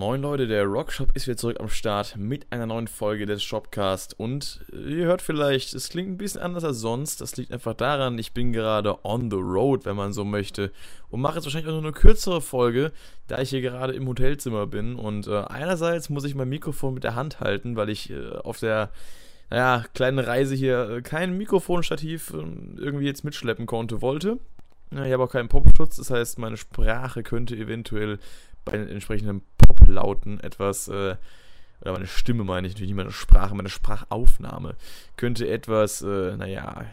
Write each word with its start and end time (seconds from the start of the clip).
moin 0.00 0.22
Leute, 0.22 0.46
der 0.46 0.64
Rockshop 0.64 1.14
ist 1.14 1.26
wieder 1.26 1.36
zurück 1.36 1.60
am 1.60 1.68
Start 1.68 2.16
mit 2.16 2.50
einer 2.50 2.64
neuen 2.64 2.88
Folge 2.88 3.26
des 3.26 3.42
Shopcast. 3.42 4.18
Und 4.18 4.64
ihr 4.72 5.04
hört 5.04 5.20
vielleicht, 5.20 5.74
es 5.74 5.90
klingt 5.90 6.08
ein 6.08 6.16
bisschen 6.16 6.40
anders 6.40 6.64
als 6.64 6.78
sonst, 6.78 7.20
das 7.20 7.36
liegt 7.36 7.52
einfach 7.52 7.74
daran, 7.74 8.18
ich 8.18 8.32
bin 8.32 8.50
gerade 8.54 9.04
on 9.04 9.30
the 9.30 9.36
road, 9.36 9.84
wenn 9.84 9.96
man 9.96 10.14
so 10.14 10.24
möchte. 10.24 10.72
Und 11.10 11.20
mache 11.20 11.34
jetzt 11.34 11.44
wahrscheinlich 11.44 11.68
auch 11.68 11.74
nur 11.74 11.82
eine 11.82 11.92
kürzere 11.92 12.40
Folge, 12.40 12.92
da 13.26 13.40
ich 13.42 13.50
hier 13.50 13.60
gerade 13.60 13.92
im 13.92 14.08
Hotelzimmer 14.08 14.66
bin. 14.66 14.96
Und 14.96 15.26
äh, 15.26 15.42
einerseits 15.42 16.08
muss 16.08 16.24
ich 16.24 16.34
mein 16.34 16.48
Mikrofon 16.48 16.94
mit 16.94 17.04
der 17.04 17.14
Hand 17.14 17.40
halten, 17.40 17.76
weil 17.76 17.90
ich 17.90 18.08
äh, 18.08 18.30
auf 18.38 18.58
der 18.58 18.88
naja, 19.50 19.84
kleinen 19.92 20.18
Reise 20.18 20.54
hier 20.54 20.88
äh, 20.88 21.02
kein 21.02 21.36
Mikrofonstativ 21.36 22.32
ähm, 22.32 22.78
irgendwie 22.78 23.04
jetzt 23.04 23.22
mitschleppen 23.22 23.66
konnte, 23.66 24.00
wollte. 24.00 24.38
Ich 24.92 25.12
habe 25.12 25.22
auch 25.22 25.30
keinen 25.30 25.48
Popschutz, 25.48 25.98
das 25.98 26.10
heißt, 26.10 26.38
meine 26.40 26.56
Sprache 26.56 27.22
könnte 27.22 27.54
eventuell 27.54 28.18
bei 28.64 28.76
den 28.76 28.88
entsprechenden 28.88 29.42
Pop-Lauten 29.58 30.40
etwas, 30.40 30.88
äh, 30.88 31.16
oder 31.80 31.92
meine 31.92 32.06
Stimme 32.06 32.44
meine 32.44 32.66
ich 32.66 32.74
natürlich 32.74 32.90
nicht 32.90 32.96
meine 32.96 33.12
Sprache, 33.12 33.54
meine 33.54 33.70
Sprachaufnahme 33.70 34.76
könnte 35.16 35.48
etwas, 35.48 36.02
äh, 36.02 36.36
naja, 36.36 36.84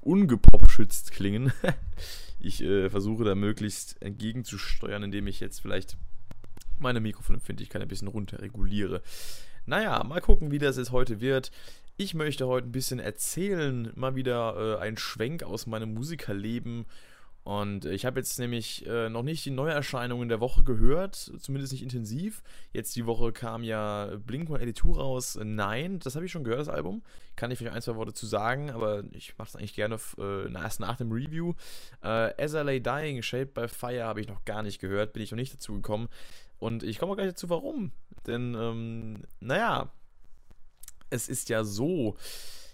ungepopschützt 0.00 1.12
klingen. 1.12 1.52
ich 2.40 2.62
äh, 2.62 2.88
versuche 2.88 3.24
da 3.24 3.34
möglichst 3.34 4.00
entgegenzusteuern, 4.00 5.02
indem 5.02 5.26
ich 5.26 5.40
jetzt 5.40 5.60
vielleicht 5.60 5.96
meine 6.78 7.00
Mikrofonempfindlichkeit 7.00 7.82
ein 7.82 7.88
bisschen 7.88 8.08
runterreguliere. 8.08 9.02
Naja, 9.66 10.02
mal 10.02 10.20
gucken, 10.20 10.50
wie 10.50 10.58
das 10.58 10.76
jetzt 10.76 10.92
heute 10.92 11.20
wird. 11.20 11.52
Ich 11.96 12.14
möchte 12.14 12.46
heute 12.48 12.66
ein 12.66 12.72
bisschen 12.72 12.98
erzählen, 12.98 13.92
mal 13.94 14.16
wieder 14.16 14.78
äh, 14.78 14.82
ein 14.82 14.96
Schwenk 14.96 15.42
aus 15.42 15.66
meinem 15.66 15.94
Musikerleben 15.94 16.86
und 17.44 17.86
ich 17.86 18.04
habe 18.04 18.20
jetzt 18.20 18.38
nämlich 18.38 18.86
äh, 18.86 19.08
noch 19.08 19.24
nicht 19.24 19.44
die 19.44 19.50
Neuerscheinungen 19.50 20.28
der 20.28 20.38
Woche 20.38 20.62
gehört, 20.62 21.16
zumindest 21.16 21.72
nicht 21.72 21.82
intensiv. 21.82 22.42
Jetzt 22.72 22.94
die 22.94 23.04
Woche 23.04 23.32
kam 23.32 23.64
ja 23.64 24.12
Blink-182 24.16 24.94
raus. 24.94 25.38
Nein, 25.42 25.98
das 25.98 26.14
habe 26.14 26.24
ich 26.24 26.30
schon 26.30 26.44
gehört, 26.44 26.60
das 26.60 26.68
Album. 26.68 27.02
Kann 27.34 27.50
ich 27.50 27.58
vielleicht 27.58 27.74
ein, 27.74 27.82
zwei 27.82 27.96
Worte 27.96 28.12
zu 28.12 28.26
sagen, 28.26 28.70
aber 28.70 29.02
ich 29.10 29.36
mache 29.38 29.48
es 29.48 29.56
eigentlich 29.56 29.74
gerne 29.74 29.98
äh, 30.18 30.52
erst 30.52 30.78
nach 30.78 30.96
dem 30.96 31.10
Review. 31.10 31.54
Äh, 32.02 32.40
As 32.40 32.54
I 32.54 32.58
Lay 32.58 32.80
Dying, 32.80 33.22
Shaped 33.22 33.54
by 33.54 33.66
Fire 33.66 34.04
habe 34.04 34.20
ich 34.20 34.28
noch 34.28 34.44
gar 34.44 34.62
nicht 34.62 34.80
gehört, 34.80 35.12
bin 35.12 35.22
ich 35.22 35.32
noch 35.32 35.36
nicht 35.36 35.52
dazu 35.52 35.74
gekommen. 35.74 36.08
Und 36.60 36.84
ich 36.84 36.98
komme 37.00 37.12
auch 37.12 37.16
gar 37.16 37.24
nicht 37.24 37.34
dazu, 37.34 37.50
warum. 37.50 37.90
Denn, 38.28 38.54
ähm, 38.54 39.24
naja, 39.40 39.90
es 41.10 41.28
ist 41.28 41.48
ja 41.48 41.64
so 41.64 42.16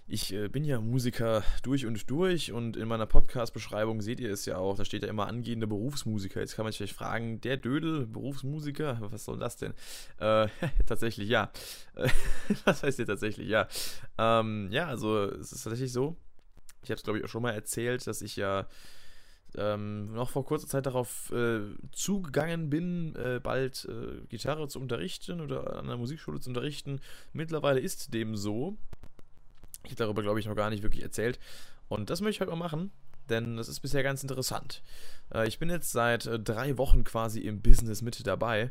ich 0.08 0.32
äh, 0.32 0.48
bin 0.48 0.64
ja 0.64 0.80
Musiker 0.80 1.42
durch 1.62 1.84
und 1.84 2.10
durch 2.10 2.52
und 2.52 2.76
in 2.76 2.88
meiner 2.88 3.06
Podcast-Beschreibung 3.06 4.00
seht 4.00 4.20
ihr 4.20 4.32
es 4.32 4.46
ja 4.46 4.56
auch, 4.56 4.76
da 4.76 4.84
steht 4.84 5.02
ja 5.02 5.08
immer 5.08 5.26
angehende 5.26 5.66
Berufsmusiker. 5.66 6.40
Jetzt 6.40 6.56
kann 6.56 6.64
man 6.64 6.72
sich 6.72 6.78
vielleicht 6.78 6.96
fragen, 6.96 7.40
der 7.42 7.58
Dödel, 7.58 8.06
Berufsmusiker, 8.06 8.98
was 9.00 9.26
soll 9.26 9.38
das 9.38 9.58
denn? 9.58 9.74
Äh, 10.18 10.48
tatsächlich 10.86 11.28
ja. 11.28 11.50
was 12.64 12.82
heißt 12.82 12.96
hier 12.96 13.06
tatsächlich 13.06 13.48
ja? 13.48 13.68
Ähm, 14.16 14.68
ja, 14.70 14.86
also 14.86 15.24
es 15.24 15.52
ist 15.52 15.64
tatsächlich 15.64 15.92
so, 15.92 16.16
ich 16.82 16.90
habe 16.90 16.96
es 16.96 17.02
glaube 17.02 17.18
ich 17.18 17.24
auch 17.24 17.28
schon 17.28 17.42
mal 17.42 17.52
erzählt, 17.52 18.06
dass 18.06 18.22
ich 18.22 18.36
ja 18.36 18.66
ähm, 19.56 20.12
noch 20.12 20.30
vor 20.30 20.44
kurzer 20.44 20.68
Zeit 20.68 20.86
darauf 20.86 21.30
äh, 21.32 21.60
zugegangen 21.92 22.70
bin, 22.70 23.14
äh, 23.16 23.40
bald 23.42 23.86
äh, 23.86 24.26
Gitarre 24.28 24.68
zu 24.68 24.80
unterrichten 24.80 25.40
oder 25.40 25.78
an 25.78 25.86
der 25.86 25.96
Musikschule 25.96 26.40
zu 26.40 26.50
unterrichten. 26.50 27.00
Mittlerweile 27.32 27.80
ist 27.80 28.14
dem 28.14 28.36
so. 28.36 28.76
Ich 29.84 29.90
habe 29.90 29.96
darüber, 29.96 30.22
glaube 30.22 30.40
ich, 30.40 30.46
noch 30.46 30.56
gar 30.56 30.70
nicht 30.70 30.82
wirklich 30.82 31.02
erzählt. 31.02 31.38
Und 31.88 32.10
das 32.10 32.20
möchte 32.20 32.36
ich 32.36 32.40
heute 32.40 32.50
mal 32.50 32.64
machen, 32.64 32.90
denn 33.28 33.56
das 33.56 33.68
ist 33.68 33.80
bisher 33.80 34.02
ganz 34.02 34.22
interessant. 34.22 34.82
Äh, 35.32 35.48
ich 35.48 35.58
bin 35.58 35.70
jetzt 35.70 35.92
seit 35.92 36.26
äh, 36.26 36.38
drei 36.38 36.78
Wochen 36.78 37.04
quasi 37.04 37.40
im 37.40 37.62
Business 37.62 38.02
mit 38.02 38.26
dabei. 38.26 38.70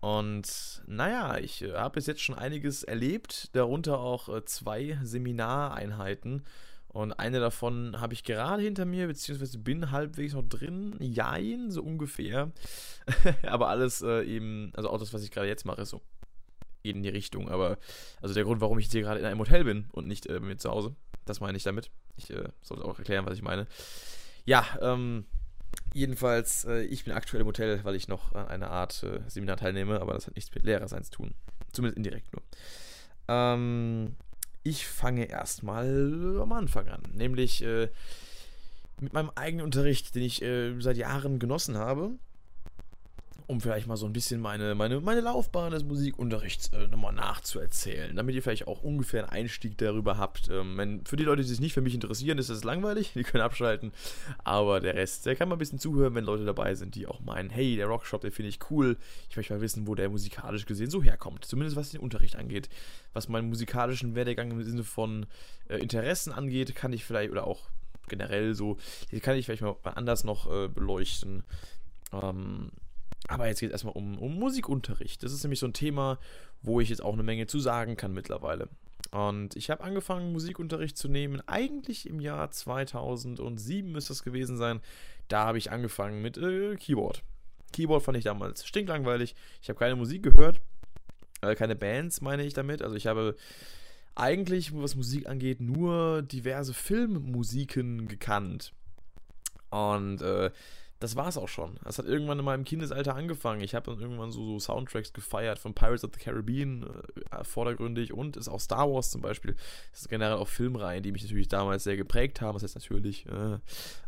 Und 0.00 0.82
naja, 0.86 1.38
ich 1.38 1.62
äh, 1.62 1.72
habe 1.74 1.94
bis 1.94 2.06
jetzt 2.06 2.22
schon 2.22 2.36
einiges 2.36 2.84
erlebt, 2.84 3.54
darunter 3.54 3.98
auch 3.98 4.42
zwei 4.44 4.98
Seminareinheiten. 5.02 6.44
Und 6.88 7.12
eine 7.12 7.38
davon 7.38 8.00
habe 8.00 8.14
ich 8.14 8.24
gerade 8.24 8.62
hinter 8.62 8.86
mir, 8.86 9.06
beziehungsweise 9.06 9.58
bin 9.58 9.90
halbwegs 9.90 10.32
noch 10.32 10.48
drin. 10.48 10.96
Jein, 11.00 11.70
so 11.70 11.82
ungefähr. 11.82 12.50
Aber 13.46 13.68
alles 13.68 14.00
äh, 14.00 14.22
eben, 14.22 14.72
also 14.74 14.88
auch 14.88 14.98
das, 14.98 15.12
was 15.12 15.22
ich 15.22 15.30
gerade 15.30 15.48
jetzt 15.48 15.66
mache, 15.66 15.82
ist 15.82 15.90
so 15.90 16.00
in 16.82 17.02
die 17.02 17.08
Richtung. 17.08 17.48
Aber 17.48 17.78
also 18.20 18.34
der 18.34 18.44
Grund, 18.44 18.60
warum 18.60 18.78
ich 18.78 18.90
hier 18.90 19.02
gerade 19.02 19.20
in 19.20 19.26
einem 19.26 19.40
Hotel 19.40 19.64
bin 19.64 19.86
und 19.92 20.06
nicht 20.06 20.26
äh, 20.26 20.40
mir 20.40 20.56
zu 20.56 20.70
Hause, 20.70 20.94
das 21.24 21.40
meine 21.40 21.56
ich 21.56 21.64
damit. 21.64 21.90
Ich 22.16 22.30
äh, 22.30 22.48
sollte 22.62 22.84
auch 22.84 22.98
erklären, 22.98 23.26
was 23.26 23.34
ich 23.34 23.42
meine. 23.42 23.66
Ja, 24.44 24.64
ähm, 24.80 25.26
jedenfalls, 25.92 26.64
äh, 26.64 26.82
ich 26.82 27.04
bin 27.04 27.12
aktuell 27.12 27.42
im 27.42 27.46
Hotel, 27.46 27.80
weil 27.84 27.94
ich 27.94 28.08
noch 28.08 28.34
an 28.34 28.48
einer 28.48 28.70
Art 28.70 29.02
äh, 29.02 29.20
Seminar 29.28 29.56
teilnehme, 29.56 30.00
aber 30.00 30.14
das 30.14 30.26
hat 30.26 30.36
nichts 30.36 30.54
mit 30.54 30.64
Lehrersein 30.64 31.04
zu 31.04 31.10
tun. 31.10 31.34
Zumindest 31.72 31.98
indirekt 31.98 32.32
nur. 32.32 32.42
Ähm, 33.28 34.16
ich 34.62 34.86
fange 34.86 35.26
erstmal 35.26 36.40
am 36.40 36.52
Anfang 36.52 36.88
an, 36.88 37.02
nämlich 37.12 37.62
äh, 37.62 37.88
mit 39.00 39.12
meinem 39.12 39.30
eigenen 39.34 39.64
Unterricht, 39.64 40.14
den 40.14 40.22
ich 40.22 40.42
äh, 40.42 40.78
seit 40.80 40.96
Jahren 40.96 41.38
genossen 41.38 41.76
habe 41.76 42.12
um 43.48 43.62
vielleicht 43.62 43.86
mal 43.86 43.96
so 43.96 44.04
ein 44.04 44.12
bisschen 44.12 44.42
meine, 44.42 44.74
meine, 44.74 45.00
meine 45.00 45.22
Laufbahn 45.22 45.72
des 45.72 45.82
Musikunterrichts 45.82 46.68
äh, 46.74 46.86
nochmal 46.86 47.14
nachzuerzählen, 47.14 48.14
damit 48.14 48.34
ihr 48.34 48.42
vielleicht 48.42 48.68
auch 48.68 48.82
ungefähr 48.82 49.22
einen 49.22 49.44
Einstieg 49.44 49.78
darüber 49.78 50.18
habt. 50.18 50.50
Ähm, 50.50 50.76
wenn, 50.76 51.06
für 51.06 51.16
die 51.16 51.24
Leute, 51.24 51.40
die 51.40 51.48
sich 51.48 51.58
nicht 51.58 51.72
für 51.72 51.80
mich 51.80 51.94
interessieren, 51.94 52.36
ist 52.36 52.50
das 52.50 52.62
langweilig, 52.62 53.12
die 53.14 53.22
können 53.22 53.42
abschalten, 53.42 53.92
aber 54.44 54.80
der 54.80 54.94
Rest, 54.94 55.24
der 55.24 55.34
kann 55.34 55.48
mal 55.48 55.56
ein 55.56 55.58
bisschen 55.58 55.78
zuhören, 55.78 56.14
wenn 56.14 56.24
Leute 56.24 56.44
dabei 56.44 56.74
sind, 56.74 56.94
die 56.94 57.06
auch 57.06 57.20
meinen, 57.20 57.48
hey, 57.48 57.74
der 57.76 57.86
Rockshop, 57.86 58.20
der 58.20 58.32
finde 58.32 58.50
ich 58.50 58.58
cool, 58.70 58.98
ich 59.30 59.36
möchte 59.36 59.54
mal 59.54 59.62
wissen, 59.62 59.86
wo 59.86 59.94
der 59.94 60.10
musikalisch 60.10 60.66
gesehen 60.66 60.90
so 60.90 61.02
herkommt, 61.02 61.46
zumindest 61.46 61.74
was 61.74 61.90
den 61.90 62.00
Unterricht 62.00 62.36
angeht. 62.36 62.68
Was 63.14 63.30
meinen 63.30 63.48
musikalischen 63.48 64.14
Werdegang 64.14 64.50
im 64.50 64.62
Sinne 64.62 64.84
von 64.84 65.24
äh, 65.68 65.78
Interessen 65.78 66.32
angeht, 66.32 66.74
kann 66.74 66.92
ich 66.92 67.06
vielleicht, 67.06 67.30
oder 67.30 67.46
auch 67.46 67.70
generell 68.08 68.54
so, 68.54 68.76
die 69.10 69.20
kann 69.20 69.36
ich 69.36 69.46
vielleicht 69.46 69.62
mal 69.62 69.76
anders 69.84 70.24
noch 70.24 70.52
äh, 70.52 70.68
beleuchten. 70.68 71.44
Ähm, 72.12 72.70
aber 73.28 73.46
jetzt 73.46 73.60
geht 73.60 73.68
es 73.68 73.74
erstmal 73.74 73.94
um, 73.94 74.18
um 74.18 74.38
Musikunterricht. 74.38 75.22
Das 75.22 75.32
ist 75.32 75.44
nämlich 75.44 75.60
so 75.60 75.66
ein 75.66 75.74
Thema, 75.74 76.18
wo 76.62 76.80
ich 76.80 76.88
jetzt 76.88 77.02
auch 77.02 77.12
eine 77.12 77.22
Menge 77.22 77.46
zu 77.46 77.60
sagen 77.60 77.96
kann 77.96 78.12
mittlerweile. 78.12 78.68
Und 79.10 79.54
ich 79.54 79.70
habe 79.70 79.84
angefangen, 79.84 80.32
Musikunterricht 80.32 80.96
zu 80.96 81.08
nehmen, 81.08 81.40
eigentlich 81.46 82.08
im 82.08 82.20
Jahr 82.20 82.50
2007 82.50 83.92
müsste 83.92 84.08
das 84.08 84.22
gewesen 84.22 84.56
sein. 84.56 84.80
Da 85.28 85.44
habe 85.44 85.58
ich 85.58 85.70
angefangen 85.70 86.20
mit 86.20 86.36
äh, 86.38 86.74
Keyboard. 86.76 87.22
Keyboard 87.72 88.02
fand 88.02 88.18
ich 88.18 88.24
damals 88.24 88.66
stinklangweilig. 88.66 89.34
Ich 89.62 89.68
habe 89.68 89.78
keine 89.78 89.94
Musik 89.94 90.22
gehört, 90.22 90.60
äh, 91.42 91.54
keine 91.54 91.76
Bands 91.76 92.22
meine 92.22 92.44
ich 92.44 92.54
damit. 92.54 92.82
Also 92.82 92.96
ich 92.96 93.06
habe 93.06 93.36
eigentlich, 94.14 94.74
was 94.74 94.96
Musik 94.96 95.28
angeht, 95.28 95.60
nur 95.60 96.22
diverse 96.22 96.74
Filmmusiken 96.74 98.08
gekannt. 98.08 98.72
Und 99.70 100.22
äh, 100.22 100.50
das 101.00 101.14
war 101.14 101.28
es 101.28 101.36
auch 101.36 101.48
schon. 101.48 101.78
Das 101.84 101.98
hat 101.98 102.06
irgendwann 102.06 102.38
in 102.40 102.44
meinem 102.44 102.64
Kindesalter 102.64 103.14
angefangen. 103.14 103.60
Ich 103.60 103.74
habe 103.74 103.90
dann 103.90 104.00
irgendwann 104.00 104.32
so, 104.32 104.44
so, 104.44 104.58
Soundtracks 104.58 105.12
gefeiert 105.12 105.58
von 105.58 105.72
Pirates 105.72 106.04
of 106.04 106.10
the 106.12 106.20
Caribbean, 106.20 106.84
äh, 107.30 107.44
vordergründig 107.44 108.12
und 108.12 108.36
ist 108.36 108.48
auch 108.48 108.58
Star 108.58 108.90
Wars 108.90 109.10
zum 109.10 109.20
Beispiel. 109.20 109.54
Das 109.92 110.02
ist 110.02 110.08
generell 110.08 110.34
auch 110.34 110.48
Filmreihen, 110.48 111.02
die 111.02 111.12
mich 111.12 111.22
natürlich 111.22 111.48
damals 111.48 111.84
sehr 111.84 111.96
geprägt 111.96 112.40
haben. 112.40 112.54
Das 112.54 112.64
heißt 112.64 112.74
natürlich. 112.74 113.26
Äh, 113.26 113.58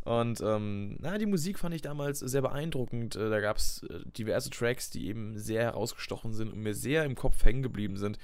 und 0.09 0.41
ähm, 0.41 0.97
na, 1.01 1.19
die 1.19 1.27
Musik 1.27 1.59
fand 1.61 1.75
ich 1.75 1.83
damals 1.83 2.19
sehr 2.19 2.43
beeindruckend. 2.43 3.15
Äh, 3.15 3.31
da 3.31 3.41
gab 3.41 3.59
es 3.59 3.85
äh, 3.85 4.01
diverse 4.17 4.51
Tracks, 4.51 4.91
die 4.91 5.07
eben 5.07 5.39
sehr 5.39 5.63
herausgestochen 5.63 6.33
sind 6.33 6.53
und 6.53 6.61
mir 6.61 6.75
sehr 6.75 7.05
im 7.05 7.15
Kopf 7.15 7.45
hängen 7.45 7.63
geblieben 7.63 7.97
sind. 7.99 8.19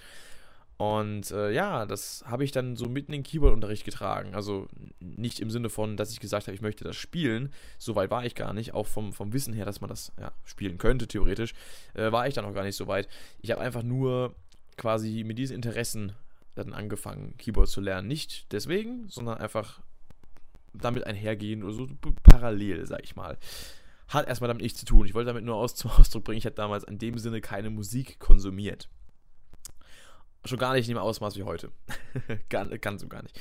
Und 0.79 1.31
äh, 1.31 1.53
ja, 1.53 1.87
das 1.87 2.23
habe 2.27 2.45
ich 2.45 2.53
dann 2.53 2.77
so 2.77 2.87
mitten 2.87 3.13
in 3.13 3.23
den 3.23 3.25
Keyboard-Unterricht 3.25 3.85
getragen. 3.85 4.35
Also 4.35 4.69
nicht 5.01 5.41
im 5.41 5.51
Sinne 5.51 5.71
von, 5.71 5.97
dass 5.97 6.13
ich 6.13 6.21
gesagt 6.21 6.47
habe, 6.47 6.55
ich 6.55 6.61
möchte 6.61 6.85
das 6.85 6.97
spielen. 6.97 7.51
So 7.79 7.95
weit 7.95 8.11
war 8.11 8.27
ich 8.27 8.35
gar 8.35 8.53
nicht. 8.53 8.75
Auch 8.75 8.87
vom, 8.87 9.15
vom 9.15 9.33
Wissen 9.33 9.55
her, 9.55 9.65
dass 9.65 9.81
man 9.81 9.89
das 9.89 10.13
ja, 10.21 10.33
spielen 10.45 10.77
könnte, 10.77 11.09
theoretisch, 11.09 11.55
äh, 11.95 12.13
war 12.13 12.29
ich 12.29 12.35
dann 12.35 12.45
noch 12.45 12.53
gar 12.53 12.65
nicht 12.65 12.77
so 12.77 12.87
weit. 12.89 13.09
Ich 13.41 13.51
habe 13.51 13.63
einfach 13.63 13.83
nur 13.83 14.35
quasi 14.77 15.25
mit 15.25 15.39
diesen 15.39 15.57
Interessen 15.57 16.13
dann 16.55 16.75
angefangen, 16.75 17.35
Keyboard 17.39 17.69
zu 17.69 17.81
lernen. 17.81 18.07
Nicht 18.09 18.53
deswegen, 18.53 19.09
sondern 19.09 19.39
einfach 19.39 19.81
damit 20.75 21.05
einhergehen 21.05 21.63
oder 21.63 21.73
so 21.73 21.89
parallel, 22.23 22.87
sag 22.87 23.03
ich 23.03 23.17
mal. 23.17 23.39
Hat 24.09 24.29
erstmal 24.29 24.49
damit 24.49 24.63
nichts 24.63 24.81
zu 24.81 24.87
tun. 24.87 25.07
Ich 25.07 25.15
wollte 25.15 25.29
damit 25.29 25.45
nur 25.45 25.57
aus, 25.57 25.75
zum 25.75 25.91
Ausdruck 25.99 26.25
bringen, 26.25 26.39
ich 26.39 26.45
habe 26.45 26.55
damals 26.55 26.85
in 26.85 26.99
dem 26.99 27.17
Sinne 27.17 27.41
keine 27.41 27.71
Musik 27.71 28.19
konsumiert. 28.19 28.91
Schon 30.47 30.59
gar 30.59 30.75
nicht 30.75 30.89
in 30.89 30.95
dem 30.95 31.03
Ausmaß 31.03 31.37
wie 31.37 31.43
heute. 31.43 31.71
ganz 32.49 33.03
und 33.03 33.09
gar 33.09 33.23
nicht. 33.23 33.39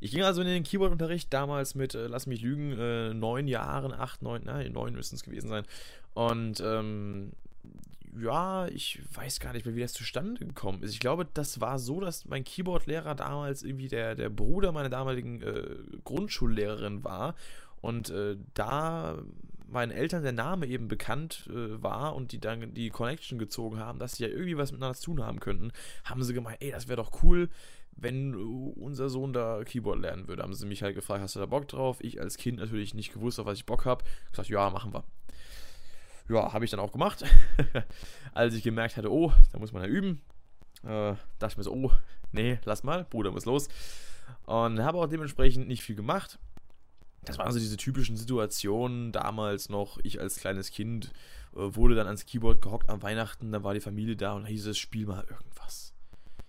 Ich 0.00 0.12
ging 0.12 0.22
also 0.22 0.42
in 0.42 0.46
den 0.46 0.62
Keyboard-Unterricht 0.62 1.32
damals 1.32 1.74
mit, 1.74 1.94
äh, 1.94 2.06
lass 2.06 2.26
mich 2.26 2.40
lügen, 2.40 2.72
äh, 2.78 3.14
neun 3.14 3.48
Jahren, 3.48 3.92
acht, 3.92 4.22
neun, 4.22 4.42
nein, 4.44 4.72
neun 4.72 4.94
müssten 4.94 5.16
es 5.16 5.24
gewesen 5.24 5.48
sein. 5.48 5.64
Und 6.14 6.60
ähm, 6.60 7.32
ja, 8.20 8.66
ich 8.68 9.00
weiß 9.14 9.40
gar 9.40 9.52
nicht 9.52 9.66
mehr, 9.66 9.74
wie 9.74 9.80
das 9.80 9.92
zustande 9.92 10.44
gekommen 10.44 10.82
ist. 10.82 10.92
Ich 10.92 11.00
glaube, 11.00 11.26
das 11.34 11.60
war 11.60 11.78
so, 11.78 12.00
dass 12.00 12.24
mein 12.26 12.44
Keyboard-Lehrer 12.44 13.14
damals 13.14 13.62
irgendwie 13.62 13.88
der, 13.88 14.14
der 14.14 14.28
Bruder 14.28 14.72
meiner 14.72 14.88
damaligen 14.88 15.42
äh, 15.42 15.76
Grundschullehrerin 16.04 17.04
war. 17.04 17.34
Und 17.80 18.10
äh, 18.10 18.36
da 18.54 19.18
meinen 19.68 19.92
Eltern 19.92 20.22
der 20.22 20.32
Name 20.32 20.66
eben 20.66 20.88
bekannt 20.88 21.48
äh, 21.50 21.82
war 21.82 22.16
und 22.16 22.32
die 22.32 22.40
dann 22.40 22.74
die 22.74 22.90
Connection 22.90 23.38
gezogen 23.38 23.78
haben, 23.78 23.98
dass 23.98 24.16
sie 24.16 24.24
ja 24.24 24.30
irgendwie 24.30 24.56
was 24.56 24.72
miteinander 24.72 24.98
zu 24.98 25.06
tun 25.06 25.24
haben 25.24 25.40
könnten, 25.40 25.72
haben 26.04 26.22
sie 26.22 26.34
gemeint, 26.34 26.58
ey, 26.60 26.70
das 26.70 26.88
wäre 26.88 26.96
doch 26.96 27.22
cool, 27.22 27.48
wenn 28.00 28.34
unser 28.34 29.08
Sohn 29.08 29.32
da 29.32 29.62
Keyboard 29.64 30.00
lernen 30.00 30.28
würde. 30.28 30.42
Haben 30.42 30.54
sie 30.54 30.66
mich 30.66 30.82
halt 30.82 30.94
gefragt, 30.94 31.20
hast 31.20 31.34
du 31.36 31.40
da 31.40 31.46
Bock 31.46 31.66
drauf? 31.68 31.98
Ich 32.00 32.20
als 32.20 32.36
Kind 32.36 32.58
natürlich 32.58 32.94
nicht 32.94 33.12
gewusst, 33.12 33.40
auf 33.40 33.46
was 33.46 33.58
ich 33.58 33.66
Bock 33.66 33.84
habe. 33.84 34.04
Gesagt, 34.30 34.48
ja, 34.48 34.70
machen 34.70 34.94
wir. 34.94 35.04
Ja, 36.28 36.52
habe 36.52 36.64
ich 36.64 36.70
dann 36.70 36.80
auch 36.80 36.92
gemacht. 36.92 37.24
als 38.34 38.54
ich 38.54 38.62
gemerkt 38.62 38.96
hatte, 38.96 39.12
oh, 39.12 39.32
da 39.52 39.58
muss 39.58 39.72
man 39.72 39.82
ja 39.82 39.88
üben, 39.88 40.20
äh, 40.84 41.14
dachte 41.38 41.52
ich 41.52 41.56
mir 41.56 41.64
so, 41.64 41.72
oh, 41.72 41.90
nee, 42.32 42.58
lass 42.64 42.84
mal, 42.84 43.04
Bruder 43.04 43.32
muss 43.32 43.46
los. 43.46 43.68
Und 44.44 44.80
habe 44.80 44.98
auch 44.98 45.06
dementsprechend 45.06 45.68
nicht 45.68 45.82
viel 45.82 45.96
gemacht. 45.96 46.38
Das 47.28 47.38
waren 47.38 47.52
so 47.52 47.58
diese 47.58 47.76
typischen 47.76 48.16
Situationen 48.16 49.12
damals 49.12 49.68
noch. 49.68 49.98
Ich 50.02 50.20
als 50.20 50.36
kleines 50.36 50.70
Kind 50.70 51.12
äh, 51.54 51.58
wurde 51.58 51.94
dann 51.94 52.06
ans 52.06 52.26
Keyboard 52.26 52.62
gehockt 52.62 52.88
am 52.88 53.02
Weihnachten, 53.02 53.52
dann 53.52 53.64
war 53.64 53.74
die 53.74 53.80
Familie 53.80 54.16
da 54.16 54.32
und 54.32 54.42
dann 54.42 54.50
hieß 54.50 54.66
es, 54.66 54.78
spiel 54.78 55.06
mal 55.06 55.24
irgendwas. 55.28 55.92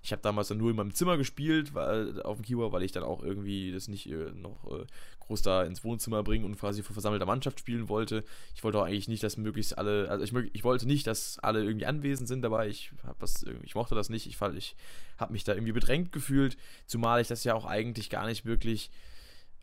Ich 0.01 0.13
habe 0.13 0.21
damals 0.21 0.47
dann 0.47 0.57
nur 0.57 0.69
in 0.69 0.77
meinem 0.77 0.93
Zimmer 0.93 1.17
gespielt, 1.17 1.73
weil, 1.73 2.21
auf 2.21 2.37
dem 2.37 2.45
Keyboard, 2.45 2.71
weil 2.71 2.83
ich 2.83 2.93
dann 2.93 3.03
auch 3.03 3.21
irgendwie 3.21 3.71
das 3.71 3.89
nicht 3.89 4.09
äh, 4.09 4.31
noch 4.31 4.71
äh, 4.71 4.85
groß 5.19 5.41
da 5.41 5.63
ins 5.63 5.83
Wohnzimmer 5.83 6.23
bringen 6.23 6.45
und 6.45 6.57
quasi 6.57 6.81
vor 6.81 6.93
versammelter 6.93 7.25
Mannschaft 7.25 7.59
spielen 7.59 7.89
wollte. 7.89 8.23
Ich 8.55 8.63
wollte 8.63 8.79
auch 8.79 8.85
eigentlich 8.85 9.09
nicht, 9.09 9.23
dass 9.23 9.35
möglichst 9.37 9.77
alle, 9.77 10.09
also 10.09 10.23
ich, 10.23 10.33
ich 10.53 10.63
wollte 10.63 10.87
nicht, 10.87 11.05
dass 11.05 11.37
alle 11.39 11.63
irgendwie 11.63 11.85
anwesend 11.85 12.27
sind 12.27 12.41
dabei. 12.41 12.69
Ich, 12.69 12.91
hab 13.05 13.19
das, 13.19 13.45
ich 13.63 13.75
mochte 13.75 13.93
das 13.93 14.09
nicht. 14.09 14.25
Ich, 14.25 14.41
ich 14.55 14.75
habe 15.17 15.33
mich 15.33 15.43
da 15.43 15.53
irgendwie 15.53 15.73
bedrängt 15.73 16.11
gefühlt, 16.13 16.57
zumal 16.87 17.21
ich 17.21 17.27
das 17.27 17.43
ja 17.43 17.53
auch 17.53 17.65
eigentlich 17.65 18.09
gar 18.09 18.25
nicht 18.25 18.45
wirklich 18.45 18.89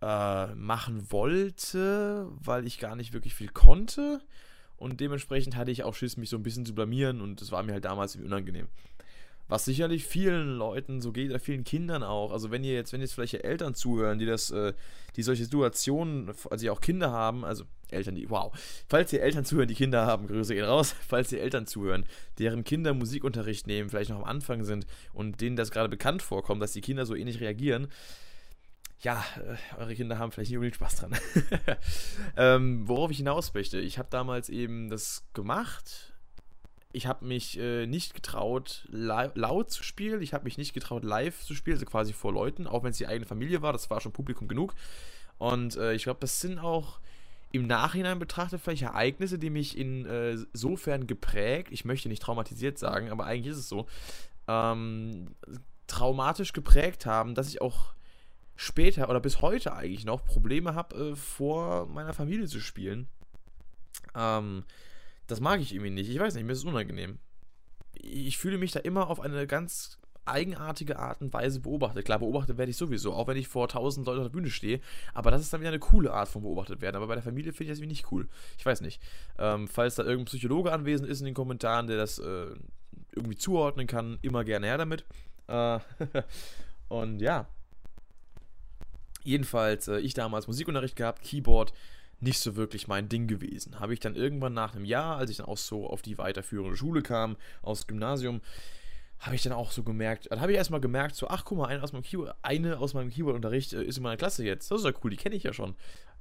äh, 0.02 0.54
machen 0.54 1.10
wollte, 1.10 2.28
weil 2.42 2.66
ich 2.66 2.78
gar 2.78 2.96
nicht 2.96 3.12
wirklich 3.12 3.34
viel 3.34 3.48
konnte. 3.48 4.20
Und 4.76 5.00
dementsprechend 5.00 5.56
hatte 5.56 5.70
ich 5.70 5.84
auch 5.84 5.94
Schiss, 5.94 6.16
mich 6.16 6.28
so 6.28 6.36
ein 6.36 6.42
bisschen 6.42 6.66
zu 6.66 6.74
blamieren 6.74 7.20
und 7.20 7.40
das 7.40 7.50
war 7.50 7.62
mir 7.62 7.72
halt 7.72 7.86
damals 7.86 8.16
unangenehm. 8.16 8.68
Was 9.48 9.64
sicherlich 9.64 10.04
vielen 10.04 10.56
Leuten 10.56 11.00
so 11.00 11.12
geht, 11.12 11.30
oder 11.30 11.38
vielen 11.38 11.62
Kindern 11.62 12.02
auch. 12.02 12.32
Also 12.32 12.50
wenn 12.50 12.64
ihr 12.64 12.74
jetzt, 12.74 12.92
wenn 12.92 13.00
jetzt 13.00 13.14
vielleicht 13.14 13.34
Eltern 13.34 13.74
zuhören, 13.74 14.18
die 14.18 14.26
das, 14.26 14.50
äh, 14.50 14.74
die 15.14 15.22
solche 15.22 15.44
Situationen, 15.44 16.28
also 16.50 16.56
die 16.56 16.68
auch 16.68 16.80
Kinder 16.80 17.12
haben, 17.12 17.44
also 17.44 17.64
Eltern, 17.88 18.16
die, 18.16 18.28
wow. 18.28 18.52
Falls 18.88 19.12
ihr 19.12 19.22
Eltern 19.22 19.44
zuhören, 19.44 19.68
die 19.68 19.76
Kinder 19.76 20.04
haben, 20.04 20.26
Grüße 20.26 20.52
gehen 20.52 20.64
raus. 20.64 20.96
Falls 21.08 21.30
ihr 21.30 21.40
Eltern 21.40 21.66
zuhören, 21.66 22.04
deren 22.40 22.64
Kinder 22.64 22.92
Musikunterricht 22.92 23.68
nehmen, 23.68 23.88
vielleicht 23.88 24.10
noch 24.10 24.18
am 24.18 24.24
Anfang 24.24 24.64
sind 24.64 24.84
und 25.12 25.40
denen 25.40 25.54
das 25.54 25.70
gerade 25.70 25.88
bekannt 25.88 26.22
vorkommt, 26.22 26.60
dass 26.60 26.72
die 26.72 26.80
Kinder 26.80 27.06
so 27.06 27.14
ähnlich 27.14 27.40
reagieren, 27.40 27.86
ja, 29.00 29.24
äh, 29.36 29.78
eure 29.78 29.94
Kinder 29.94 30.18
haben 30.18 30.32
vielleicht 30.32 30.50
nicht 30.50 30.58
unbedingt 30.58 30.76
Spaß 30.76 30.96
dran. 30.96 31.16
ähm, 32.36 32.88
worauf 32.88 33.10
ich 33.10 33.18
hinaus 33.18 33.54
möchte, 33.54 33.78
ich 33.78 33.98
habe 33.98 34.08
damals 34.10 34.48
eben 34.48 34.88
das 34.88 35.24
gemacht 35.32 36.14
ich 36.96 37.06
habe 37.06 37.26
mich 37.26 37.58
äh, 37.58 37.86
nicht 37.86 38.14
getraut, 38.14 38.88
laut 38.90 39.70
zu 39.70 39.82
spielen. 39.82 40.22
Ich 40.22 40.32
habe 40.32 40.44
mich 40.44 40.56
nicht 40.56 40.72
getraut, 40.72 41.04
live 41.04 41.44
zu 41.44 41.54
spielen, 41.54 41.76
also 41.76 41.84
quasi 41.84 42.14
vor 42.14 42.32
Leuten, 42.32 42.66
auch 42.66 42.84
wenn 42.84 42.90
es 42.90 42.96
die 42.96 43.06
eigene 43.06 43.26
Familie 43.26 43.60
war. 43.60 43.74
Das 43.74 43.90
war 43.90 44.00
schon 44.00 44.12
Publikum 44.12 44.48
genug. 44.48 44.74
Und 45.36 45.76
äh, 45.76 45.92
ich 45.92 46.04
glaube, 46.04 46.20
das 46.20 46.40
sind 46.40 46.58
auch 46.58 47.00
im 47.52 47.66
Nachhinein 47.66 48.18
betrachtet 48.18 48.62
vielleicht 48.62 48.82
Ereignisse, 48.82 49.38
die 49.38 49.50
mich 49.50 49.76
insofern 49.76 51.02
äh, 51.02 51.06
geprägt, 51.06 51.68
ich 51.70 51.84
möchte 51.84 52.08
nicht 52.08 52.22
traumatisiert 52.22 52.78
sagen, 52.78 53.10
aber 53.10 53.26
eigentlich 53.26 53.52
ist 53.52 53.58
es 53.58 53.68
so, 53.68 53.86
ähm, 54.48 55.34
traumatisch 55.86 56.54
geprägt 56.54 57.04
haben, 57.04 57.34
dass 57.34 57.48
ich 57.48 57.60
auch 57.60 57.92
später 58.56 59.08
oder 59.08 59.20
bis 59.20 59.42
heute 59.42 59.74
eigentlich 59.74 60.04
noch 60.04 60.24
Probleme 60.24 60.74
habe, 60.74 61.12
äh, 61.12 61.16
vor 61.16 61.86
meiner 61.86 62.12
Familie 62.12 62.46
zu 62.46 62.60
spielen. 62.60 63.06
Ähm, 64.14 64.64
das 65.26 65.40
mag 65.40 65.60
ich 65.60 65.74
irgendwie 65.74 65.90
nicht. 65.90 66.10
Ich 66.10 66.18
weiß 66.18 66.34
nicht, 66.34 66.44
mir 66.44 66.52
ist 66.52 66.60
es 66.60 66.64
unangenehm. 66.64 67.18
Ich 67.94 68.38
fühle 68.38 68.58
mich 68.58 68.72
da 68.72 68.80
immer 68.80 69.08
auf 69.08 69.20
eine 69.20 69.46
ganz 69.46 69.98
eigenartige 70.26 70.98
Art 70.98 71.20
und 71.20 71.32
Weise 71.32 71.60
beobachtet. 71.60 72.04
Klar, 72.04 72.18
beobachtet 72.18 72.58
werde 72.58 72.70
ich 72.70 72.76
sowieso, 72.76 73.14
auch 73.14 73.28
wenn 73.28 73.36
ich 73.36 73.48
vor 73.48 73.68
tausend 73.68 74.06
Leuten 74.06 74.20
auf 74.20 74.26
der 74.26 74.32
Bühne 74.32 74.50
stehe. 74.50 74.80
Aber 75.14 75.30
das 75.30 75.40
ist 75.40 75.52
dann 75.52 75.60
wieder 75.60 75.70
eine 75.70 75.78
coole 75.78 76.12
Art 76.12 76.28
von 76.28 76.42
beobachtet 76.42 76.80
werden. 76.80 76.96
Aber 76.96 77.06
bei 77.06 77.14
der 77.14 77.22
Familie 77.22 77.52
finde 77.52 77.72
ich 77.72 77.78
das 77.78 77.82
wie 77.82 77.86
nicht 77.86 78.10
cool. 78.10 78.28
Ich 78.58 78.66
weiß 78.66 78.80
nicht. 78.80 79.00
Ähm, 79.38 79.68
falls 79.68 79.94
da 79.94 80.02
irgendein 80.02 80.26
Psychologe 80.26 80.72
anwesend 80.72 81.08
ist 81.08 81.20
in 81.20 81.26
den 81.26 81.34
Kommentaren, 81.34 81.86
der 81.86 81.96
das 81.96 82.18
äh, 82.18 82.46
irgendwie 83.14 83.36
zuordnen 83.36 83.86
kann, 83.86 84.18
immer 84.22 84.44
gerne 84.44 84.66
her 84.66 84.78
damit. 84.78 85.04
Äh, 85.46 85.78
und 86.88 87.20
ja. 87.20 87.48
Jedenfalls, 89.26 89.88
äh, 89.88 89.98
ich 89.98 90.14
damals 90.14 90.46
Musikunterricht 90.46 90.94
gehabt, 90.94 91.22
Keyboard 91.22 91.72
nicht 92.20 92.38
so 92.38 92.54
wirklich 92.54 92.86
mein 92.86 93.08
Ding 93.08 93.26
gewesen. 93.26 93.80
Habe 93.80 93.92
ich 93.92 93.98
dann 93.98 94.14
irgendwann 94.14 94.54
nach 94.54 94.74
einem 94.74 94.84
Jahr, 94.84 95.18
als 95.18 95.30
ich 95.30 95.38
dann 95.38 95.46
auch 95.46 95.58
so 95.58 95.88
auf 95.88 96.00
die 96.00 96.16
weiterführende 96.16 96.76
Schule 96.76 97.02
kam, 97.02 97.36
aus 97.60 97.88
Gymnasium, 97.88 98.40
habe 99.18 99.34
ich 99.34 99.42
dann 99.42 99.52
auch 99.52 99.72
so 99.72 99.82
gemerkt, 99.82 100.30
dann 100.30 100.40
habe 100.40 100.52
ich 100.52 100.58
erstmal 100.58 100.80
gemerkt, 100.80 101.16
so, 101.16 101.26
ach 101.26 101.44
guck 101.44 101.58
mal, 101.58 101.66
eine 101.66 101.82
aus 101.82 101.92
meinem 101.92 102.02
Keyboard, 102.04 102.36
eine 102.42 103.10
Keyboard-Unterricht 103.10 103.72
äh, 103.72 103.82
ist 103.82 103.96
in 103.96 104.04
meiner 104.04 104.16
Klasse 104.16 104.44
jetzt. 104.44 104.70
Das 104.70 104.78
ist 104.78 104.84
ja 104.84 104.92
cool, 105.02 105.10
die 105.10 105.16
kenne 105.16 105.34
ich 105.34 105.42
ja 105.42 105.52
schon. 105.52 105.74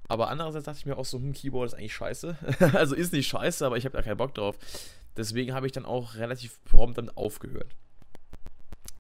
Aber 0.08 0.30
andererseits 0.30 0.66
dachte 0.66 0.80
ich 0.80 0.86
mir 0.88 0.98
auch 0.98 1.06
so, 1.06 1.20
hm, 1.20 1.34
Keyboard 1.34 1.68
ist 1.68 1.74
eigentlich 1.76 1.94
scheiße. 1.94 2.38
also 2.74 2.96
ist 2.96 3.14
nicht 3.14 3.28
scheiße, 3.28 3.64
aber 3.66 3.78
ich 3.78 3.86
habe 3.86 3.96
da 3.96 4.02
keinen 4.02 4.18
Bock 4.18 4.34
drauf. 4.34 4.58
Deswegen 5.16 5.54
habe 5.54 5.68
ich 5.68 5.72
dann 5.72 5.86
auch 5.86 6.16
relativ 6.16 6.60
prompt 6.66 6.98
damit 6.98 7.16
aufgehört. 7.16 7.76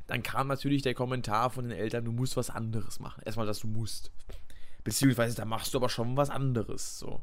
Dann 0.07 0.23
kam 0.23 0.47
natürlich 0.47 0.81
der 0.81 0.93
Kommentar 0.93 1.49
von 1.49 1.67
den 1.67 1.77
Eltern, 1.77 2.05
du 2.05 2.11
musst 2.11 2.37
was 2.37 2.49
anderes 2.49 2.99
machen. 2.99 3.21
Erstmal, 3.25 3.47
dass 3.47 3.59
du 3.59 3.67
musst. 3.67 4.11
Beziehungsweise 4.83 5.35
da 5.35 5.45
machst 5.45 5.73
du 5.73 5.79
aber 5.79 5.89
schon 5.89 6.15
was 6.15 6.29
anderes. 6.29 6.99
So. 6.99 7.21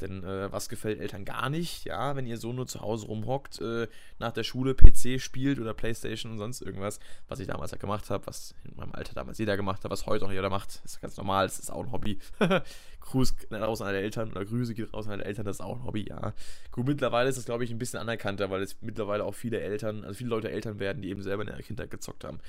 Denn 0.00 0.24
äh, 0.24 0.50
was 0.52 0.68
gefällt 0.68 1.00
Eltern 1.00 1.24
gar 1.24 1.50
nicht, 1.50 1.84
ja, 1.84 2.16
wenn 2.16 2.26
ihr 2.26 2.38
so 2.38 2.52
nur 2.52 2.66
zu 2.66 2.80
Hause 2.80 3.06
rumhockt, 3.06 3.60
äh, 3.60 3.88
nach 4.18 4.32
der 4.32 4.44
Schule 4.44 4.74
PC 4.74 5.20
spielt 5.20 5.58
oder 5.58 5.74
Playstation 5.74 6.32
und 6.32 6.38
sonst 6.38 6.62
irgendwas, 6.62 7.00
was 7.28 7.40
ich 7.40 7.46
damals 7.46 7.72
halt 7.72 7.80
gemacht 7.80 8.10
habe, 8.10 8.26
was 8.26 8.54
in 8.64 8.76
meinem 8.76 8.92
Alter 8.92 9.14
damals 9.14 9.38
jeder 9.38 9.56
gemacht 9.56 9.84
hat, 9.84 9.90
was 9.90 10.06
heute 10.06 10.26
auch 10.26 10.32
jeder 10.32 10.50
macht, 10.50 10.80
ist 10.84 11.00
ganz 11.00 11.16
normal, 11.16 11.46
das 11.46 11.58
ist 11.58 11.70
auch 11.70 11.84
ein 11.84 11.92
Hobby. 11.92 12.18
Gruß 13.00 13.34
raus 13.52 13.80
an 13.80 13.88
alle 13.88 14.00
Eltern 14.00 14.30
oder 14.30 14.44
Grüße 14.44 14.74
geht 14.74 14.92
raus 14.92 15.06
an 15.06 15.12
alle 15.14 15.24
Eltern, 15.24 15.44
das 15.44 15.56
ist 15.56 15.60
auch 15.60 15.76
ein 15.76 15.84
Hobby, 15.84 16.06
ja. 16.08 16.34
Gut, 16.70 16.86
mittlerweile 16.86 17.28
ist 17.28 17.38
das, 17.38 17.44
glaube 17.44 17.64
ich, 17.64 17.70
ein 17.70 17.78
bisschen 17.78 17.98
anerkannter, 17.98 18.50
weil 18.50 18.62
es 18.62 18.76
mittlerweile 18.82 19.24
auch 19.24 19.34
viele 19.34 19.60
Eltern, 19.60 20.04
also 20.04 20.14
viele 20.14 20.30
Leute 20.30 20.50
Eltern 20.50 20.78
werden, 20.78 21.02
die 21.02 21.10
eben 21.10 21.22
selber 21.22 21.42
in 21.42 21.48
der 21.48 21.62
Kindheit 21.62 21.90
gezockt 21.90 22.24
haben. 22.24 22.40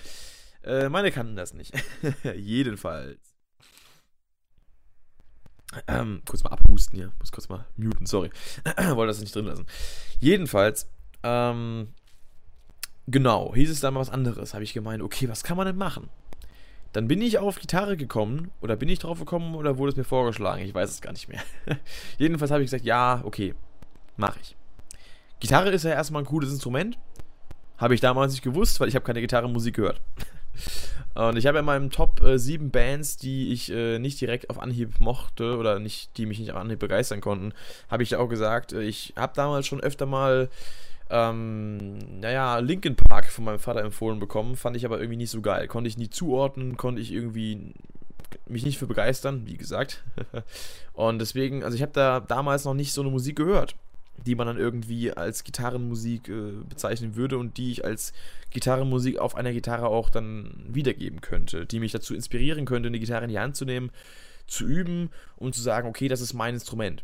Äh, 0.63 0.89
meine 0.89 1.11
kannten 1.11 1.35
das 1.35 1.53
nicht. 1.53 1.73
Jedenfalls. 2.35 3.30
Ähm, 5.87 6.21
kurz 6.25 6.43
mal 6.43 6.51
abhusten 6.51 6.97
hier. 6.97 7.11
Muss 7.19 7.31
kurz 7.31 7.49
mal 7.49 7.65
muten, 7.77 8.05
sorry. 8.05 8.29
Wollte 8.93 9.07
das 9.07 9.21
nicht 9.21 9.33
drin 9.33 9.45
lassen. 9.45 9.65
Jedenfalls, 10.19 10.89
ähm, 11.23 11.89
genau, 13.07 13.53
hieß 13.55 13.69
es 13.69 13.79
da 13.79 13.91
mal 13.91 13.99
was 13.99 14.09
anderes. 14.09 14.53
Habe 14.53 14.63
ich 14.63 14.73
gemeint, 14.73 15.01
okay, 15.01 15.29
was 15.29 15.43
kann 15.43 15.57
man 15.57 15.67
denn 15.67 15.77
machen? 15.77 16.09
Dann 16.93 17.07
bin 17.07 17.21
ich 17.21 17.37
auf 17.37 17.57
Gitarre 17.57 17.95
gekommen, 17.95 18.51
oder 18.59 18.75
bin 18.75 18.89
ich 18.89 18.99
drauf 18.99 19.19
gekommen, 19.19 19.55
oder 19.55 19.77
wurde 19.77 19.91
es 19.91 19.97
mir 19.97 20.03
vorgeschlagen? 20.03 20.61
Ich 20.63 20.73
weiß 20.73 20.89
es 20.89 21.01
gar 21.01 21.13
nicht 21.13 21.29
mehr. 21.29 21.41
Jedenfalls 22.17 22.51
habe 22.51 22.61
ich 22.63 22.67
gesagt, 22.67 22.83
ja, 22.83 23.21
okay, 23.23 23.55
mache 24.17 24.39
ich. 24.41 24.57
Gitarre 25.39 25.69
ist 25.69 25.83
ja 25.83 25.91
erstmal 25.91 26.21
ein 26.21 26.25
cooles 26.25 26.51
Instrument. 26.51 26.97
Habe 27.77 27.95
ich 27.95 28.01
damals 28.01 28.33
nicht 28.33 28.43
gewusst, 28.43 28.79
weil 28.79 28.89
ich 28.89 28.95
habe 28.95 29.05
keine 29.05 29.21
Gitarrenmusik 29.21 29.75
gehört. 29.75 30.01
Und 31.13 31.37
ich 31.37 31.45
habe 31.45 31.59
in 31.59 31.65
meinem 31.65 31.89
Top 31.89 32.21
äh, 32.23 32.39
7 32.39 32.71
Bands, 32.71 33.17
die 33.17 33.51
ich 33.51 33.71
äh, 33.71 33.99
nicht 33.99 34.21
direkt 34.21 34.49
auf 34.49 34.59
Anhieb 34.59 34.99
mochte 34.99 35.57
oder 35.57 35.79
nicht, 35.79 36.17
die 36.17 36.25
mich 36.25 36.39
nicht 36.39 36.51
auf 36.51 36.57
Anhieb 36.57 36.79
begeistern 36.79 37.19
konnten, 37.19 37.53
habe 37.89 38.03
ich 38.03 38.11
ja 38.11 38.19
auch 38.19 38.29
gesagt, 38.29 38.71
äh, 38.71 38.81
ich 38.81 39.13
habe 39.17 39.33
damals 39.35 39.67
schon 39.67 39.81
öfter 39.81 40.05
mal, 40.05 40.49
ähm, 41.09 41.97
naja, 42.21 42.59
Linkin 42.59 42.95
Park 42.95 43.25
von 43.25 43.43
meinem 43.43 43.59
Vater 43.59 43.81
empfohlen 43.81 44.19
bekommen, 44.19 44.55
fand 44.55 44.77
ich 44.77 44.85
aber 44.85 44.99
irgendwie 44.99 45.17
nicht 45.17 45.31
so 45.31 45.41
geil. 45.41 45.67
Konnte 45.67 45.89
ich 45.89 45.97
nie 45.97 46.09
zuordnen, 46.09 46.77
konnte 46.77 47.01
ich 47.01 47.11
irgendwie 47.11 47.73
mich 48.47 48.63
nicht 48.63 48.77
für 48.77 48.87
begeistern, 48.87 49.45
wie 49.45 49.57
gesagt. 49.57 50.03
Und 50.93 51.19
deswegen, 51.19 51.63
also 51.65 51.75
ich 51.75 51.81
habe 51.81 51.91
da 51.91 52.21
damals 52.21 52.63
noch 52.63 52.73
nicht 52.73 52.93
so 52.93 53.01
eine 53.01 53.11
Musik 53.11 53.35
gehört 53.35 53.75
die 54.17 54.35
man 54.35 54.47
dann 54.47 54.57
irgendwie 54.57 55.11
als 55.11 55.43
Gitarrenmusik 55.43 56.29
äh, 56.29 56.51
bezeichnen 56.67 57.15
würde 57.15 57.37
und 57.37 57.57
die 57.57 57.71
ich 57.71 57.85
als 57.85 58.13
Gitarrenmusik 58.51 59.17
auf 59.19 59.35
einer 59.35 59.53
Gitarre 59.53 59.87
auch 59.87 60.09
dann 60.09 60.65
wiedergeben 60.67 61.21
könnte, 61.21 61.65
die 61.65 61.79
mich 61.79 61.91
dazu 61.91 62.13
inspirieren 62.13 62.65
könnte, 62.65 62.87
eine 62.87 62.99
Gitarre 62.99 63.23
in 63.23 63.29
die 63.29 63.39
Hand 63.39 63.55
zu 63.55 63.65
nehmen, 63.65 63.91
zu 64.47 64.65
üben 64.65 65.09
und 65.37 65.55
zu 65.55 65.61
sagen, 65.61 65.87
okay, 65.87 66.07
das 66.07 66.21
ist 66.21 66.33
mein 66.33 66.55
Instrument. 66.55 67.03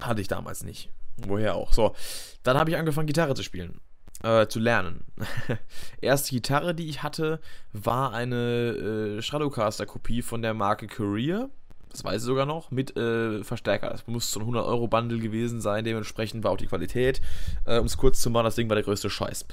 Hatte 0.00 0.20
ich 0.20 0.28
damals 0.28 0.64
nicht. 0.64 0.90
Woher 1.16 1.54
auch. 1.54 1.72
So, 1.72 1.94
dann 2.42 2.56
habe 2.56 2.70
ich 2.70 2.76
angefangen, 2.76 3.06
Gitarre 3.06 3.34
zu 3.34 3.42
spielen. 3.42 3.80
Äh, 4.22 4.46
zu 4.46 4.58
lernen. 4.58 5.04
Erste 6.00 6.30
Gitarre, 6.30 6.74
die 6.74 6.88
ich 6.88 7.02
hatte, 7.02 7.40
war 7.72 8.14
eine 8.14 9.18
äh, 9.18 9.22
Stratocaster-Kopie 9.22 10.22
von 10.22 10.40
der 10.40 10.54
Marke 10.54 10.86
Career 10.86 11.50
Das 11.94 12.02
weiß 12.02 12.22
ich 12.22 12.26
sogar 12.26 12.44
noch. 12.44 12.72
Mit 12.72 12.96
äh, 12.96 13.44
Verstärker. 13.44 13.88
Das 13.90 14.04
muss 14.08 14.32
so 14.32 14.40
ein 14.40 14.46
100-Euro-Bundle 14.46 15.20
gewesen 15.20 15.60
sein. 15.60 15.84
Dementsprechend 15.84 16.42
war 16.42 16.50
auch 16.50 16.56
die 16.56 16.66
Qualität. 16.66 17.20
Äh, 17.66 17.78
um 17.78 17.86
es 17.86 17.96
kurz 17.96 18.20
zu 18.20 18.30
machen, 18.30 18.46
das 18.46 18.56
Ding 18.56 18.68
war 18.68 18.74
der 18.74 18.82
größte 18.82 19.08
Scheiß. 19.08 19.46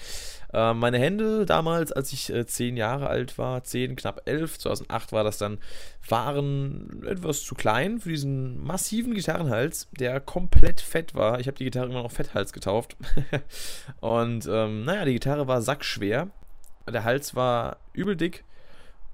Äh, 0.51 0.73
meine 0.73 0.97
Hände 0.97 1.45
damals, 1.45 1.91
als 1.91 2.11
ich 2.13 2.33
äh, 2.33 2.47
10 2.47 2.77
Jahre 2.77 3.07
alt 3.07 3.37
war, 3.37 3.63
10, 3.63 3.95
knapp 3.95 4.23
11, 4.25 4.57
2008 4.57 5.11
war 5.11 5.23
das 5.23 5.37
dann, 5.37 5.59
waren 6.09 7.03
etwas 7.05 7.43
zu 7.43 7.53
klein 7.53 7.99
für 7.99 8.09
diesen 8.09 8.63
massiven 8.63 9.13
Gitarrenhals, 9.13 9.87
der 9.99 10.19
komplett 10.19 10.81
fett 10.81 11.13
war. 11.13 11.39
Ich 11.39 11.45
habe 11.45 11.57
die 11.57 11.65
Gitarre 11.65 11.91
immer 11.91 12.01
noch 12.01 12.11
Fetthals 12.11 12.53
getauft. 12.53 12.97
Und 13.99 14.49
ähm, 14.51 14.83
naja, 14.83 15.05
die 15.05 15.13
Gitarre 15.13 15.47
war 15.47 15.61
sackschwer. 15.61 16.29
Der 16.91 17.03
Hals 17.03 17.35
war 17.35 17.77
übel 17.93 18.15
dick 18.15 18.43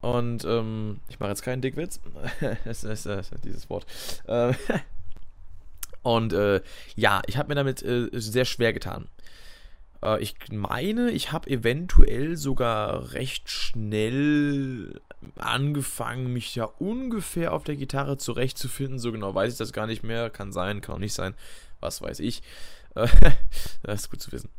und 0.02 0.46
ähm, 0.46 1.00
ich 1.10 1.20
mache 1.20 1.30
jetzt 1.30 1.42
keinen 1.42 1.62
Dickwitz. 1.62 2.00
das 2.66 2.84
ist 2.84 3.06
äh, 3.06 3.22
dieses 3.44 3.70
Wort. 3.70 3.86
Ähm, 4.28 4.56
und 6.04 6.34
äh, 6.34 6.62
ja, 6.96 7.22
ich 7.28 7.38
habe 7.38 7.50
mir 7.50 7.56
damit 7.56 7.82
äh, 7.84 8.10
sehr 8.14 8.46
schwer 8.46 8.74
getan. 8.74 9.08
Äh, 10.04 10.22
ich 10.22 10.36
meine, 10.52 11.12
ich 11.12 11.32
habe 11.32 11.50
eventuell 11.50 12.38
sogar 12.38 13.14
recht 13.14 13.50
schnell 13.50 15.02
angefangen, 15.36 16.32
mich 16.32 16.56
ja 16.56 16.66
ungefähr 16.66 17.54
auf 17.54 17.64
der 17.64 17.76
Gitarre 17.76 18.18
zurechtzufinden. 18.18 19.00
So 19.00 19.12
genau 19.12 19.34
weiß 19.34 19.54
ich 19.54 19.58
das 19.58 19.74
gar 19.74 19.88
nicht 19.88 20.04
mehr. 20.04 20.30
Kann 20.30 20.52
sein, 20.52 20.82
kann 20.82 20.96
auch 20.96 21.00
nicht 21.00 21.14
sein. 21.14 21.34
Was 21.80 22.02
weiß 22.02 22.20
ich. 22.20 22.44
Äh, 22.96 23.08
das 23.84 24.02
ist 24.02 24.12
gut 24.12 24.22
zu 24.22 24.32
wissen. 24.32 24.50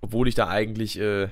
Obwohl 0.00 0.28
ich 0.28 0.34
da 0.34 0.48
eigentlich 0.48 0.98
äh, 0.98 1.28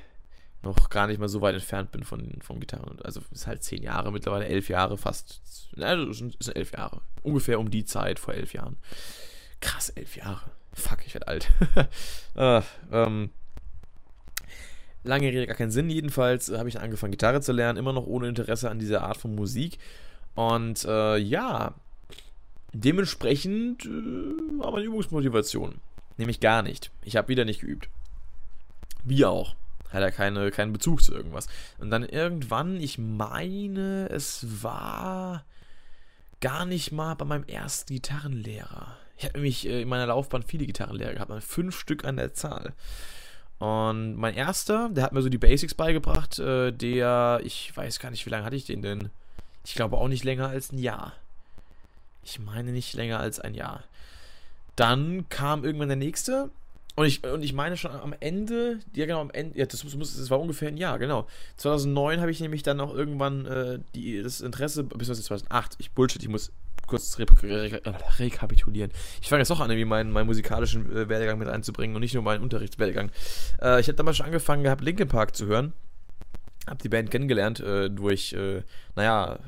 noch 0.62 0.90
gar 0.90 1.06
nicht 1.06 1.18
mal 1.18 1.28
so 1.28 1.40
weit 1.40 1.54
entfernt 1.54 1.90
bin 1.90 2.04
von, 2.04 2.38
von 2.42 2.60
Gitarren. 2.60 2.98
Also 3.02 3.20
ist 3.32 3.46
halt 3.46 3.62
zehn 3.62 3.82
Jahre 3.82 4.12
mittlerweile, 4.12 4.46
elf 4.46 4.68
Jahre 4.68 4.98
fast. 4.98 5.40
Also 5.78 6.10
es 6.10 6.18
sind 6.18 6.56
elf 6.56 6.72
Jahre. 6.72 7.00
Ungefähr 7.22 7.58
um 7.58 7.70
die 7.70 7.84
Zeit 7.84 8.18
vor 8.18 8.34
elf 8.34 8.52
Jahren. 8.52 8.76
Krass, 9.60 9.90
elf 9.90 10.16
Jahre. 10.16 10.50
Fuck, 10.72 11.06
ich 11.06 11.14
werde 11.14 11.28
alt. 11.28 11.50
äh, 12.34 12.62
ähm, 12.92 13.30
lange 15.02 15.28
Rede, 15.28 15.46
gar 15.46 15.56
keinen 15.56 15.70
Sinn. 15.70 15.88
Jedenfalls 15.88 16.50
habe 16.50 16.68
ich 16.68 16.78
angefangen, 16.78 17.12
Gitarre 17.12 17.40
zu 17.40 17.52
lernen, 17.52 17.78
immer 17.78 17.92
noch 17.92 18.06
ohne 18.06 18.28
Interesse 18.28 18.70
an 18.70 18.78
dieser 18.78 19.02
Art 19.02 19.16
von 19.16 19.34
Musik. 19.34 19.78
Und 20.34 20.84
äh, 20.84 21.16
ja, 21.16 21.74
dementsprechend 22.72 23.86
äh, 23.86 24.58
war 24.58 24.72
meine 24.72 24.84
Übungsmotivation. 24.84 25.80
Nämlich 26.18 26.40
gar 26.40 26.62
nicht. 26.62 26.90
Ich 27.02 27.16
habe 27.16 27.28
wieder 27.28 27.46
nicht 27.46 27.60
geübt. 27.60 27.88
Wie 29.04 29.24
auch 29.24 29.56
hat 29.92 30.02
er 30.02 30.12
keine, 30.12 30.50
keinen 30.50 30.72
Bezug 30.72 31.02
zu 31.02 31.14
irgendwas. 31.14 31.46
Und 31.78 31.90
dann 31.90 32.04
irgendwann, 32.04 32.76
ich 32.80 32.98
meine, 32.98 34.08
es 34.10 34.62
war 34.62 35.44
gar 36.40 36.64
nicht 36.64 36.92
mal 36.92 37.14
bei 37.14 37.24
meinem 37.24 37.44
ersten 37.44 37.94
Gitarrenlehrer. 37.94 38.96
Ich 39.16 39.24
habe 39.24 39.34
nämlich 39.34 39.66
äh, 39.68 39.82
in 39.82 39.88
meiner 39.88 40.06
Laufbahn 40.06 40.42
viele 40.42 40.66
Gitarrenlehrer 40.66 41.12
gehabt, 41.14 41.42
fünf 41.42 41.78
Stück 41.78 42.04
an 42.04 42.16
der 42.16 42.32
Zahl. 42.32 42.72
Und 43.58 44.14
mein 44.16 44.34
erster, 44.34 44.88
der 44.88 45.04
hat 45.04 45.12
mir 45.12 45.20
so 45.20 45.28
die 45.28 45.36
Basics 45.36 45.74
beigebracht, 45.74 46.38
äh, 46.38 46.72
der, 46.72 47.40
ich 47.44 47.76
weiß 47.76 47.98
gar 48.00 48.10
nicht, 48.10 48.24
wie 48.24 48.30
lange 48.30 48.44
hatte 48.44 48.56
ich 48.56 48.64
den 48.64 48.80
denn? 48.80 49.10
Ich 49.66 49.74
glaube 49.74 49.98
auch 49.98 50.08
nicht 50.08 50.24
länger 50.24 50.48
als 50.48 50.72
ein 50.72 50.78
Jahr. 50.78 51.12
Ich 52.24 52.38
meine 52.38 52.72
nicht 52.72 52.94
länger 52.94 53.20
als 53.20 53.38
ein 53.38 53.54
Jahr. 53.54 53.84
Dann 54.76 55.28
kam 55.28 55.64
irgendwann 55.64 55.88
der 55.88 55.96
nächste, 55.98 56.50
und 57.00 57.06
ich, 57.06 57.24
und 57.24 57.42
ich 57.42 57.54
meine 57.54 57.78
schon 57.78 57.92
am 57.92 58.14
Ende, 58.20 58.78
ja 58.94 59.06
genau, 59.06 59.22
am 59.22 59.30
Ende, 59.30 59.58
ja, 59.58 59.64
das, 59.64 59.84
muss, 59.84 60.16
das 60.18 60.28
war 60.28 60.38
ungefähr 60.38 60.68
ein 60.68 60.76
Jahr, 60.76 60.98
genau. 60.98 61.26
2009 61.56 62.20
habe 62.20 62.30
ich 62.30 62.40
nämlich 62.40 62.62
dann 62.62 62.78
auch 62.78 62.94
irgendwann 62.94 63.46
äh, 63.46 63.78
die, 63.94 64.22
das 64.22 64.42
Interesse, 64.42 64.84
bis 64.84 65.06
2008, 65.08 65.76
ich 65.78 65.92
Bullshit, 65.92 66.22
ich 66.22 66.28
muss 66.28 66.52
kurz 66.86 67.18
re 67.18 67.24
re 67.42 67.80
rekapitulieren. 68.18 68.90
Ich 69.22 69.30
fange 69.30 69.40
jetzt 69.40 69.50
auch 69.50 69.60
an, 69.60 69.70
irgendwie 69.70 69.86
meinen, 69.86 70.12
meinen 70.12 70.26
musikalischen 70.26 70.94
äh, 70.94 71.08
Werdegang 71.08 71.38
mit 71.38 71.48
einzubringen 71.48 71.96
und 71.96 72.02
nicht 72.02 72.12
nur 72.12 72.22
meinen 72.22 72.42
Unterrichtswerdegang. 72.42 73.10
Äh, 73.62 73.80
ich 73.80 73.88
habe 73.88 73.96
damals 73.96 74.18
schon 74.18 74.26
angefangen 74.26 74.62
gehabt, 74.62 74.82
Linkin 74.84 75.08
Park 75.08 75.34
zu 75.34 75.46
hören. 75.46 75.72
Habe 76.66 76.82
die 76.82 76.90
Band 76.90 77.10
kennengelernt 77.10 77.60
äh, 77.60 77.88
durch, 77.88 78.34
äh, 78.34 78.62
naja, 78.94 79.38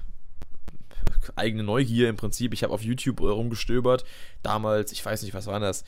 eigene 1.37 1.65
Neugier 1.65 2.09
im 2.09 2.17
Prinzip. 2.17 2.55
Ich 2.55 2.63
habe 2.63 2.73
auf 2.73 2.83
YouTube 2.83 3.21
rumgestöbert. 3.21 4.05
Damals, 4.43 4.91
ich 4.93 5.05
weiß 5.05 5.23
nicht, 5.23 5.35
was 5.35 5.47
war 5.47 5.61
das? 5.61 5.85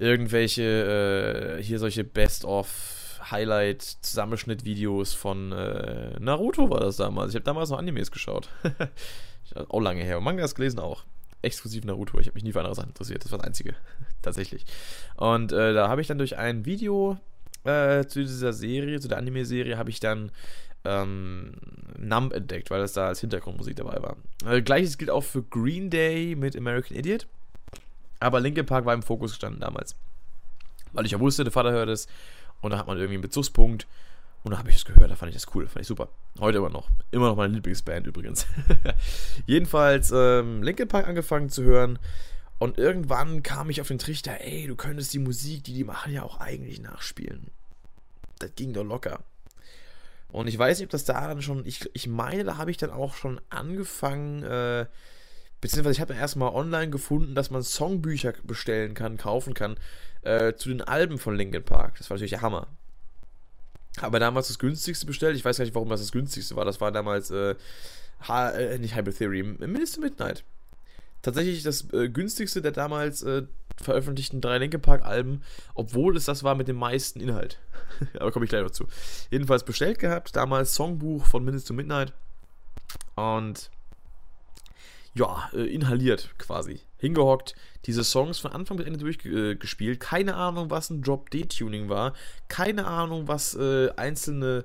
Irgendwelche, 0.00 1.58
äh, 1.58 1.62
hier 1.62 1.78
solche 1.78 2.04
Best-of 2.04 3.20
Highlight-Zusammenschnitt-Videos 3.30 5.12
von 5.14 5.52
äh, 5.52 6.18
Naruto 6.18 6.70
war 6.70 6.80
das 6.80 6.96
damals. 6.96 7.30
Ich 7.30 7.34
habe 7.36 7.44
damals 7.44 7.70
noch 7.70 7.78
Animes 7.78 8.10
geschaut. 8.10 8.48
auch 9.68 9.80
lange 9.80 10.02
her. 10.02 10.18
Und 10.18 10.24
Mangas 10.24 10.54
gelesen 10.54 10.80
auch. 10.80 11.04
Exklusiv 11.42 11.84
Naruto. 11.84 12.18
Ich 12.18 12.26
habe 12.26 12.34
mich 12.34 12.44
nie 12.44 12.52
für 12.52 12.60
andere 12.60 12.74
Sachen 12.74 12.88
interessiert. 12.88 13.24
Das 13.24 13.30
war 13.30 13.38
das 13.38 13.46
Einzige. 13.46 13.74
Tatsächlich. 14.22 14.64
Und 15.16 15.52
äh, 15.52 15.74
da 15.74 15.88
habe 15.88 16.00
ich 16.00 16.06
dann 16.06 16.18
durch 16.18 16.38
ein 16.38 16.64
Video 16.64 17.18
äh, 17.64 18.06
zu 18.06 18.20
dieser 18.20 18.54
Serie, 18.54 19.00
zu 19.00 19.08
der 19.08 19.18
Anime-Serie, 19.18 19.76
habe 19.76 19.90
ich 19.90 20.00
dann 20.00 20.32
ähm, 20.84 21.52
Numb 21.98 22.32
entdeckt, 22.32 22.70
weil 22.70 22.80
das 22.80 22.94
da 22.94 23.08
als 23.08 23.20
Hintergrundmusik 23.20 23.76
dabei 23.76 24.02
war. 24.02 24.16
Äh, 24.46 24.62
Gleiches 24.62 24.96
gilt 24.96 25.10
auch 25.10 25.24
für 25.24 25.42
Green 25.42 25.90
Day 25.90 26.34
mit 26.36 26.56
American 26.56 26.96
Idiot. 26.96 27.26
Aber 28.20 28.40
Linkin 28.40 28.66
Park 28.66 28.84
war 28.84 28.94
im 28.94 29.02
Fokus 29.02 29.32
gestanden 29.32 29.60
damals. 29.60 29.96
Weil 30.92 31.06
ich 31.06 31.12
ja 31.12 31.20
wusste, 31.20 31.44
der 31.44 31.52
Vater 31.52 31.72
hört 31.72 31.88
es. 31.88 32.06
Und 32.60 32.70
da 32.72 32.78
hat 32.78 32.86
man 32.86 32.96
irgendwie 32.96 33.14
einen 33.14 33.22
Bezugspunkt. 33.22 33.86
Und 34.42 34.52
da 34.52 34.58
habe 34.58 34.70
ich 34.70 34.76
es 34.76 34.84
gehört, 34.84 35.10
da 35.10 35.16
fand 35.16 35.30
ich 35.30 35.42
das 35.42 35.54
cool, 35.54 35.66
fand 35.66 35.82
ich 35.82 35.86
super. 35.86 36.08
Heute 36.38 36.58
immer 36.58 36.70
noch. 36.70 36.88
Immer 37.10 37.28
noch 37.28 37.36
meine 37.36 37.52
Lieblingsband 37.54 38.06
übrigens. 38.06 38.46
Jedenfalls 39.46 40.12
ähm, 40.14 40.62
Linkin 40.62 40.88
Park 40.88 41.08
angefangen 41.08 41.50
zu 41.50 41.62
hören. 41.62 41.98
Und 42.58 42.78
irgendwann 42.78 43.42
kam 43.42 43.70
ich 43.70 43.80
auf 43.80 43.88
den 43.88 43.98
Trichter, 43.98 44.40
ey, 44.40 44.66
du 44.66 44.76
könntest 44.76 45.12
die 45.14 45.18
Musik, 45.18 45.64
die 45.64 45.72
die 45.72 45.84
machen, 45.84 46.12
ja 46.12 46.22
auch 46.22 46.40
eigentlich 46.40 46.80
nachspielen. 46.80 47.50
Das 48.38 48.54
ging 48.54 48.72
doch 48.72 48.84
locker. 48.84 49.20
Und 50.28 50.46
ich 50.46 50.58
weiß 50.58 50.78
nicht, 50.78 50.86
ob 50.86 50.90
das 50.90 51.04
da 51.04 51.26
dann 51.26 51.42
schon, 51.42 51.64
ich, 51.66 51.88
ich 51.94 52.06
meine, 52.06 52.44
da 52.44 52.56
habe 52.56 52.70
ich 52.70 52.76
dann 52.76 52.90
auch 52.90 53.14
schon 53.14 53.40
angefangen, 53.50 54.42
äh, 54.42 54.86
Beziehungsweise 55.60 55.96
ich 55.96 56.00
habe 56.00 56.14
erstmal 56.14 56.54
online 56.54 56.90
gefunden, 56.90 57.34
dass 57.34 57.50
man 57.50 57.62
Songbücher 57.62 58.32
bestellen 58.44 58.94
kann, 58.94 59.16
kaufen 59.16 59.54
kann, 59.54 59.76
äh, 60.22 60.54
zu 60.54 60.68
den 60.70 60.80
Alben 60.80 61.18
von 61.18 61.36
Linkin 61.36 61.64
Park. 61.64 61.98
Das 61.98 62.08
war 62.08 62.16
natürlich 62.16 62.30
der 62.30 62.42
Hammer. 62.42 62.66
Aber 64.00 64.18
damals 64.18 64.48
das 64.48 64.58
günstigste 64.58 65.06
bestellt. 65.06 65.36
Ich 65.36 65.44
weiß 65.44 65.58
gar 65.58 65.64
nicht, 65.64 65.74
warum 65.74 65.88
das 65.88 66.00
das 66.00 66.12
günstigste 66.12 66.56
war. 66.56 66.64
Das 66.64 66.80
war 66.80 66.92
damals, 66.92 67.30
äh, 67.30 67.56
ha 68.26 68.50
äh, 68.50 68.78
nicht 68.78 68.96
Hybrid 68.96 69.18
Theory, 69.18 69.42
Minister 69.42 70.00
Midnight. 70.00 70.44
Tatsächlich 71.22 71.62
das 71.62 71.92
äh, 71.92 72.08
günstigste 72.08 72.62
der 72.62 72.72
damals 72.72 73.22
äh, 73.22 73.42
veröffentlichten 73.82 74.40
drei 74.40 74.58
Linkin 74.58 74.80
Park 74.80 75.04
Alben, 75.04 75.42
obwohl 75.74 76.16
es 76.16 76.24
das 76.24 76.44
war 76.44 76.54
mit 76.54 76.68
dem 76.68 76.76
meisten 76.76 77.20
Inhalt. 77.20 77.58
Aber 78.18 78.32
komme 78.32 78.44
ich 78.44 78.50
gleich 78.50 78.62
noch 78.62 78.70
zu. 78.70 78.86
Jedenfalls 79.30 79.64
bestellt 79.64 79.98
gehabt, 79.98 80.36
damals 80.36 80.74
Songbuch 80.74 81.26
von 81.26 81.44
Minister 81.44 81.74
Midnight. 81.74 82.12
Und 83.16 83.70
ja, 85.14 85.50
äh, 85.52 85.62
inhaliert 85.62 86.30
quasi. 86.38 86.80
Hingehockt, 86.98 87.54
diese 87.86 88.04
Songs 88.04 88.38
von 88.38 88.52
Anfang 88.52 88.76
bis 88.76 88.86
Ende 88.86 88.98
durchgespielt. 88.98 90.00
Keine 90.00 90.34
Ahnung, 90.34 90.70
was 90.70 90.90
ein 90.90 91.02
Drop-D-Tuning 91.02 91.88
war. 91.88 92.14
Keine 92.48 92.86
Ahnung, 92.86 93.26
was 93.26 93.54
äh, 93.54 93.90
einzelne, 93.96 94.64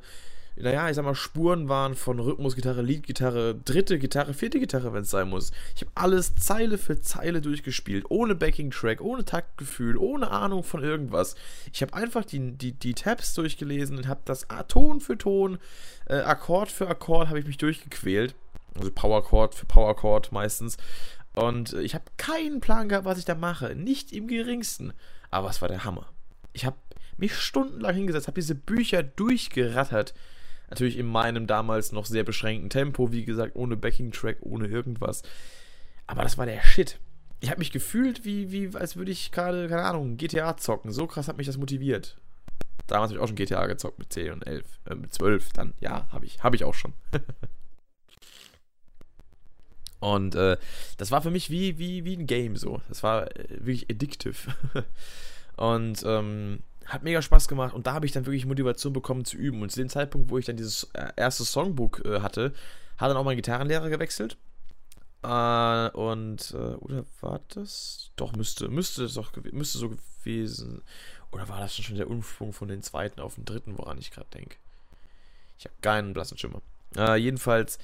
naja, 0.57 0.89
ich 0.89 0.95
sag 0.95 1.05
mal, 1.05 1.15
Spuren 1.15 1.67
waren 1.67 1.95
von 1.95 2.19
Rhythmusgitarre, 2.19 2.81
Leadgitarre, 2.81 3.55
dritte 3.55 3.97
Gitarre, 3.97 4.33
vierte 4.33 4.59
Gitarre, 4.59 4.93
wenn 4.93 5.03
es 5.03 5.09
sein 5.09 5.29
muss. 5.29 5.51
Ich 5.75 5.81
habe 5.81 5.91
alles 5.95 6.35
Zeile 6.35 6.77
für 6.77 6.99
Zeile 6.99 7.41
durchgespielt. 7.41 8.05
Ohne 8.09 8.35
Backing-Track, 8.35 9.01
ohne 9.01 9.25
Taktgefühl, 9.25 9.97
ohne 9.97 10.29
Ahnung 10.29 10.63
von 10.63 10.83
irgendwas. 10.83 11.35
Ich 11.73 11.81
habe 11.81 11.93
einfach 11.93 12.25
die, 12.25 12.51
die, 12.51 12.73
die 12.73 12.93
Tabs 12.93 13.33
durchgelesen 13.33 13.97
und 13.97 14.07
habe 14.07 14.21
das 14.25 14.45
Ton 14.67 14.99
für 14.99 15.17
Ton, 15.17 15.57
äh, 16.07 16.17
Akkord 16.17 16.69
für 16.69 16.87
Akkord, 16.87 17.29
habe 17.29 17.39
ich 17.39 17.47
mich 17.47 17.57
durchgequält 17.57 18.35
also 18.77 18.91
Power 18.91 19.23
Chord 19.23 19.55
für 19.55 19.65
Power 19.65 19.95
Chord 19.95 20.31
meistens. 20.31 20.77
Und 21.33 21.73
ich 21.73 21.95
habe 21.95 22.05
keinen 22.17 22.61
Plan 22.61 22.89
gehabt, 22.89 23.05
was 23.05 23.17
ich 23.17 23.25
da 23.25 23.35
mache. 23.35 23.75
Nicht 23.75 24.13
im 24.13 24.27
geringsten. 24.27 24.93
Aber 25.31 25.49
es 25.49 25.61
war 25.61 25.67
der 25.67 25.83
Hammer. 25.83 26.07
Ich 26.53 26.65
habe 26.65 26.77
mich 27.17 27.35
stundenlang 27.35 27.95
hingesetzt, 27.95 28.27
habe 28.27 28.39
diese 28.39 28.55
Bücher 28.55 29.03
durchgerattert. 29.03 30.13
Natürlich 30.69 30.97
in 30.97 31.05
meinem 31.05 31.47
damals 31.47 31.91
noch 31.91 32.05
sehr 32.05 32.23
beschränkten 32.23 32.69
Tempo, 32.69 33.11
wie 33.11 33.25
gesagt, 33.25 33.55
ohne 33.55 33.77
Backing-Track, 33.77 34.37
ohne 34.41 34.67
irgendwas. 34.67 35.21
Aber 36.07 36.23
das 36.23 36.37
war 36.37 36.45
der 36.45 36.61
Shit. 36.63 36.99
Ich 37.41 37.49
habe 37.49 37.59
mich 37.59 37.71
gefühlt, 37.71 38.25
wie, 38.25 38.51
wie 38.51 38.75
als 38.75 38.95
würde 38.95 39.11
ich 39.11 39.31
gerade, 39.31 39.67
keine 39.67 39.83
Ahnung, 39.83 40.17
GTA 40.17 40.57
zocken. 40.57 40.91
So 40.91 41.05
krass 41.05 41.27
hat 41.27 41.37
mich 41.37 41.47
das 41.47 41.57
motiviert. 41.57 42.17
Damals 42.87 43.09
habe 43.09 43.17
ich 43.17 43.23
auch 43.23 43.27
schon 43.27 43.35
GTA 43.35 43.67
gezockt 43.67 43.99
mit 43.99 44.11
10 44.13 44.31
und 44.31 44.47
11, 44.47 44.65
äh, 44.89 44.95
mit 44.95 45.13
12 45.13 45.53
dann. 45.53 45.73
Ja, 45.79 46.07
habe 46.11 46.25
ich, 46.25 46.43
habe 46.43 46.55
ich 46.55 46.63
auch 46.63 46.73
schon. 46.73 46.93
Und 50.05 50.35
äh, 50.35 50.57
das 50.97 51.09
war 51.09 51.23
für 51.23 51.31
mich 51.31 51.49
wie, 51.49 51.79
wie, 51.79 52.05
wie 52.05 52.15
ein 52.15 52.27
Game 52.27 52.57
so. 52.57 52.79
Das 52.89 53.01
war 53.01 53.35
äh, 53.35 53.47
wirklich 53.49 53.89
addictive. 53.89 54.53
und 55.57 56.03
ähm, 56.05 56.59
hat 56.85 57.01
mega 57.01 57.23
Spaß 57.23 57.47
gemacht. 57.47 57.73
Und 57.73 57.87
da 57.87 57.93
habe 57.93 58.05
ich 58.05 58.11
dann 58.11 58.27
wirklich 58.27 58.45
Motivation 58.45 58.93
bekommen 58.93 59.25
zu 59.25 59.35
üben. 59.35 59.63
Und 59.63 59.71
zu 59.71 59.79
dem 59.79 59.89
Zeitpunkt, 59.89 60.29
wo 60.29 60.37
ich 60.37 60.45
dann 60.45 60.57
dieses 60.57 60.83
äh, 60.93 61.07
erste 61.15 61.43
Songbook 61.43 62.05
äh, 62.05 62.19
hatte, 62.19 62.53
hat 62.97 63.09
dann 63.09 63.17
auch 63.17 63.23
mein 63.23 63.35
Gitarrenlehrer 63.35 63.89
gewechselt. 63.89 64.37
Äh, 65.23 65.89
und, 65.89 66.53
äh, 66.53 66.75
oder 66.75 67.03
war 67.21 67.41
das? 67.55 68.11
Doch, 68.15 68.33
müsste, 68.33 68.69
müsste 68.69 69.07
doch, 69.07 69.31
müsste 69.51 69.79
so 69.79 69.89
gewesen. 69.89 70.83
Oder 71.31 71.49
war 71.49 71.61
das 71.61 71.75
schon 71.75 71.95
der 71.95 72.11
Umsprung 72.11 72.53
von 72.53 72.67
den 72.67 72.83
zweiten 72.83 73.19
auf 73.19 73.35
den 73.35 73.45
dritten, 73.45 73.75
woran 73.79 73.97
ich 73.97 74.11
gerade 74.11 74.29
denke? 74.35 74.57
Ich 75.57 75.65
habe 75.65 75.75
keinen 75.81 76.13
blassen 76.13 76.37
Schimmer. 76.37 76.61
Äh, 76.95 77.15
jedenfalls, 77.15 77.79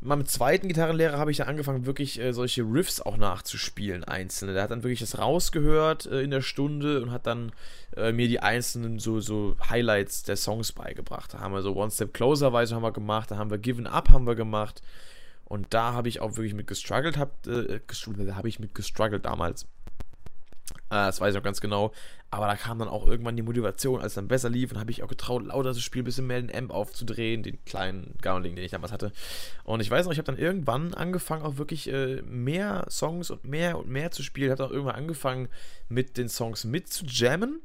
mit 0.00 0.08
meinem 0.08 0.26
zweiten 0.26 0.68
Gitarrenlehrer 0.68 1.18
habe 1.18 1.30
ich 1.30 1.38
dann 1.38 1.48
angefangen, 1.48 1.86
wirklich 1.86 2.20
äh, 2.20 2.32
solche 2.32 2.62
Riffs 2.62 3.00
auch 3.00 3.16
nachzuspielen, 3.16 4.04
einzelne. 4.04 4.52
Der 4.52 4.62
hat 4.62 4.70
dann 4.70 4.82
wirklich 4.82 5.00
das 5.00 5.18
rausgehört 5.18 6.06
äh, 6.06 6.20
in 6.20 6.30
der 6.30 6.42
Stunde 6.42 7.00
und 7.02 7.10
hat 7.10 7.26
dann 7.26 7.52
äh, 7.96 8.12
mir 8.12 8.28
die 8.28 8.40
einzelnen 8.40 8.98
so, 8.98 9.20
so 9.20 9.56
Highlights 9.68 10.22
der 10.22 10.36
Songs 10.36 10.72
beigebracht. 10.72 11.32
Da 11.32 11.40
haben 11.40 11.54
wir 11.54 11.62
so 11.62 11.74
One 11.74 11.90
Step 11.90 12.12
Closer 12.12 12.52
Weise 12.52 12.74
haben 12.74 12.82
wir 12.82 12.92
gemacht, 12.92 13.30
da 13.30 13.38
haben 13.38 13.50
wir 13.50 13.58
Given 13.58 13.86
Up 13.86 14.10
haben 14.10 14.26
wir 14.26 14.34
gemacht. 14.34 14.82
Und 15.44 15.72
da 15.72 15.92
habe 15.92 16.08
ich 16.08 16.20
auch 16.20 16.36
wirklich 16.36 16.54
mit 16.54 16.66
gestruggelt, 16.66 17.16
hab, 17.16 17.46
äh, 17.46 17.80
habe 18.32 18.48
ich 18.48 18.58
mit 18.58 18.74
gestruggelt 18.74 19.24
damals. 19.24 19.66
Äh, 20.90 21.06
das 21.06 21.20
weiß 21.20 21.30
ich 21.30 21.38
noch 21.38 21.44
ganz 21.44 21.60
genau. 21.60 21.92
Aber 22.30 22.46
da 22.46 22.56
kam 22.56 22.78
dann 22.78 22.88
auch 22.88 23.06
irgendwann 23.06 23.36
die 23.36 23.42
Motivation, 23.42 24.00
als 24.00 24.12
es 24.12 24.14
dann 24.14 24.28
besser 24.28 24.50
lief. 24.50 24.72
Und 24.72 24.78
habe 24.78 24.90
ich 24.90 25.02
auch 25.02 25.08
getraut, 25.08 25.46
lauter 25.46 25.74
zu 25.74 25.80
spielen, 25.80 26.02
ein 26.02 26.06
bisschen 26.06 26.26
mehr 26.26 26.40
den 26.40 26.54
Amp 26.54 26.72
aufzudrehen, 26.72 27.42
den 27.42 27.64
kleinen 27.64 28.14
Garling, 28.20 28.56
den 28.56 28.64
ich 28.64 28.72
damals 28.72 28.92
hatte. 28.92 29.12
Und 29.64 29.80
ich 29.80 29.90
weiß 29.90 30.06
noch, 30.06 30.12
ich 30.12 30.18
habe 30.18 30.26
dann 30.26 30.38
irgendwann 30.38 30.94
angefangen, 30.94 31.44
auch 31.44 31.56
wirklich 31.56 31.90
äh, 31.90 32.22
mehr 32.22 32.86
Songs 32.90 33.30
und 33.30 33.44
mehr 33.44 33.78
und 33.78 33.88
mehr 33.88 34.10
zu 34.10 34.22
spielen. 34.22 34.48
Ich 34.48 34.52
habe 34.52 34.64
auch 34.64 34.72
irgendwann 34.72 34.96
angefangen, 34.96 35.48
mit 35.88 36.16
den 36.16 36.28
Songs 36.28 36.64
mitzujammen. 36.64 37.60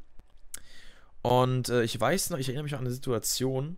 Und 1.22 1.70
äh, 1.70 1.84
ich 1.84 2.00
weiß 2.00 2.30
noch, 2.30 2.40
ich 2.40 2.48
erinnere 2.48 2.64
mich 2.64 2.74
an 2.74 2.82
eine 2.82 2.92
Situation. 2.92 3.78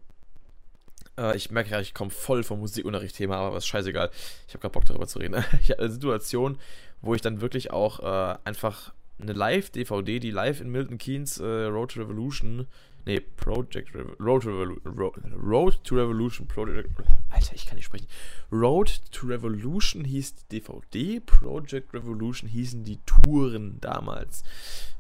Äh, 1.18 1.36
ich 1.36 1.52
merke 1.52 1.72
ja, 1.72 1.80
ich 1.80 1.94
komme 1.94 2.12
voll 2.12 2.44
vom 2.44 2.60
Musikunterricht-Thema, 2.60 3.38
aber 3.38 3.56
was 3.56 3.66
scheißegal. 3.68 4.10
Ich 4.48 4.54
habe 4.54 4.62
gerade 4.62 4.74
Bock 4.74 4.86
darüber 4.86 5.08
zu 5.08 5.20
reden. 5.20 5.44
ich 5.62 5.72
hatte 5.72 5.84
eine 5.84 5.92
Situation, 5.92 6.58
wo 7.02 7.16
ich 7.16 7.22
dann 7.22 7.42
wirklich 7.42 7.72
auch 7.72 8.00
äh, 8.00 8.38
einfach 8.44 8.94
eine 9.24 9.34
Live-DVD, 9.34 10.20
die 10.20 10.32
live 10.32 10.62
in 10.62 10.70
Milton 10.70 10.98
Keynes 10.98 11.40
äh, 11.40 11.46
Road 11.46 11.92
to 11.92 12.02
Revolution, 12.02 12.68
nee, 13.06 13.20
Project 13.20 13.94
Revo 13.96 14.14
Road, 14.20 14.44
to 14.44 14.50
Revolu 14.50 14.80
Road, 14.86 15.16
Road 15.36 15.84
to 15.84 15.96
Revolution, 15.96 16.48
Project, 16.48 16.90
Alter, 17.30 17.56
ich 17.56 17.66
kann 17.66 17.76
nicht 17.76 17.86
sprechen. 17.86 18.08
Road 18.52 19.02
to 19.12 19.28
Revolution 19.28 20.06
hieß 20.06 20.36
die 20.36 20.60
DVD, 20.60 21.20
Project 21.20 21.94
Revolution 21.94 22.50
hießen 22.50 22.84
die 22.84 23.00
Touren 23.06 23.80
damals. 23.82 24.44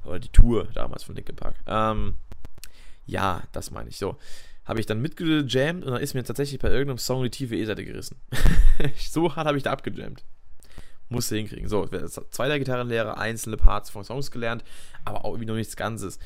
Oder 0.05 0.19
die 0.19 0.29
Tour 0.29 0.67
damals 0.73 1.03
von 1.03 1.15
Linkin 1.15 1.35
Park. 1.35 1.55
Ähm, 1.65 2.15
ja, 3.05 3.43
das 3.51 3.71
meine 3.71 3.89
ich 3.89 3.97
so. 3.97 4.17
Habe 4.65 4.79
ich 4.79 4.85
dann 4.85 5.01
mitgejammt 5.01 5.83
und 5.83 5.91
dann 5.91 6.01
ist 6.01 6.13
mir 6.13 6.23
tatsächlich 6.23 6.59
bei 6.59 6.69
irgendeinem 6.69 6.97
Song 6.97 7.23
die 7.23 7.29
tiefe 7.29 7.55
E-Seite 7.55 7.83
gerissen. 7.83 8.17
so 8.97 9.35
hart 9.35 9.47
habe 9.47 9.57
ich 9.57 9.63
da 9.63 9.71
abgejammt. 9.71 10.23
Musste 11.13 11.37
hinkriegen. 11.37 11.69
So, 11.69 11.87
zweiter 12.31 12.59
Gitarrenlehrer, 12.59 13.17
einzelne 13.17 13.55
Parts 13.55 13.89
von 13.89 14.03
Songs 14.03 14.31
gelernt, 14.31 14.63
aber 15.05 15.23
auch 15.23 15.29
irgendwie 15.29 15.45
noch 15.45 15.55
nichts 15.55 15.75
Ganzes. 15.75 16.19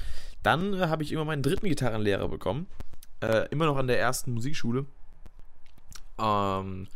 Dann 0.43 0.73
äh, 0.73 0.87
habe 0.87 1.03
ich 1.03 1.11
immer 1.11 1.25
meinen 1.25 1.43
dritten 1.43 1.67
Gitarrenlehrer 1.67 2.27
bekommen. 2.27 2.67
Äh, 3.21 3.47
immer 3.49 3.65
noch 3.65 3.77
an 3.77 3.87
der 3.87 3.99
ersten 3.99 4.33
Musikschule. 4.33 4.85
Ähm, 6.19 6.87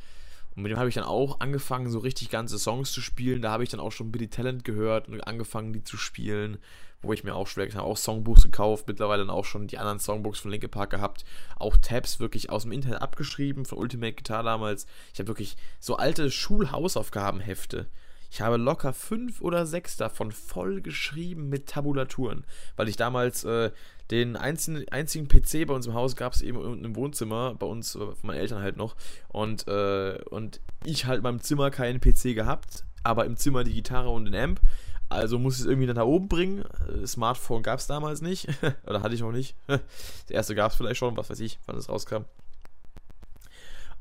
und 0.56 0.64
mit 0.64 0.72
dem 0.72 0.78
habe 0.78 0.90
ich 0.90 0.96
dann 0.96 1.04
auch 1.04 1.40
angefangen, 1.40 1.90
so 1.90 2.00
richtig 2.00 2.30
ganze 2.30 2.60
Songs 2.60 2.92
zu 2.92 3.02
spielen. 3.02 3.42
Da 3.42 3.52
habe 3.52 3.64
ich 3.64 3.70
dann 3.70 3.80
auch 3.80 3.92
schon 3.92 4.12
Billy 4.12 4.28
Talent 4.28 4.66
gehört 4.66 5.08
und 5.08 5.22
angefangen, 5.22 5.72
die 5.72 5.84
zu 5.84 5.98
spielen 5.98 6.58
wo 7.02 7.14
ich 7.14 7.24
mir 7.24 7.36
auch 7.36 7.48
schwer 7.48 7.68
habe, 7.74 7.84
auch 7.84 7.98
Songbooks 7.98 8.44
gekauft, 8.44 8.88
mittlerweile 8.88 9.24
dann 9.26 9.30
auch 9.30 9.46
schon 9.46 9.68
die 9.68 9.78
anderen 9.78 10.00
Songbooks 10.00 10.40
von 10.40 10.52
Linkin 10.52 10.70
Park 10.70 10.92
gehabt, 10.92 11.26
auch 11.58 11.78
Tabs 11.78 12.20
wirklich 12.20 12.50
aus 12.50 12.64
dem 12.64 12.72
Internet 12.72 13.02
abgeschrieben, 13.02 13.66
von 13.66 13.78
Ultimate 13.78 14.14
Guitar 14.14 14.44
damals. 14.44 14.86
Ich 15.14 15.20
habe 15.20 15.28
wirklich 15.28 15.58
so 15.80 15.96
alte 15.96 16.30
Schulhausaufgabenhefte. 16.30 17.88
Ich 18.32 18.40
habe 18.40 18.56
locker 18.56 18.94
fünf 18.94 19.42
oder 19.42 19.66
sechs 19.66 19.98
davon 19.98 20.32
voll 20.32 20.80
geschrieben 20.80 21.50
mit 21.50 21.68
Tabulaturen, 21.68 22.46
weil 22.78 22.88
ich 22.88 22.96
damals 22.96 23.44
äh, 23.44 23.72
den 24.10 24.38
einzigen, 24.38 24.88
einzigen 24.90 25.28
PC 25.28 25.68
bei 25.68 25.74
uns 25.74 25.86
im 25.86 25.94
Haus 25.94 26.16
gab 26.16 26.32
es 26.32 26.42
eben 26.42 26.58
unten 26.58 26.86
im 26.86 26.96
Wohnzimmer, 26.96 27.56
bei 27.56 27.66
uns, 27.66 27.96
äh, 27.96 28.00
von 28.00 28.16
meinen 28.24 28.40
Eltern 28.40 28.64
halt 28.64 28.78
noch. 28.78 28.96
Und, 29.28 29.68
äh, 29.68 30.18
und 30.30 30.62
ich 30.86 31.08
halt 31.08 31.18
in 31.18 31.24
meinem 31.24 31.42
Zimmer 31.42 31.72
keinen 31.72 32.00
PC 32.00 32.34
gehabt, 32.34 32.86
aber 33.04 33.26
im 33.26 33.36
Zimmer 33.36 33.66
die 33.66 33.74
Gitarre 33.74 34.10
und 34.10 34.24
den 34.24 34.36
Amp. 34.36 34.62
Also 35.10 35.38
muss 35.38 35.56
ich 35.56 35.62
es 35.62 35.68
irgendwie 35.68 35.88
dann 35.88 35.98
da 35.98 36.04
oben 36.04 36.30
bringen. 36.30 36.64
Äh, 36.88 37.06
Smartphone 37.06 37.64
gab 37.64 37.80
es 37.80 37.88
damals 37.88 38.22
nicht. 38.22 38.48
Oder 38.88 39.04
hatte 39.04 39.14
ich 39.14 39.20
noch 39.20 39.34
nicht. 39.34 39.58
Der 39.68 39.82
erste 40.30 40.56
gab 40.56 40.72
es 40.72 40.78
vielleicht 40.78 40.98
schon, 40.98 41.18
was 41.18 41.30
weiß 41.30 41.42
ich, 41.42 41.60
wann 41.66 41.76
es 41.76 41.90
rauskam. 41.90 42.24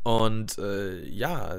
Und 0.04 0.56
äh, 0.58 1.04
ja, 1.08 1.56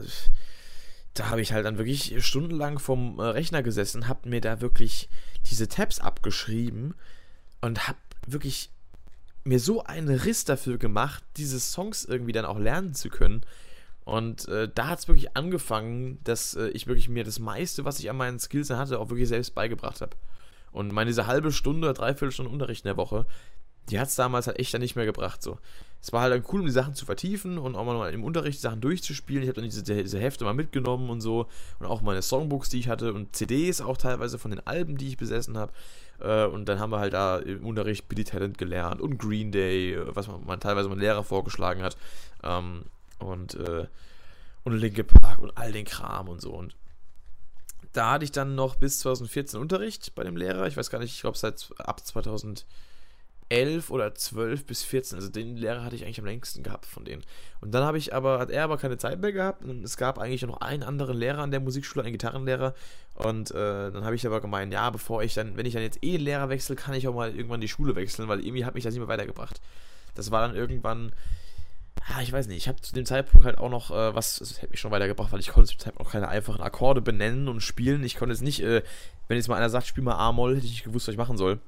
da 1.13 1.29
habe 1.29 1.41
ich 1.41 1.51
halt 1.51 1.65
dann 1.65 1.77
wirklich 1.77 2.25
stundenlang 2.25 2.79
vom 2.79 3.19
äh, 3.19 3.23
Rechner 3.23 3.63
gesessen, 3.63 4.07
habe 4.07 4.29
mir 4.29 4.41
da 4.41 4.61
wirklich 4.61 5.09
diese 5.45 5.67
Tabs 5.67 5.99
abgeschrieben 5.99 6.93
und 7.61 7.87
habe 7.87 7.97
wirklich 8.27 8.69
mir 9.43 9.59
so 9.59 9.83
einen 9.83 10.09
Riss 10.09 10.45
dafür 10.45 10.77
gemacht, 10.77 11.23
diese 11.37 11.59
Songs 11.59 12.05
irgendwie 12.05 12.31
dann 12.31 12.45
auch 12.45 12.59
lernen 12.59 12.93
zu 12.93 13.09
können. 13.09 13.41
Und 14.03 14.47
äh, 14.47 14.69
da 14.73 14.87
hat 14.87 14.99
es 14.99 15.07
wirklich 15.07 15.35
angefangen, 15.35 16.19
dass 16.23 16.55
äh, 16.55 16.69
ich 16.69 16.87
wirklich 16.87 17.09
mir 17.09 17.23
das 17.23 17.39
meiste, 17.39 17.85
was 17.85 17.99
ich 17.99 18.09
an 18.09 18.17
meinen 18.17 18.39
Skills 18.39 18.69
hatte, 18.69 18.99
auch 18.99 19.09
wirklich 19.09 19.27
selbst 19.29 19.53
beigebracht 19.53 20.01
habe. 20.01 20.15
Und 20.71 20.91
meine 20.91 21.09
diese 21.09 21.27
halbe 21.27 21.51
Stunde, 21.51 21.93
dreiviertel 21.93 22.31
Stunde 22.31 22.51
Unterricht 22.51 22.85
in 22.85 22.89
der 22.89 22.97
Woche, 22.97 23.25
die 23.89 23.99
hat 23.99 24.07
es 24.07 24.15
damals 24.15 24.47
halt 24.47 24.59
echt 24.59 24.73
dann 24.73 24.81
nicht 24.81 24.95
mehr 24.95 25.05
gebracht. 25.05 25.41
So. 25.41 25.57
Es 26.01 26.11
war 26.11 26.21
halt 26.21 26.33
dann 26.33 26.43
cool, 26.51 26.61
um 26.61 26.65
die 26.65 26.71
Sachen 26.71 26.95
zu 26.95 27.05
vertiefen 27.05 27.57
und 27.57 27.75
auch 27.75 27.85
mal 27.85 28.11
im 28.11 28.23
Unterricht 28.23 28.57
die 28.57 28.61
Sachen 28.61 28.81
durchzuspielen. 28.81 29.43
Ich 29.43 29.49
habe 29.49 29.61
dann 29.61 29.69
diese, 29.69 29.83
diese 29.83 30.19
Hefte 30.19 30.45
mal 30.45 30.53
mitgenommen 30.53 31.09
und 31.09 31.21
so. 31.21 31.47
Und 31.79 31.85
auch 31.85 32.01
meine 32.01 32.21
Songbooks, 32.21 32.69
die 32.69 32.79
ich 32.79 32.89
hatte 32.89 33.13
und 33.13 33.35
CDs 33.35 33.81
auch 33.81 33.97
teilweise 33.97 34.39
von 34.39 34.51
den 34.51 34.65
Alben, 34.65 34.97
die 34.97 35.09
ich 35.09 35.17
besessen 35.17 35.57
habe. 35.57 35.73
Äh, 36.19 36.45
und 36.45 36.65
dann 36.67 36.79
haben 36.79 36.91
wir 36.91 36.99
halt 36.99 37.13
da 37.13 37.37
im 37.37 37.65
Unterricht 37.65 38.09
Billy 38.09 38.23
Talent 38.23 38.57
gelernt 38.57 38.99
und 38.99 39.19
Green 39.19 39.51
Day, 39.51 39.97
was 40.07 40.27
man, 40.27 40.45
man 40.45 40.59
teilweise 40.59 40.89
mein 40.89 40.99
Lehrer 40.99 41.23
vorgeschlagen 41.23 41.83
hat. 41.83 41.97
Ähm, 42.43 42.85
und, 43.19 43.55
äh, 43.55 43.85
und 44.63 44.73
Linke 44.73 45.03
Park 45.03 45.39
und 45.39 45.55
all 45.55 45.71
den 45.71 45.85
Kram 45.85 46.29
und 46.29 46.41
so. 46.41 46.51
Und 46.51 46.75
da 47.93 48.11
hatte 48.11 48.25
ich 48.25 48.31
dann 48.31 48.55
noch 48.55 48.75
bis 48.75 48.99
2014 48.99 49.59
Unterricht 49.59 50.15
bei 50.15 50.23
dem 50.23 50.37
Lehrer. 50.37 50.65
Ich 50.65 50.77
weiß 50.77 50.89
gar 50.89 50.99
nicht, 50.99 51.13
ich 51.13 51.21
glaube 51.21 51.37
seit 51.37 51.69
ab 51.77 52.01
2011 53.51 53.91
oder 53.91 54.15
12 54.15 54.65
bis 54.65 54.83
14. 54.83 55.17
Also 55.17 55.29
den 55.29 55.57
Lehrer 55.57 55.83
hatte 55.83 55.95
ich 55.95 56.05
eigentlich 56.05 56.19
am 56.19 56.25
längsten 56.25 56.63
gehabt 56.63 56.85
von 56.85 57.03
denen. 57.03 57.23
Und 57.59 57.73
dann 57.73 57.83
habe 57.83 57.97
ich 57.97 58.13
aber, 58.13 58.39
hat 58.39 58.49
er 58.49 58.63
aber 58.63 58.77
keine 58.77 58.97
Zeit 58.97 59.19
mehr 59.19 59.33
gehabt. 59.33 59.63
Und 59.65 59.83
es 59.83 59.97
gab 59.97 60.17
eigentlich 60.17 60.41
noch 60.43 60.61
einen 60.61 60.83
anderen 60.83 61.17
Lehrer 61.17 61.39
an 61.39 61.51
der 61.51 61.59
Musikschule, 61.59 62.03
einen 62.03 62.13
Gitarrenlehrer. 62.13 62.73
Und 63.15 63.51
äh, 63.51 63.91
dann 63.91 64.05
habe 64.05 64.15
ich 64.15 64.25
aber 64.25 64.41
gemeint, 64.41 64.73
ja, 64.73 64.89
bevor 64.89 65.21
ich 65.23 65.33
dann, 65.33 65.57
wenn 65.57 65.65
ich 65.65 65.73
dann 65.73 65.83
jetzt 65.83 66.03
eh 66.03 66.17
Lehrer 66.17 66.49
wechsle, 66.49 66.75
kann 66.75 66.95
ich 66.95 67.07
auch 67.07 67.13
mal 67.13 67.35
irgendwann 67.35 67.61
die 67.61 67.67
Schule 67.67 67.95
wechseln, 67.95 68.27
weil 68.27 68.39
irgendwie 68.39 68.65
hat 68.65 68.73
mich 68.73 68.83
das 68.83 68.93
nicht 68.93 69.01
mehr 69.01 69.09
weitergebracht. 69.09 69.59
Das 70.15 70.31
war 70.31 70.41
dann 70.47 70.55
irgendwann 70.55 71.11
ja, 72.09 72.21
ich 72.21 72.33
weiß 72.33 72.47
nicht, 72.47 72.57
ich 72.57 72.67
habe 72.67 72.81
zu 72.81 72.93
dem 72.93 73.05
Zeitpunkt 73.05 73.45
halt 73.45 73.59
auch 73.59 73.69
noch 73.69 73.91
äh, 73.91 74.15
was, 74.15 74.37
das 74.37 74.57
hätte 74.61 74.71
mich 74.71 74.79
schon 74.79 74.91
weitergebracht, 74.91 75.31
weil 75.31 75.39
ich 75.39 75.49
konnte 75.49 75.69
zu 75.69 75.75
dem 75.75 75.81
Zeitpunkt 75.81 76.07
auch 76.07 76.11
keine 76.11 76.29
einfachen 76.29 76.61
Akkorde 76.61 76.99
benennen 76.99 77.47
und 77.47 77.61
spielen. 77.61 78.03
Ich 78.03 78.15
konnte 78.15 78.33
jetzt 78.33 78.41
nicht, 78.41 78.61
äh, 78.61 78.81
wenn 79.27 79.37
jetzt 79.37 79.47
mal 79.47 79.55
einer 79.55 79.69
sagt, 79.69 79.85
spiel 79.85 80.03
mal 80.03 80.15
A-Moll, 80.15 80.55
hätte 80.55 80.65
ich 80.65 80.71
nicht 80.71 80.83
gewusst, 80.83 81.07
was 81.07 81.13
ich 81.13 81.17
machen 81.19 81.37
soll. 81.37 81.59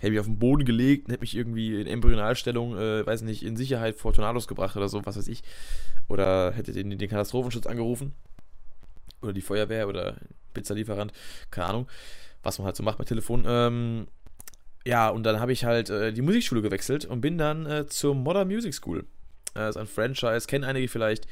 Hätte 0.00 0.10
mich 0.10 0.20
auf 0.20 0.26
den 0.26 0.38
Boden 0.38 0.64
gelegt 0.64 1.06
und 1.06 1.12
hätte 1.12 1.20
mich 1.20 1.36
irgendwie 1.36 1.80
in 1.80 1.86
Embryonalstellung, 1.86 2.76
äh, 2.76 3.06
weiß 3.06 3.22
nicht, 3.22 3.44
in 3.44 3.56
Sicherheit 3.56 3.94
vor 3.94 4.12
Tornados 4.12 4.48
gebracht 4.48 4.76
oder 4.76 4.88
so, 4.88 5.06
was 5.06 5.16
weiß 5.16 5.28
ich. 5.28 5.44
Oder 6.08 6.52
hätte 6.52 6.72
den, 6.72 6.98
den 6.98 7.08
Katastrophenschutz 7.08 7.66
angerufen. 7.66 8.12
Oder 9.22 9.32
die 9.32 9.42
Feuerwehr 9.42 9.86
oder 9.86 10.16
Pizzalieferant, 10.54 11.12
keine 11.52 11.66
Ahnung, 11.68 11.88
was 12.42 12.58
man 12.58 12.66
halt 12.66 12.76
so 12.76 12.82
macht 12.82 12.98
bei 12.98 13.04
Telefon. 13.04 13.44
Ähm, 13.46 14.08
ja, 14.84 15.10
und 15.10 15.22
dann 15.22 15.38
habe 15.38 15.52
ich 15.52 15.64
halt 15.64 15.90
äh, 15.90 16.12
die 16.12 16.22
Musikschule 16.22 16.62
gewechselt 16.62 17.04
und 17.04 17.20
bin 17.20 17.38
dann 17.38 17.66
äh, 17.66 17.86
zur 17.86 18.14
Modern 18.14 18.48
Music 18.48 18.74
School 18.74 19.04
das 19.54 19.76
ist 19.76 19.80
ein 19.80 19.86
Franchise, 19.86 20.46
kennen 20.46 20.64
einige 20.64 20.88
vielleicht. 20.88 21.26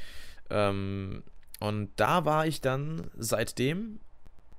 Ähm, 0.51 1.23
und 1.61 1.91
da 1.97 2.25
war 2.25 2.47
ich 2.47 2.61
dann 2.61 3.11
seitdem 3.17 4.01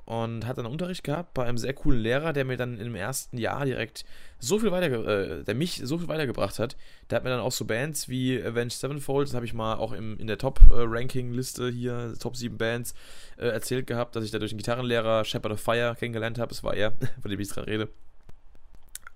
und 0.09 0.47
hatte 0.47 0.63
dann 0.63 0.71
Unterricht 0.71 1.03
gehabt 1.03 1.35
bei 1.35 1.45
einem 1.45 1.59
sehr 1.59 1.73
coolen 1.73 1.99
Lehrer, 1.99 2.33
der 2.33 2.43
mir 2.43 2.57
dann 2.57 2.79
im 2.79 2.95
ersten 2.95 3.37
Jahr 3.37 3.63
direkt 3.63 4.05
so 4.39 4.57
viel 4.57 4.71
weiter, 4.71 4.87
äh, 4.87 5.43
der 5.43 5.53
mich 5.53 5.81
so 5.83 5.99
viel 5.99 6.07
weitergebracht 6.07 6.57
hat. 6.57 6.75
Der 7.09 7.17
hat 7.17 7.23
mir 7.23 7.29
dann 7.29 7.41
auch 7.41 7.51
so 7.51 7.63
Bands 7.63 8.09
wie 8.09 8.41
Avenged 8.41 8.71
Sevenfold, 8.71 9.27
das 9.27 9.35
habe 9.35 9.45
ich 9.45 9.53
mal 9.53 9.75
auch 9.75 9.91
im, 9.91 10.17
in 10.17 10.25
der 10.25 10.39
Top-Ranking-Liste 10.39 11.69
hier, 11.69 12.15
Top 12.19 12.35
7 12.35 12.57
Bands, 12.57 12.95
äh, 13.37 13.49
erzählt 13.49 13.85
gehabt, 13.85 14.15
dass 14.15 14.23
ich 14.23 14.31
da 14.31 14.39
durch 14.39 14.51
einen 14.51 14.57
Gitarrenlehrer 14.57 15.25
Shepherd 15.25 15.51
of 15.51 15.61
Fire 15.61 15.95
kennengelernt 15.95 16.39
habe. 16.39 16.51
Es 16.53 16.63
war 16.63 16.73
er, 16.73 16.93
von 17.21 17.29
dem 17.29 17.39
ich 17.39 17.49
gerade 17.49 17.67
rede. 17.67 17.89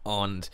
Und 0.03 0.51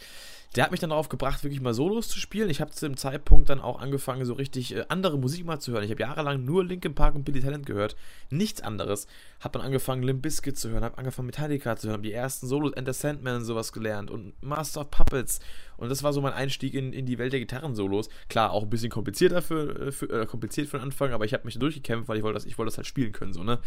der 0.55 0.63
hat 0.63 0.71
mich 0.71 0.79
dann 0.79 0.89
darauf 0.89 1.09
gebracht, 1.09 1.43
wirklich 1.43 1.61
mal 1.61 1.73
Solos 1.73 2.07
zu 2.07 2.17
spielen. 2.19 2.49
Ich 2.49 2.59
habe 2.59 2.71
zu 2.71 2.87
dem 2.87 2.97
Zeitpunkt 2.97 3.49
dann 3.49 3.59
auch 3.59 3.79
angefangen, 3.79 4.25
so 4.25 4.33
richtig 4.33 4.75
äh, 4.75 4.85
andere 4.89 5.17
Musik 5.17 5.45
mal 5.45 5.59
zu 5.59 5.71
hören. 5.71 5.83
Ich 5.83 5.91
habe 5.91 6.01
jahrelang 6.01 6.43
nur 6.43 6.65
Linkin 6.65 6.95
Park 6.95 7.15
und 7.15 7.23
Billy 7.23 7.41
Talent 7.41 7.65
gehört, 7.65 7.95
nichts 8.31 8.61
anderes. 8.61 9.05
Habe 9.39 9.57
dann 9.57 9.65
angefangen, 9.65 10.03
Limp 10.03 10.21
Bizkit 10.21 10.57
zu 10.57 10.69
hören, 10.69 10.83
habe 10.83 10.97
angefangen, 10.97 11.27
Metallica 11.27 11.75
zu 11.75 11.87
hören, 11.87 11.93
habe 11.93 12.03
die 12.03 12.13
ersten 12.13 12.47
Solos, 12.47 12.73
Enter 12.73 12.93
Sandman 12.93 13.37
und 13.37 13.45
sowas 13.45 13.71
gelernt 13.71 14.11
und 14.11 14.33
Master 14.41 14.81
of 14.81 14.91
Puppets. 14.91 15.39
Und 15.77 15.89
das 15.89 16.03
war 16.03 16.11
so 16.11 16.19
mein 16.19 16.33
Einstieg 16.33 16.73
in, 16.73 16.91
in 16.91 17.05
die 17.05 17.17
Welt 17.17 17.31
der 17.31 17.39
Gitarrensolos. 17.39 18.09
Klar, 18.27 18.51
auch 18.51 18.63
ein 18.63 18.69
bisschen 18.69 18.89
komplizierter 18.89 19.41
für, 19.41 19.87
äh, 19.87 19.91
für 19.93 20.09
äh, 20.09 20.25
kompliziert 20.25 20.67
für 20.67 20.77
den 20.77 20.83
Anfang, 20.83 21.13
aber 21.13 21.23
ich 21.23 21.33
habe 21.33 21.45
mich 21.45 21.57
durchgekämpft, 21.57 22.09
weil 22.09 22.17
ich 22.17 22.23
wollte 22.23 22.35
das, 22.35 22.45
ich 22.45 22.57
das 22.57 22.77
halt 22.77 22.87
spielen 22.87 23.13
können, 23.13 23.31
so, 23.31 23.43
ne? 23.43 23.59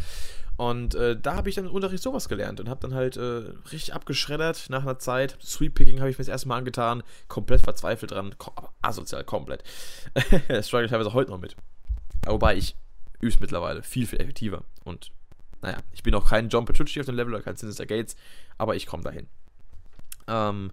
Und 0.57 0.93
äh, 0.93 1.19
da 1.19 1.35
habe 1.35 1.49
ich 1.49 1.55
dann 1.55 1.65
im 1.65 1.71
Unterricht 1.71 2.03
sowas 2.03 2.29
gelernt 2.29 2.59
und 2.59 2.69
habe 2.69 2.79
dann 2.79 2.93
halt 2.93 3.17
äh, 3.17 3.43
richtig 3.71 3.95
abgeschreddert 3.95 4.69
nach 4.69 4.83
einer 4.83 4.99
Zeit. 4.99 5.37
Sweep 5.41 5.73
Picking 5.73 5.99
habe 5.99 6.11
ich 6.11 6.17
mir 6.17 6.23
das 6.23 6.31
erste 6.31 6.47
Mal 6.47 6.57
angetan, 6.57 7.01
komplett 7.27 7.61
verzweifelt 7.61 8.11
dran, 8.11 8.35
asozial 8.83 9.23
komplett. 9.23 9.63
das 10.47 10.67
struggle 10.67 10.85
ich 10.85 10.91
teilweise 10.91 11.13
heute 11.13 11.31
noch 11.31 11.39
mit. 11.39 11.55
Wobei 12.27 12.55
ich 12.55 12.75
übe 13.19 13.35
mittlerweile 13.39 13.81
viel, 13.81 14.05
viel 14.05 14.19
effektiver. 14.19 14.63
Und 14.83 15.11
naja, 15.63 15.77
ich 15.93 16.03
bin 16.03 16.13
auch 16.13 16.29
kein 16.29 16.49
John 16.49 16.65
Petrucci 16.65 16.99
auf 16.99 17.05
dem 17.05 17.15
Level 17.15 17.33
oder 17.33 17.41
kein 17.41 17.55
Sinister 17.55 17.85
Gates, 17.85 18.15
aber 18.57 18.75
ich 18.75 18.85
komme 18.85 19.03
dahin. 19.03 19.27
Ähm, 20.27 20.71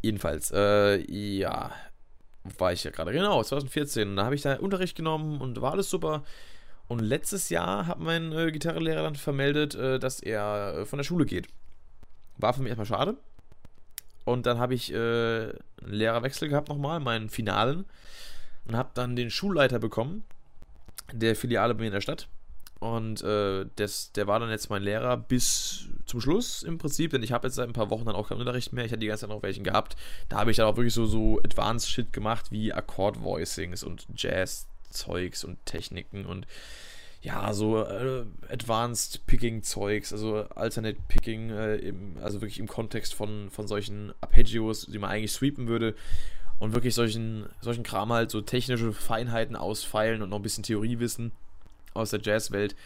jedenfalls, 0.00 0.52
äh, 0.52 1.00
ja, 1.10 1.72
war 2.58 2.72
ich 2.72 2.84
ja 2.84 2.92
gerade, 2.92 3.12
genau, 3.12 3.42
2014. 3.42 4.16
Da 4.16 4.24
habe 4.24 4.36
ich 4.36 4.42
da 4.42 4.54
Unterricht 4.54 4.96
genommen 4.96 5.40
und 5.40 5.60
war 5.60 5.72
alles 5.72 5.90
super. 5.90 6.22
Und 6.86 7.00
letztes 7.00 7.50
Jahr 7.50 7.86
hat 7.86 7.98
mein 7.98 8.32
äh, 8.32 8.50
Gitarrenlehrer 8.52 9.02
dann 9.02 9.16
vermeldet, 9.16 9.74
äh, 9.74 9.98
dass 9.98 10.20
er 10.20 10.78
äh, 10.78 10.86
von 10.86 10.96
der 10.96 11.04
Schule 11.04 11.26
geht. 11.26 11.48
War 12.38 12.54
für 12.54 12.62
mich 12.62 12.70
erstmal 12.70 12.86
schade. 12.86 13.16
Und 14.24 14.46
dann 14.46 14.58
habe 14.58 14.74
ich 14.74 14.92
äh, 14.92 14.96
einen 14.96 15.54
Lehrerwechsel 15.84 16.48
gehabt 16.48 16.68
nochmal, 16.68 17.00
meinen 17.00 17.28
Finalen. 17.28 17.86
Und 18.66 18.76
habe 18.76 18.90
dann 18.94 19.16
den 19.16 19.30
Schulleiter 19.30 19.80
bekommen, 19.80 20.24
der 21.12 21.34
Filiale 21.34 21.74
bei 21.74 21.80
mir 21.80 21.86
in 21.88 21.92
der 21.92 22.00
Stadt. 22.00 22.28
Und 22.80 23.22
äh, 23.22 23.66
das, 23.76 24.10
der 24.12 24.26
war 24.26 24.40
dann 24.40 24.48
jetzt 24.48 24.70
mein 24.70 24.82
Lehrer 24.82 25.18
bis 25.18 25.86
zum 26.06 26.20
Schluss 26.20 26.62
im 26.62 26.78
Prinzip, 26.78 27.10
denn 27.10 27.22
ich 27.22 27.30
habe 27.30 27.46
jetzt 27.46 27.56
seit 27.56 27.68
ein 27.68 27.74
paar 27.74 27.90
Wochen 27.90 28.06
dann 28.06 28.14
auch 28.14 28.30
keinen 28.30 28.40
Unterricht 28.40 28.72
mehr. 28.72 28.86
Ich 28.86 28.90
hatte 28.90 29.00
die 29.00 29.06
ganze 29.06 29.22
Zeit 29.22 29.30
noch 29.30 29.42
welchen 29.42 29.64
gehabt. 29.64 29.96
Da 30.30 30.38
habe 30.38 30.50
ich 30.50 30.56
dann 30.56 30.66
auch 30.66 30.76
wirklich 30.76 30.94
so, 30.94 31.04
so 31.04 31.38
Advanced 31.44 31.90
Shit 31.90 32.12
gemacht 32.12 32.50
wie 32.50 32.72
Akkord-Voicings 32.72 33.84
und 33.84 34.06
Jazz 34.16 34.66
Zeugs 34.88 35.44
und 35.44 35.64
Techniken 35.66 36.26
und 36.26 36.46
ja, 37.22 37.52
so 37.52 37.82
äh, 37.82 38.24
Advanced 38.48 39.26
Picking-Zeugs, 39.26 40.12
also 40.12 40.36
Alternate 40.54 40.98
Picking, 41.08 41.50
äh, 41.50 41.76
im, 41.76 42.16
also 42.22 42.40
wirklich 42.40 42.58
im 42.58 42.66
Kontext 42.66 43.12
von, 43.12 43.50
von 43.50 43.68
solchen 43.68 44.14
Arpeggios, 44.22 44.86
die 44.86 44.98
man 44.98 45.10
eigentlich 45.10 45.32
sweepen 45.32 45.68
würde 45.68 45.94
und 46.58 46.72
wirklich 46.72 46.94
solchen, 46.94 47.46
solchen 47.60 47.82
Kram 47.82 48.10
halt, 48.10 48.30
so 48.30 48.40
technische 48.40 48.94
Feinheiten 48.94 49.54
ausfeilen 49.54 50.22
und 50.22 50.30
noch 50.30 50.38
ein 50.38 50.42
bisschen 50.42 50.64
Theoriewissen 50.64 51.32
aus 51.94 52.10
der 52.10 52.20
Jazzwelt. 52.20 52.76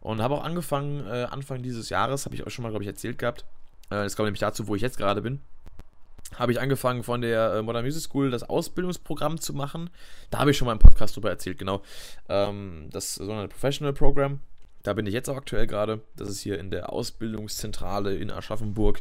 Und 0.00 0.20
habe 0.20 0.34
auch 0.34 0.44
angefangen, 0.44 1.06
äh, 1.06 1.24
Anfang 1.30 1.62
dieses 1.62 1.88
Jahres, 1.88 2.26
habe 2.26 2.34
ich 2.34 2.46
euch 2.46 2.52
schon 2.52 2.62
mal, 2.62 2.70
glaube 2.70 2.84
ich, 2.84 2.88
erzählt 2.88 3.18
gehabt. 3.18 3.44
Äh, 3.88 4.04
das 4.04 4.16
kommt 4.16 4.26
nämlich 4.26 4.40
dazu, 4.40 4.68
wo 4.68 4.74
ich 4.74 4.82
jetzt 4.82 4.98
gerade 4.98 5.22
bin 5.22 5.40
habe 6.36 6.52
ich 6.52 6.60
angefangen 6.60 7.02
von 7.02 7.20
der 7.20 7.54
äh, 7.54 7.62
Modern 7.62 7.84
Music 7.84 8.02
School 8.02 8.30
das 8.30 8.42
Ausbildungsprogramm 8.42 9.40
zu 9.40 9.54
machen. 9.54 9.90
Da 10.30 10.38
habe 10.38 10.50
ich 10.50 10.56
schon 10.56 10.66
mal 10.66 10.72
im 10.72 10.78
Podcast 10.78 11.16
drüber 11.16 11.30
erzählt, 11.30 11.58
genau. 11.58 11.82
Ähm, 12.28 12.88
das 12.90 13.14
sogenannte 13.14 13.48
Professional 13.48 13.92
Program. 13.92 14.40
Da 14.82 14.92
bin 14.92 15.06
ich 15.06 15.14
jetzt 15.14 15.28
auch 15.28 15.36
aktuell 15.36 15.66
gerade. 15.66 16.02
Das 16.16 16.28
ist 16.28 16.40
hier 16.40 16.58
in 16.58 16.70
der 16.70 16.92
Ausbildungszentrale 16.92 18.14
in 18.16 18.30
Aschaffenburg. 18.30 19.00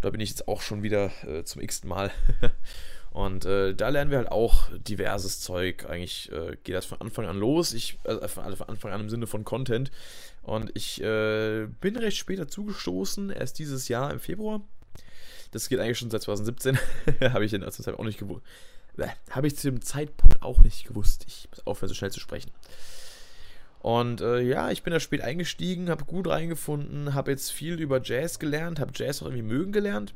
Da 0.00 0.10
bin 0.10 0.20
ich 0.20 0.30
jetzt 0.30 0.48
auch 0.48 0.60
schon 0.60 0.82
wieder 0.82 1.10
äh, 1.26 1.44
zum 1.44 1.62
x-ten 1.62 1.88
Mal. 1.88 2.10
Und 3.16 3.46
äh, 3.46 3.74
da 3.74 3.88
lernen 3.88 4.10
wir 4.10 4.18
halt 4.18 4.30
auch 4.30 4.68
diverses 4.76 5.40
Zeug. 5.40 5.86
Eigentlich 5.88 6.30
äh, 6.32 6.58
geht 6.64 6.74
das 6.74 6.84
von 6.84 7.00
Anfang 7.00 7.24
an 7.24 7.38
los. 7.38 7.72
Ich, 7.72 7.98
äh, 8.04 8.28
von 8.28 8.44
Anfang 8.44 8.92
an 8.92 9.00
im 9.00 9.08
Sinne 9.08 9.26
von 9.26 9.42
Content. 9.42 9.90
Und 10.42 10.70
ich 10.74 11.02
äh, 11.02 11.66
bin 11.80 11.96
recht 11.96 12.18
spät 12.18 12.38
dazugestoßen, 12.38 13.30
erst 13.30 13.58
dieses 13.58 13.88
Jahr 13.88 14.12
im 14.12 14.20
Februar. 14.20 14.60
Das 15.50 15.70
geht 15.70 15.80
eigentlich 15.80 15.96
schon 15.96 16.10
seit 16.10 16.24
2017. 16.24 16.78
Habe 17.22 17.46
ich 17.46 17.54
in 17.54 17.62
der 17.62 17.70
Zeit 17.70 17.98
auch 17.98 18.04
nicht 18.04 18.18
gewusst. 18.18 18.42
Habe 19.30 19.46
ich 19.46 19.56
zu 19.56 19.70
dem 19.70 19.80
Zeitpunkt 19.80 20.42
auch 20.42 20.62
nicht 20.62 20.86
gewusst. 20.86 21.24
Ich 21.26 21.48
muss 21.48 21.66
aufhören, 21.66 21.88
so 21.88 21.94
schnell 21.94 22.12
zu 22.12 22.20
sprechen. 22.20 22.50
Und 23.78 24.20
äh, 24.20 24.42
ja, 24.42 24.70
ich 24.70 24.82
bin 24.82 24.92
da 24.92 25.00
spät 25.00 25.22
eingestiegen, 25.22 25.88
habe 25.88 26.04
gut 26.04 26.28
reingefunden, 26.28 27.14
habe 27.14 27.30
jetzt 27.30 27.50
viel 27.50 27.80
über 27.80 27.98
Jazz 28.02 28.38
gelernt, 28.38 28.78
habe 28.78 28.92
Jazz 28.94 29.22
auch 29.22 29.26
irgendwie 29.26 29.40
mögen 29.42 29.72
gelernt 29.72 30.12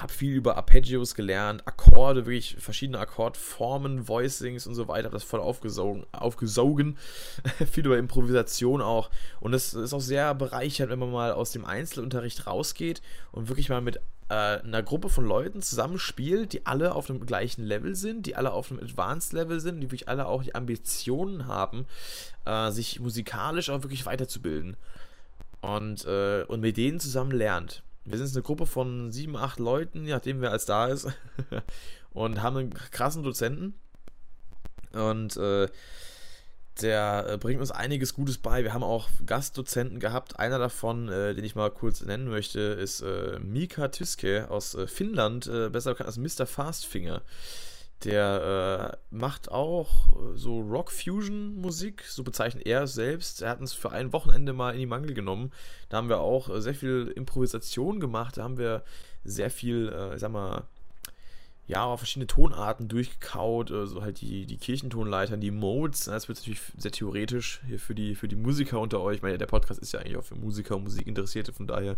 habe 0.00 0.12
viel 0.12 0.34
über 0.34 0.56
Arpeggios 0.56 1.14
gelernt, 1.14 1.66
Akkorde, 1.66 2.26
wirklich 2.26 2.56
verschiedene 2.58 2.98
Akkordformen, 2.98 4.08
Voicings 4.08 4.66
und 4.66 4.74
so 4.74 4.88
weiter, 4.88 5.06
habe 5.06 5.16
das 5.16 5.24
voll 5.24 5.40
aufgesogen, 5.40 6.06
aufgesogen. 6.12 6.96
viel 7.70 7.86
über 7.86 7.98
Improvisation 7.98 8.80
auch. 8.80 9.10
Und 9.40 9.54
es 9.54 9.74
ist 9.74 9.92
auch 9.92 10.00
sehr 10.00 10.34
bereichernd, 10.34 10.90
wenn 10.90 10.98
man 10.98 11.12
mal 11.12 11.32
aus 11.32 11.52
dem 11.52 11.64
Einzelunterricht 11.64 12.46
rausgeht 12.46 13.02
und 13.32 13.48
wirklich 13.48 13.68
mal 13.68 13.80
mit 13.80 13.98
äh, 14.28 14.60
einer 14.60 14.82
Gruppe 14.82 15.10
von 15.10 15.26
Leuten 15.26 15.60
zusammenspielt, 15.60 16.54
die 16.54 16.64
alle 16.64 16.94
auf 16.94 17.10
einem 17.10 17.26
gleichen 17.26 17.64
Level 17.64 17.94
sind, 17.94 18.24
die 18.26 18.34
alle 18.34 18.52
auf 18.52 18.70
einem 18.70 18.80
Advanced 18.80 19.34
Level 19.34 19.60
sind, 19.60 19.80
die 19.80 19.88
wirklich 19.88 20.08
alle 20.08 20.26
auch 20.26 20.42
die 20.42 20.54
Ambitionen 20.54 21.46
haben, 21.46 21.86
äh, 22.46 22.70
sich 22.70 22.98
musikalisch 22.98 23.68
auch 23.68 23.82
wirklich 23.82 24.06
weiterzubilden. 24.06 24.76
Und, 25.60 26.06
äh, 26.06 26.44
und 26.48 26.60
mit 26.60 26.76
denen 26.76 26.98
zusammen 26.98 27.30
lernt 27.30 27.82
wir 28.04 28.18
sind 28.18 28.34
eine 28.34 28.42
Gruppe 28.42 28.66
von 28.66 29.12
sieben, 29.12 29.36
acht 29.36 29.58
Leuten, 29.58 30.04
je 30.04 30.12
nachdem 30.12 30.40
wer 30.40 30.50
als 30.50 30.66
da 30.66 30.86
ist. 30.86 31.08
und 32.12 32.42
haben 32.42 32.56
einen 32.56 32.74
krassen 32.74 33.22
Dozenten. 33.22 33.74
Und 34.92 35.36
äh, 35.36 35.68
der 36.80 37.26
äh, 37.28 37.38
bringt 37.38 37.60
uns 37.60 37.70
einiges 37.70 38.14
Gutes 38.14 38.38
bei. 38.38 38.64
Wir 38.64 38.72
haben 38.72 38.82
auch 38.82 39.08
Gastdozenten 39.26 40.00
gehabt. 40.00 40.38
Einer 40.38 40.58
davon, 40.58 41.08
äh, 41.08 41.34
den 41.34 41.44
ich 41.44 41.54
mal 41.54 41.70
kurz 41.70 42.02
nennen 42.02 42.28
möchte, 42.28 42.60
ist 42.60 43.02
äh, 43.02 43.38
Mika 43.40 43.88
Tyske 43.88 44.50
aus 44.50 44.74
äh, 44.74 44.86
Finnland, 44.86 45.50
besser 45.72 45.92
bekannt 45.92 46.08
als 46.08 46.18
Mr. 46.18 46.46
Fastfinger. 46.46 47.22
Der 48.04 48.92
äh, 48.94 49.14
macht 49.14 49.50
auch 49.50 50.08
äh, 50.08 50.36
so 50.36 50.60
Rock-Fusion-Musik, 50.60 52.04
so 52.08 52.24
bezeichnet 52.24 52.66
er 52.66 52.82
es 52.82 52.94
selbst. 52.94 53.42
Er 53.42 53.50
hat 53.50 53.60
uns 53.60 53.72
für 53.72 53.92
ein 53.92 54.12
Wochenende 54.12 54.52
mal 54.52 54.72
in 54.72 54.80
die 54.80 54.86
Mangel 54.86 55.14
genommen. 55.14 55.52
Da 55.88 55.98
haben 55.98 56.08
wir 56.08 56.20
auch 56.20 56.48
äh, 56.48 56.60
sehr 56.60 56.74
viel 56.74 57.12
Improvisation 57.14 58.00
gemacht. 58.00 58.36
Da 58.36 58.44
haben 58.44 58.58
wir 58.58 58.82
sehr 59.24 59.50
viel, 59.50 59.92
äh, 59.94 60.14
ich 60.14 60.20
sag 60.20 60.32
mal, 60.32 60.64
ja, 61.68 61.96
verschiedene 61.96 62.26
Tonarten 62.26 62.88
durchgekaut, 62.88 63.68
so 63.68 63.78
also 63.78 64.02
halt 64.02 64.20
die, 64.20 64.46
die 64.46 64.56
Kirchentonleitern, 64.56 65.40
die 65.40 65.52
Modes. 65.52 66.06
Das 66.06 66.28
wird 66.28 66.38
natürlich 66.38 66.60
sehr 66.76 66.90
theoretisch 66.90 67.62
hier 67.66 67.78
für 67.78 67.94
die, 67.94 68.16
für 68.16 68.26
die 68.26 68.36
Musiker 68.36 68.80
unter 68.80 69.00
euch. 69.00 69.16
Ich 69.16 69.22
meine, 69.22 69.38
der 69.38 69.46
Podcast 69.46 69.80
ist 69.80 69.92
ja 69.92 70.00
eigentlich 70.00 70.16
auch 70.16 70.24
für 70.24 70.34
Musiker 70.34 70.76
und 70.76 70.82
Musikinteressierte, 70.82 71.52
von 71.52 71.68
daher 71.68 71.96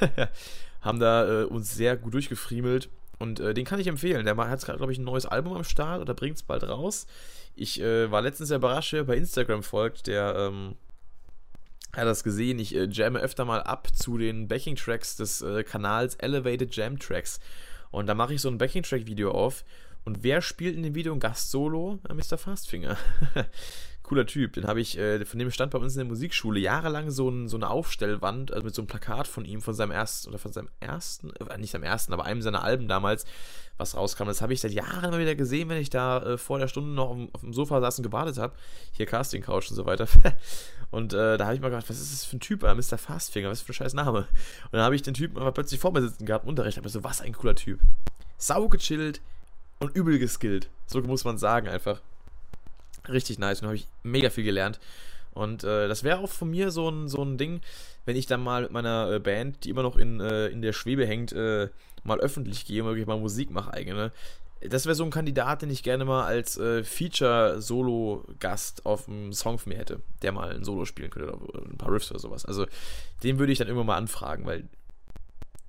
haben 0.80 0.98
da 0.98 1.42
äh, 1.42 1.44
uns 1.44 1.74
sehr 1.74 1.96
gut 1.96 2.14
durchgefriemelt. 2.14 2.88
Und 3.22 3.38
äh, 3.38 3.54
den 3.54 3.64
kann 3.64 3.78
ich 3.78 3.86
empfehlen. 3.86 4.24
Der 4.24 4.36
hat 4.36 4.64
gerade, 4.64 4.78
glaube 4.78 4.90
ich, 4.90 4.98
ein 4.98 5.04
neues 5.04 5.26
Album 5.26 5.52
am 5.52 5.62
Start 5.62 6.00
oder 6.00 6.12
bringt 6.12 6.38
es 6.38 6.42
bald 6.42 6.64
raus. 6.64 7.06
Ich 7.54 7.80
äh, 7.80 8.10
war 8.10 8.20
letztens 8.20 8.48
sehr 8.48 8.56
überrascht, 8.56 8.92
wer 8.94 9.04
bei 9.04 9.16
Instagram 9.16 9.62
folgt, 9.62 10.08
der 10.08 10.34
ähm, 10.36 10.74
hat 11.92 12.04
das 12.04 12.24
gesehen. 12.24 12.58
Ich 12.58 12.74
äh, 12.74 12.88
jamme 12.90 13.20
öfter 13.20 13.44
mal 13.44 13.62
ab 13.62 13.86
zu 13.94 14.18
den 14.18 14.48
Backing-Tracks 14.48 15.14
des 15.14 15.40
äh, 15.40 15.62
Kanals 15.62 16.16
Elevated 16.16 16.74
Jam 16.74 16.98
Tracks. 16.98 17.38
Und 17.92 18.08
da 18.08 18.14
mache 18.14 18.34
ich 18.34 18.40
so 18.40 18.48
ein 18.48 18.58
Backing-Track-Video 18.58 19.30
auf. 19.30 19.64
Und 20.04 20.24
wer 20.24 20.42
spielt 20.42 20.74
in 20.74 20.82
dem 20.82 20.96
Video 20.96 21.12
ein 21.12 21.20
Gast-Solo? 21.20 22.00
Mr. 22.12 22.38
Fastfinger. 22.38 22.96
cooler 24.02 24.26
Typ. 24.26 24.52
Den 24.54 24.66
habe 24.66 24.80
ich, 24.80 24.98
äh, 24.98 25.24
von 25.24 25.38
dem 25.38 25.50
stand 25.50 25.72
bei 25.72 25.78
uns 25.78 25.94
in 25.94 25.98
der 25.98 26.06
Musikschule 26.06 26.60
jahrelang 26.60 27.10
so, 27.10 27.28
ein, 27.28 27.48
so 27.48 27.56
eine 27.56 27.70
Aufstellwand, 27.70 28.52
also 28.52 28.64
mit 28.64 28.74
so 28.74 28.82
einem 28.82 28.88
Plakat 28.88 29.26
von 29.26 29.44
ihm, 29.44 29.60
von 29.60 29.74
seinem 29.74 29.90
ersten, 29.90 30.28
oder 30.28 30.38
von 30.38 30.52
seinem 30.52 30.68
ersten, 30.80 31.30
äh, 31.36 31.58
nicht 31.58 31.70
seinem 31.70 31.84
ersten, 31.84 32.12
aber 32.12 32.24
einem 32.24 32.42
seiner 32.42 32.62
Alben 32.62 32.88
damals, 32.88 33.24
was 33.76 33.96
rauskam. 33.96 34.26
Das 34.26 34.42
habe 34.42 34.52
ich 34.52 34.60
seit 34.60 34.72
Jahren 34.72 35.04
immer 35.04 35.18
wieder 35.18 35.34
gesehen, 35.34 35.68
wenn 35.68 35.80
ich 35.80 35.90
da 35.90 36.22
äh, 36.22 36.38
vor 36.38 36.58
der 36.58 36.68
Stunde 36.68 36.90
noch 36.90 37.10
auf, 37.32 37.40
dem 37.40 37.52
Sofa 37.52 37.80
saß 37.80 37.98
und 37.98 38.04
gewartet 38.04 38.38
habe. 38.38 38.54
Hier 38.92 39.06
Casting 39.06 39.42
Couch 39.42 39.70
und 39.70 39.76
so 39.76 39.86
weiter. 39.86 40.06
und 40.90 41.12
äh, 41.12 41.36
da 41.36 41.44
habe 41.44 41.54
ich 41.54 41.60
mal 41.60 41.70
gedacht, 41.70 41.88
was 41.88 42.00
ist 42.00 42.12
das 42.12 42.24
für 42.24 42.36
ein 42.36 42.40
Typ, 42.40 42.62
äh, 42.62 42.74
Mr. 42.74 42.98
Fastfinger, 42.98 43.50
was 43.50 43.62
für 43.62 43.72
ein 43.72 43.74
scheiß 43.74 43.94
Name. 43.94 44.18
Und 44.18 44.72
dann 44.72 44.82
habe 44.82 44.94
ich 44.94 45.02
den 45.02 45.14
Typen 45.14 45.38
aber 45.38 45.52
plötzlich 45.52 45.80
vor 45.80 45.92
mir 45.92 46.02
sitzen 46.02 46.26
gehabt 46.26 46.44
im 46.44 46.50
Unterricht, 46.50 46.78
aber 46.78 46.88
so, 46.88 47.04
was 47.04 47.20
ein 47.20 47.32
cooler 47.32 47.54
Typ. 47.54 47.80
Sau 48.36 48.68
gechillt 48.68 49.20
und 49.78 49.96
übel 49.96 50.18
geskillt. 50.18 50.68
So 50.86 51.00
muss 51.00 51.24
man 51.24 51.38
sagen 51.38 51.68
einfach. 51.68 52.00
Richtig 53.08 53.38
nice 53.38 53.60
und 53.60 53.66
habe 53.66 53.76
ich 53.76 53.88
mega 54.02 54.30
viel 54.30 54.44
gelernt. 54.44 54.80
Und 55.34 55.64
äh, 55.64 55.88
das 55.88 56.04
wäre 56.04 56.18
auch 56.18 56.30
von 56.30 56.50
mir 56.50 56.70
so 56.70 56.90
ein, 56.90 57.08
so 57.08 57.22
ein 57.22 57.38
Ding, 57.38 57.60
wenn 58.04 58.16
ich 58.16 58.26
dann 58.26 58.42
mal 58.42 58.62
mit 58.62 58.72
meiner 58.72 59.10
äh, 59.10 59.18
Band, 59.18 59.64
die 59.64 59.70
immer 59.70 59.82
noch 59.82 59.96
in, 59.96 60.20
äh, 60.20 60.48
in 60.48 60.62
der 60.62 60.72
Schwebe 60.72 61.06
hängt, 61.06 61.32
äh, 61.32 61.68
mal 62.04 62.20
öffentlich 62.20 62.66
gehe 62.66 62.82
und 62.82 62.88
wirklich 62.88 63.06
mal 63.06 63.18
Musik 63.18 63.50
mache 63.50 63.72
eigene. 63.72 64.12
Das 64.60 64.86
wäre 64.86 64.94
so 64.94 65.02
ein 65.02 65.10
Kandidat, 65.10 65.62
den 65.62 65.70
ich 65.70 65.82
gerne 65.82 66.04
mal 66.04 66.24
als 66.24 66.56
äh, 66.56 66.84
Feature-Solo-Gast 66.84 68.86
auf 68.86 69.08
einem 69.08 69.32
Song 69.32 69.58
von 69.58 69.72
mir 69.72 69.78
hätte, 69.78 70.00
der 70.22 70.32
mal 70.32 70.54
ein 70.54 70.64
Solo 70.64 70.84
spielen 70.84 71.10
könnte 71.10 71.32
oder 71.32 71.62
ein 71.62 71.78
paar 71.78 71.92
Riffs 71.92 72.10
oder 72.12 72.20
sowas. 72.20 72.44
Also 72.44 72.66
den 73.24 73.38
würde 73.38 73.52
ich 73.52 73.58
dann 73.58 73.68
immer 73.68 73.82
mal 73.82 73.96
anfragen, 73.96 74.46
weil 74.46 74.68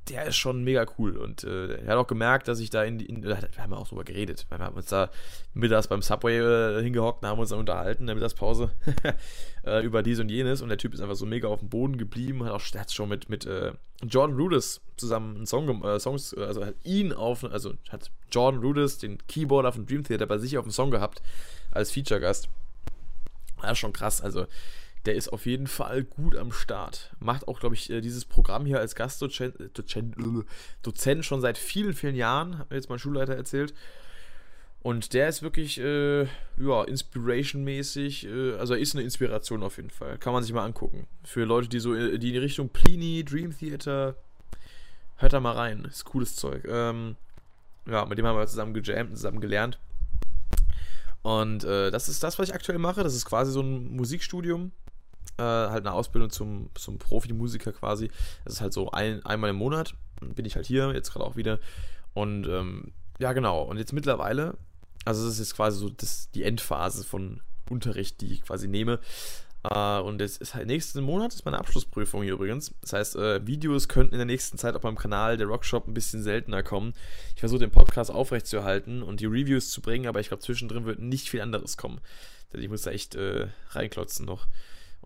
der 0.10 0.28
ist 0.28 0.36
schon 0.36 0.64
mega 0.64 0.86
cool. 0.98 1.18
Und 1.18 1.44
äh, 1.44 1.76
er 1.76 1.88
hat 1.88 1.98
auch 1.98 2.08
gemerkt, 2.08 2.48
dass 2.48 2.60
ich 2.60 2.70
da 2.70 2.84
in. 2.84 3.00
In, 3.00 3.24
wir 3.24 3.38
haben 3.58 3.74
auch 3.74 3.88
drüber 3.88 4.04
geredet. 4.04 4.46
Wir 4.50 4.60
haben 4.60 4.76
uns 4.76 4.88
da 4.88 5.10
mittags 5.54 5.88
beim 5.88 6.02
Subway 6.02 6.40
äh, 6.40 6.84
hingehockt 6.84 7.24
und 7.24 7.30
haben 7.30 7.40
uns 7.40 7.50
dann 7.50 7.60
unterhalten 7.60 8.04
in 8.04 8.08
der 8.08 8.16
Mittagspause 8.16 8.72
äh, 9.66 9.84
über 9.84 10.04
dies 10.04 10.20
und 10.20 10.30
jenes. 10.30 10.62
Und 10.62 10.70
der 10.70 10.78
Typ 10.78 10.94
ist 10.94 11.02
einfach 11.02 11.16
so 11.16 11.26
mega 11.26 11.48
auf 11.48 11.60
dem 11.60 11.70
Boden 11.70 11.98
geblieben. 11.98 12.44
Hat 12.44 12.52
auch 12.52 12.80
hat 12.80 12.92
schon 12.92 13.10
mit, 13.10 13.30
mit 13.30 13.46
äh, 13.46 13.74
Jordan 14.04 14.36
Rudess 14.36 14.82
zusammen 14.98 15.38
einen 15.38 15.46
Song, 15.46 15.84
äh, 15.84 16.00
Songs, 16.00 16.34
also 16.34 16.66
hat 16.66 16.76
ihn 16.84 17.14
auf, 17.14 17.44
also 17.44 17.74
hat 17.90 18.12
Jordan 18.32 18.62
Rudess, 18.62 18.98
den 18.98 19.18
Keyboarder 19.28 19.72
von 19.72 19.86
Dream 19.86 20.04
Theater, 20.04 20.26
bei 20.26 20.38
sich 20.38 20.58
auf 20.58 20.66
dem 20.66 20.72
Song 20.72 20.92
gehabt 20.92 21.22
als 21.72 21.92
Feature-Gast. 21.92 22.50
Ist 23.64 23.78
schon 23.78 23.94
krass. 23.94 24.22
Also 24.22 24.48
der 25.06 25.16
ist 25.16 25.30
auf 25.30 25.46
jeden 25.46 25.68
Fall 25.68 26.04
gut 26.04 26.36
am 26.36 26.52
Start. 26.52 27.12
Macht 27.20 27.48
auch, 27.48 27.60
glaube 27.60 27.76
ich, 27.76 27.90
äh, 27.90 28.02
dieses 28.02 28.26
Programm 28.26 28.66
hier 28.66 28.80
als 28.80 28.96
Gastdozent 28.96 29.56
Dozent 30.82 31.26
schon 31.26 31.42
seit 31.42 31.58
vielen, 31.58 31.94
vielen 31.94 32.16
Jahren, 32.16 32.58
hat 32.58 32.70
mir 32.70 32.78
jetzt 32.78 32.90
mein 32.90 33.00
Schulleiter 33.00 33.36
erzählt. 33.36 33.74
Und 34.82 35.14
der 35.14 35.30
ist 35.30 35.42
wirklich, 35.42 35.80
äh, 35.80 36.24
ja, 36.24 36.84
inspiration-mäßig, 36.84 38.28
äh, 38.28 38.54
also 38.58 38.74
ist 38.74 38.96
eine 38.96 39.04
Inspiration 39.04 39.64
auf 39.64 39.78
jeden 39.78 39.90
Fall. 39.90 40.18
Kann 40.18 40.34
man 40.34 40.44
sich 40.44 40.52
mal 40.52 40.66
angucken. 40.66 41.08
Für 41.24 41.46
Leute, 41.46 41.70
die 41.70 41.80
so, 41.80 41.94
äh, 41.94 42.10
in 42.16 42.20
die 42.20 42.38
Richtung 42.38 42.68
Plini, 42.68 43.24
Dream 43.24 43.58
Theater, 43.58 44.16
hört 45.16 45.32
da 45.32 45.40
mal 45.40 45.54
rein. 45.54 45.86
Ist 45.86 46.04
cooles 46.04 46.36
Zeug. 46.36 46.66
Ähm, 46.68 47.16
ja, 47.86 48.06
mit 48.06 48.18
dem 48.18 48.26
haben 48.26 48.38
wir 48.38 48.46
zusammen 48.46 48.74
gejammt 48.74 49.12
und 49.12 49.16
zusammen 49.16 49.40
gelernt. 49.40 49.80
Und 51.22 51.64
äh, 51.64 51.90
das 51.90 52.10
ist 52.10 52.22
das, 52.22 52.38
was 52.38 52.50
ich 52.50 52.56
aktuell 52.56 52.80
mache. 52.80 53.04
Das 53.04 53.16
ist 53.16 53.24
quasi 53.24 53.54
so 53.54 53.62
ein 53.62 53.96
Musikstudium 53.96 54.74
äh, 55.38 55.44
halt 55.44 55.86
eine 55.86 55.94
Ausbildung 55.94 56.30
zum, 56.30 56.70
zum 56.76 56.98
Profimusiker 57.00 57.72
quasi. 57.72 58.10
Das 58.46 58.54
ist 58.54 58.62
halt 58.62 58.74
so 58.74 58.92
ein, 58.92 59.26
einmal 59.26 59.50
im 59.50 59.56
Monat. 59.56 59.96
Bin 60.22 60.46
ich 60.46 60.56
halt 60.56 60.66
hier, 60.66 60.94
jetzt 60.94 61.12
gerade 61.12 61.26
auch 61.26 61.36
wieder. 61.36 61.60
Und 62.14 62.48
ähm, 62.48 62.94
ja, 63.20 63.34
genau. 63.34 63.64
Und 63.64 63.78
jetzt 63.78 63.94
mittlerweile, 63.94 64.58
also 65.06 65.26
das 65.26 65.34
ist 65.34 65.40
jetzt 65.40 65.56
quasi 65.56 65.80
so 65.80 65.90
das, 65.90 66.30
die 66.32 66.44
Endphase 66.44 67.04
von 67.04 67.42
Unterricht, 67.70 68.22
die 68.22 68.32
ich 68.32 68.44
quasi 68.44 68.68
nehme. 68.68 69.00
Uh, 69.66 70.02
und 70.02 70.22
es 70.22 70.36
ist 70.36 70.56
halt 70.56 70.68
nächsten 70.68 71.02
Monat 71.02 71.34
ist 71.34 71.46
meine 71.46 71.58
Abschlussprüfung 71.58 72.22
hier 72.22 72.34
übrigens. 72.34 72.74
Das 72.82 72.92
heißt, 72.92 73.16
äh, 73.16 73.48
Videos 73.48 73.88
könnten 73.88 74.14
in 74.14 74.20
der 74.20 74.26
nächsten 74.26 74.58
Zeit 74.58 74.76
auf 74.76 74.84
meinem 74.84 74.98
Kanal 74.98 75.38
der 75.38 75.48
Rockshop 75.48 75.88
ein 75.88 75.94
bisschen 75.94 76.22
seltener 76.22 76.64
kommen. 76.64 76.94
Ich 77.34 77.40
versuche 77.40 77.60
den 77.60 77.72
Podcast 77.72 78.12
aufrechtzuerhalten 78.12 79.02
und 79.02 79.22
die 79.22 79.26
Reviews 79.26 79.72
zu 79.72 79.82
bringen, 79.82 80.08
aber 80.08 80.20
ich 80.20 80.28
glaube, 80.28 80.44
zwischendrin 80.44 80.84
wird 80.84 81.00
nicht 81.00 81.30
viel 81.30 81.40
anderes 81.40 81.78
kommen. 81.78 82.02
Denn 82.52 82.62
ich 82.62 82.68
muss 82.68 82.82
da 82.82 82.92
echt 82.92 83.16
äh, 83.16 83.48
reinklotzen 83.70 84.26
noch. 84.26 84.48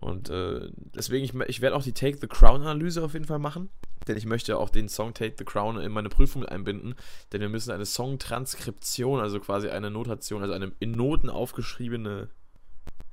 Und 0.00 0.30
äh, 0.30 0.70
deswegen, 0.94 1.24
ich, 1.24 1.34
ich 1.48 1.60
werde 1.60 1.74
auch 1.74 1.82
die 1.82 1.92
Take 1.92 2.18
the 2.20 2.28
Crown-Analyse 2.28 3.02
auf 3.02 3.14
jeden 3.14 3.24
Fall 3.24 3.40
machen. 3.40 3.68
Denn 4.06 4.16
ich 4.16 4.26
möchte 4.26 4.56
auch 4.56 4.70
den 4.70 4.88
Song 4.88 5.12
Take 5.12 5.34
the 5.36 5.44
Crown 5.44 5.78
in 5.78 5.90
meine 5.90 6.08
Prüfung 6.08 6.44
einbinden. 6.44 6.94
Denn 7.32 7.40
wir 7.40 7.48
müssen 7.48 7.72
eine 7.72 7.84
Songtranskription, 7.84 9.18
also 9.18 9.40
quasi 9.40 9.68
eine 9.68 9.90
Notation, 9.90 10.42
also 10.42 10.54
eine 10.54 10.70
in 10.78 10.92
Noten 10.92 11.28
aufgeschriebene 11.28 12.28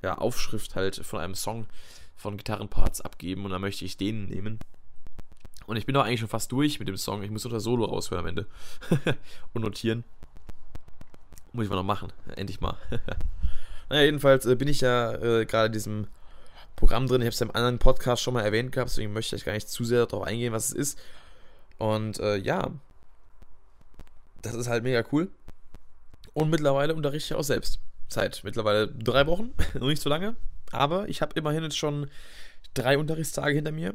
ja, 0.02 0.16
Aufschrift 0.16 0.76
halt 0.76 1.04
von 1.04 1.18
einem 1.18 1.34
Song 1.34 1.66
von 2.14 2.36
Gitarrenparts 2.36 3.00
abgeben. 3.00 3.44
Und 3.44 3.50
dann 3.50 3.62
möchte 3.62 3.84
ich 3.84 3.96
den 3.96 4.26
nehmen. 4.26 4.60
Und 5.66 5.76
ich 5.76 5.86
bin 5.86 5.96
auch 5.96 6.04
eigentlich 6.04 6.20
schon 6.20 6.28
fast 6.28 6.52
durch 6.52 6.78
mit 6.78 6.86
dem 6.86 6.96
Song. 6.96 7.24
Ich 7.24 7.32
muss 7.32 7.42
das 7.42 7.64
Solo 7.64 7.84
raushören 7.84 8.20
am 8.20 8.28
Ende. 8.28 8.46
und 9.52 9.62
notieren. 9.62 10.04
Muss 11.52 11.64
ich 11.64 11.70
mal 11.70 11.76
noch 11.76 11.82
machen. 11.82 12.12
Endlich 12.36 12.60
mal. 12.60 12.76
naja, 13.88 14.04
jedenfalls 14.04 14.46
äh, 14.46 14.54
bin 14.54 14.68
ich 14.68 14.82
ja 14.82 15.14
äh, 15.14 15.46
gerade 15.46 15.70
diesem 15.70 16.06
Programm 16.76 17.08
drin. 17.08 17.22
Ich 17.22 17.26
habe 17.26 17.34
es 17.34 17.40
im 17.40 17.54
anderen 17.54 17.78
Podcast 17.78 18.22
schon 18.22 18.34
mal 18.34 18.42
erwähnt 18.42 18.72
gehabt, 18.72 18.90
deswegen 18.90 19.12
möchte 19.12 19.34
ich 19.34 19.44
gar 19.44 19.52
nicht 19.52 19.68
zu 19.68 19.84
sehr 19.84 20.06
darauf 20.06 20.26
eingehen, 20.26 20.52
was 20.52 20.68
es 20.68 20.72
ist. 20.72 20.98
Und 21.78 22.20
äh, 22.20 22.36
ja, 22.36 22.70
das 24.42 24.54
ist 24.54 24.68
halt 24.68 24.84
mega 24.84 25.02
cool. 25.12 25.28
Und 26.34 26.50
mittlerweile 26.50 26.94
unterrichte 26.94 27.34
ich 27.34 27.38
auch 27.38 27.44
selbst. 27.44 27.80
Seit 28.08 28.44
mittlerweile 28.44 28.88
drei 28.88 29.26
Wochen, 29.26 29.52
noch 29.74 29.88
nicht 29.88 30.02
so 30.02 30.10
lange. 30.10 30.36
Aber 30.70 31.08
ich 31.08 31.22
habe 31.22 31.32
immerhin 31.34 31.62
jetzt 31.62 31.78
schon 31.78 32.08
drei 32.74 32.98
Unterrichtstage 32.98 33.54
hinter 33.54 33.72
mir. 33.72 33.94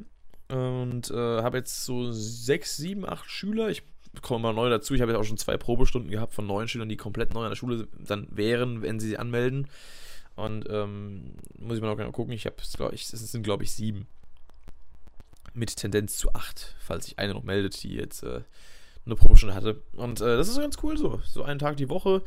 Und 0.49 1.09
äh, 1.11 1.15
habe 1.15 1.59
jetzt 1.59 1.85
so 1.85 2.11
sechs, 2.11 2.75
sieben, 2.75 3.07
acht 3.07 3.29
Schüler. 3.29 3.69
Ich 3.69 3.83
komme 4.21 4.43
mal 4.43 4.53
neu 4.53 4.69
dazu. 4.69 4.93
Ich 4.93 5.01
habe 5.01 5.11
jetzt 5.11 5.19
auch 5.19 5.23
schon 5.25 5.37
zwei 5.37 5.55
Probestunden 5.55 6.11
gehabt 6.11 6.33
von 6.33 6.45
neun 6.45 6.67
Schülern, 6.67 6.89
die 6.89 6.97
komplett 6.97 7.33
neu 7.33 7.43
an 7.43 7.51
der 7.51 7.55
Schule 7.55 7.87
dann 7.97 8.27
wären, 8.31 8.81
wenn 8.81 8.99
sie 8.99 9.07
sie 9.07 9.17
anmelden. 9.17 9.67
Und 10.41 10.67
ähm, 10.69 11.35
muss 11.59 11.75
ich 11.75 11.81
mal 11.81 11.89
noch 11.89 11.97
genau 11.97 12.11
gucken. 12.11 12.33
Ich 12.33 12.45
habe 12.45 12.55
es, 12.59 12.73
glaube 12.73 12.95
ich, 12.95 13.07
sind, 13.07 13.43
glaube 13.43 13.63
ich, 13.63 13.71
sieben. 13.71 14.07
Mit 15.53 15.75
Tendenz 15.75 16.17
zu 16.17 16.33
acht, 16.33 16.75
falls 16.79 17.05
sich 17.05 17.19
eine 17.19 17.33
noch 17.33 17.43
meldet, 17.43 17.83
die 17.83 17.93
jetzt 17.93 18.23
äh, 18.23 18.41
eine 19.05 19.15
Probestunde 19.15 19.53
hatte. 19.53 19.81
Und 19.93 20.21
äh, 20.21 20.37
das 20.37 20.47
ist 20.47 20.57
ganz 20.57 20.77
cool 20.81 20.97
so. 20.97 21.21
So 21.25 21.43
einen 21.43 21.59
Tag 21.59 21.77
die 21.77 21.89
Woche, 21.89 22.23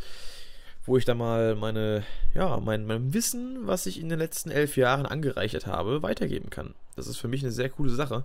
wo 0.85 0.97
ich 0.97 1.05
da 1.05 1.15
mal 1.15 1.57
meine, 1.57 2.05
ja, 2.35 2.61
mein, 2.61 2.87
mein 2.87 3.15
Wissen, 3.15 3.67
was 3.67 3.87
ich 3.87 3.99
in 3.99 4.11
den 4.11 4.19
letzten 4.19 4.51
elf 4.51 4.77
Jahren 4.77 5.07
angereichert 5.07 5.67
habe, 5.67 6.03
weitergeben 6.03 6.51
kann. 6.51 6.75
Das 6.97 7.07
ist 7.07 7.17
für 7.17 7.29
mich 7.29 7.43
eine 7.43 7.53
sehr 7.53 7.71
coole 7.71 7.91
Sache. 7.91 8.25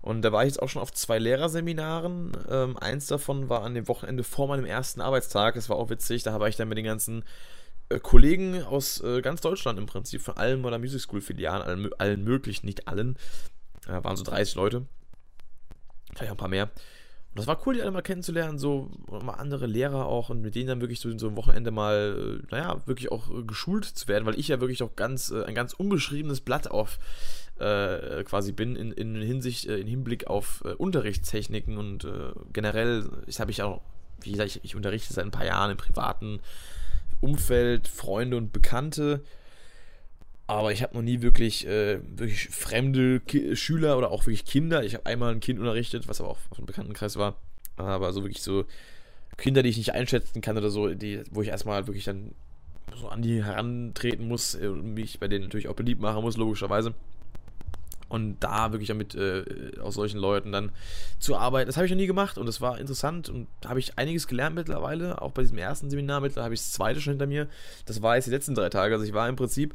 Und 0.00 0.22
da 0.22 0.30
war 0.30 0.44
ich 0.44 0.50
jetzt 0.50 0.62
auch 0.62 0.68
schon 0.68 0.82
auf 0.82 0.92
zwei 0.92 1.18
Lehrerseminaren. 1.18 2.32
Ähm, 2.48 2.76
eins 2.76 3.06
davon 3.06 3.48
war 3.48 3.62
an 3.62 3.74
dem 3.74 3.88
Wochenende 3.88 4.22
vor 4.22 4.46
meinem 4.46 4.66
ersten 4.66 5.00
Arbeitstag. 5.00 5.54
Das 5.54 5.68
war 5.68 5.76
auch 5.76 5.90
witzig. 5.90 6.22
Da 6.22 6.32
habe 6.32 6.48
ich 6.48 6.56
dann 6.56 6.68
mit 6.68 6.78
den 6.78 6.84
ganzen 6.84 7.24
Kollegen 8.02 8.62
aus 8.62 9.00
äh, 9.02 9.22
ganz 9.22 9.40
Deutschland 9.40 9.78
im 9.78 9.86
Prinzip, 9.86 10.20
von 10.20 10.36
allen 10.36 10.60
meiner 10.60 10.78
Music 10.78 11.00
School 11.00 11.20
Filialen, 11.20 11.62
allen, 11.62 11.90
allen 11.98 12.24
möglichen, 12.24 12.66
nicht 12.66 12.88
allen, 12.88 13.16
äh, 13.86 14.02
waren 14.04 14.16
so 14.16 14.24
30 14.24 14.54
Leute, 14.56 14.86
vielleicht 16.14 16.30
auch 16.30 16.34
ein 16.34 16.38
paar 16.38 16.48
mehr. 16.48 16.64
Und 16.64 17.38
das 17.40 17.46
war 17.46 17.60
cool, 17.66 17.74
die 17.74 17.82
alle 17.82 17.90
mal 17.90 18.02
kennenzulernen, 18.02 18.58
so 18.58 18.90
mal 19.08 19.34
andere 19.34 19.66
Lehrer 19.66 20.06
auch 20.06 20.30
und 20.30 20.40
mit 20.40 20.54
denen 20.54 20.68
dann 20.68 20.80
wirklich 20.80 21.00
so, 21.00 21.16
so 21.18 21.28
ein 21.28 21.36
Wochenende 21.36 21.70
mal, 21.70 22.40
äh, 22.42 22.46
naja, 22.50 22.80
wirklich 22.86 23.12
auch 23.12 23.30
äh, 23.30 23.42
geschult 23.42 23.84
zu 23.84 24.08
werden, 24.08 24.26
weil 24.26 24.38
ich 24.38 24.48
ja 24.48 24.60
wirklich 24.60 24.82
auch 24.82 24.96
ganz, 24.96 25.32
ein 25.32 25.54
ganz 25.54 25.72
unbeschriebenes 25.72 26.40
Blatt 26.40 26.70
auf 26.70 26.98
äh, 27.58 28.22
quasi 28.24 28.52
bin 28.52 28.76
in, 28.76 28.92
in 28.92 29.14
Hinsicht, 29.16 29.64
in 29.64 29.86
Hinblick 29.86 30.26
auf 30.26 30.62
äh, 30.64 30.74
Unterrichtstechniken 30.74 31.76
und 31.76 32.04
äh, 32.04 32.32
generell, 32.52 33.08
ich 33.26 33.40
habe 33.40 33.50
ich 33.50 33.62
auch, 33.62 33.80
wie 34.20 34.32
gesagt, 34.32 34.50
ich, 34.50 34.64
ich, 34.64 34.76
unterrichte 34.76 35.12
seit 35.12 35.24
ein 35.24 35.30
paar 35.30 35.46
Jahren 35.46 35.72
im 35.72 35.76
privaten 35.76 36.40
Umfeld, 37.20 37.88
Freunde 37.88 38.36
und 38.36 38.52
Bekannte. 38.52 39.22
Aber 40.46 40.72
ich 40.72 40.82
habe 40.82 40.94
noch 40.94 41.02
nie 41.02 41.20
wirklich, 41.20 41.66
äh, 41.66 42.00
wirklich 42.16 42.48
fremde 42.48 43.20
Ki 43.20 43.54
Schüler 43.54 43.98
oder 43.98 44.10
auch 44.10 44.24
wirklich 44.24 44.46
Kinder. 44.46 44.82
Ich 44.82 44.94
habe 44.94 45.06
einmal 45.06 45.32
ein 45.32 45.40
Kind 45.40 45.58
unterrichtet, 45.58 46.08
was 46.08 46.20
aber 46.20 46.30
auch 46.30 46.38
aus 46.50 46.56
dem 46.56 46.66
Bekanntenkreis 46.66 47.16
war. 47.16 47.36
Aber 47.76 48.12
so 48.12 48.22
wirklich 48.22 48.42
so 48.42 48.64
Kinder, 49.36 49.62
die 49.62 49.68
ich 49.68 49.76
nicht 49.76 49.92
einschätzen 49.92 50.40
kann 50.40 50.56
oder 50.56 50.70
so, 50.70 50.94
die, 50.94 51.22
wo 51.30 51.42
ich 51.42 51.48
erstmal 51.48 51.86
wirklich 51.86 52.04
dann 52.04 52.34
so 52.96 53.08
an 53.08 53.22
die 53.22 53.44
herantreten 53.44 54.26
muss 54.26 54.54
und 54.54 54.94
mich 54.94 55.20
bei 55.20 55.28
denen 55.28 55.44
natürlich 55.44 55.68
auch 55.68 55.74
beliebt 55.74 56.00
machen 56.00 56.22
muss, 56.22 56.36
logischerweise. 56.36 56.94
Und 58.08 58.40
da 58.40 58.72
wirklich 58.72 58.88
damit 58.88 59.14
äh, 59.14 59.44
aus 59.80 59.94
solchen 59.94 60.18
Leuten 60.18 60.50
dann 60.50 60.72
zu 61.18 61.36
arbeiten, 61.36 61.66
das 61.66 61.76
habe 61.76 61.84
ich 61.86 61.92
noch 61.92 61.98
nie 61.98 62.06
gemacht 62.06 62.38
und 62.38 62.48
es 62.48 62.60
war 62.60 62.78
interessant 62.78 63.28
und 63.28 63.48
habe 63.66 63.80
ich 63.80 63.98
einiges 63.98 64.26
gelernt 64.26 64.56
mittlerweile. 64.56 65.20
Auch 65.20 65.32
bei 65.32 65.42
diesem 65.42 65.58
ersten 65.58 65.90
Seminar 65.90 66.20
mittlerweile 66.20 66.44
habe 66.44 66.54
ich 66.54 66.60
das 66.60 66.72
zweite 66.72 67.00
schon 67.00 67.12
hinter 67.12 67.26
mir. 67.26 67.48
Das 67.84 68.00
war 68.00 68.16
jetzt 68.16 68.26
die 68.26 68.30
letzten 68.30 68.54
drei 68.54 68.70
Tage. 68.70 68.94
Also 68.94 69.04
ich 69.04 69.12
war 69.12 69.28
im 69.28 69.36
Prinzip 69.36 69.74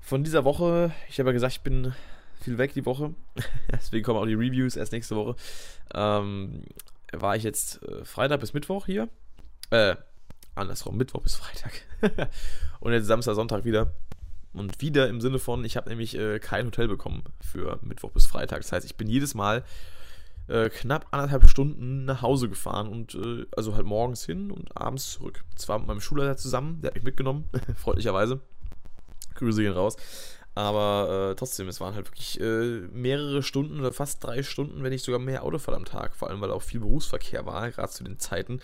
von 0.00 0.24
dieser 0.24 0.44
Woche, 0.44 0.92
ich 1.08 1.18
habe 1.18 1.30
ja 1.30 1.32
gesagt, 1.34 1.52
ich 1.52 1.60
bin 1.60 1.92
viel 2.40 2.58
weg 2.58 2.72
die 2.72 2.86
Woche. 2.86 3.12
Deswegen 3.72 4.04
kommen 4.04 4.20
auch 4.20 4.26
die 4.26 4.34
Reviews 4.34 4.76
erst 4.76 4.92
nächste 4.92 5.16
Woche. 5.16 5.36
Ähm, 5.94 6.62
war 7.12 7.36
ich 7.36 7.42
jetzt 7.42 7.82
äh, 7.82 8.04
Freitag 8.04 8.40
bis 8.40 8.54
Mittwoch 8.54 8.86
hier. 8.86 9.08
Äh, 9.70 9.96
andersrum, 10.54 10.96
Mittwoch 10.96 11.22
bis 11.22 11.34
Freitag. 11.34 11.82
und 12.80 12.92
jetzt 12.92 13.06
Samstag, 13.06 13.34
Sonntag 13.34 13.64
wieder. 13.64 13.92
Und 14.56 14.80
wieder 14.80 15.08
im 15.08 15.20
Sinne 15.20 15.38
von, 15.38 15.64
ich 15.64 15.76
habe 15.76 15.90
nämlich 15.90 16.16
äh, 16.16 16.38
kein 16.38 16.66
Hotel 16.66 16.88
bekommen 16.88 17.24
für 17.40 17.78
Mittwoch 17.82 18.10
bis 18.10 18.26
Freitag. 18.26 18.62
Das 18.62 18.72
heißt, 18.72 18.86
ich 18.86 18.96
bin 18.96 19.08
jedes 19.08 19.34
Mal 19.34 19.64
äh, 20.48 20.70
knapp 20.70 21.06
anderthalb 21.10 21.48
Stunden 21.48 22.04
nach 22.04 22.22
Hause 22.22 22.48
gefahren 22.48 22.88
und 22.88 23.14
äh, 23.14 23.46
also 23.56 23.74
halt 23.74 23.84
morgens 23.84 24.24
hin 24.24 24.50
und 24.50 24.76
abends 24.76 25.10
zurück. 25.10 25.44
Zwar 25.56 25.78
mit 25.78 25.88
meinem 25.88 26.00
Schulleiter 26.00 26.36
zusammen, 26.36 26.80
der 26.80 26.88
hat 26.88 26.94
mich 26.94 27.04
mitgenommen, 27.04 27.48
freundlicherweise. 27.76 28.40
Grüße 29.34 29.62
gehen 29.62 29.72
raus. 29.72 29.96
Aber 30.54 31.32
äh, 31.32 31.34
trotzdem, 31.34 31.68
es 31.68 31.80
waren 31.80 31.94
halt 31.94 32.06
wirklich 32.06 32.40
äh, 32.40 32.80
mehrere 32.90 33.42
Stunden 33.42 33.78
oder 33.78 33.92
fast 33.92 34.24
drei 34.24 34.42
Stunden, 34.42 34.82
wenn 34.82 34.90
nicht 34.90 35.04
sogar 35.04 35.20
mehr 35.20 35.42
Autofahrt 35.42 35.76
am 35.76 35.84
Tag. 35.84 36.16
Vor 36.16 36.30
allem, 36.30 36.40
weil 36.40 36.50
auch 36.50 36.62
viel 36.62 36.80
Berufsverkehr 36.80 37.44
war, 37.44 37.70
gerade 37.70 37.92
zu 37.92 38.04
den 38.04 38.18
Zeiten. 38.18 38.60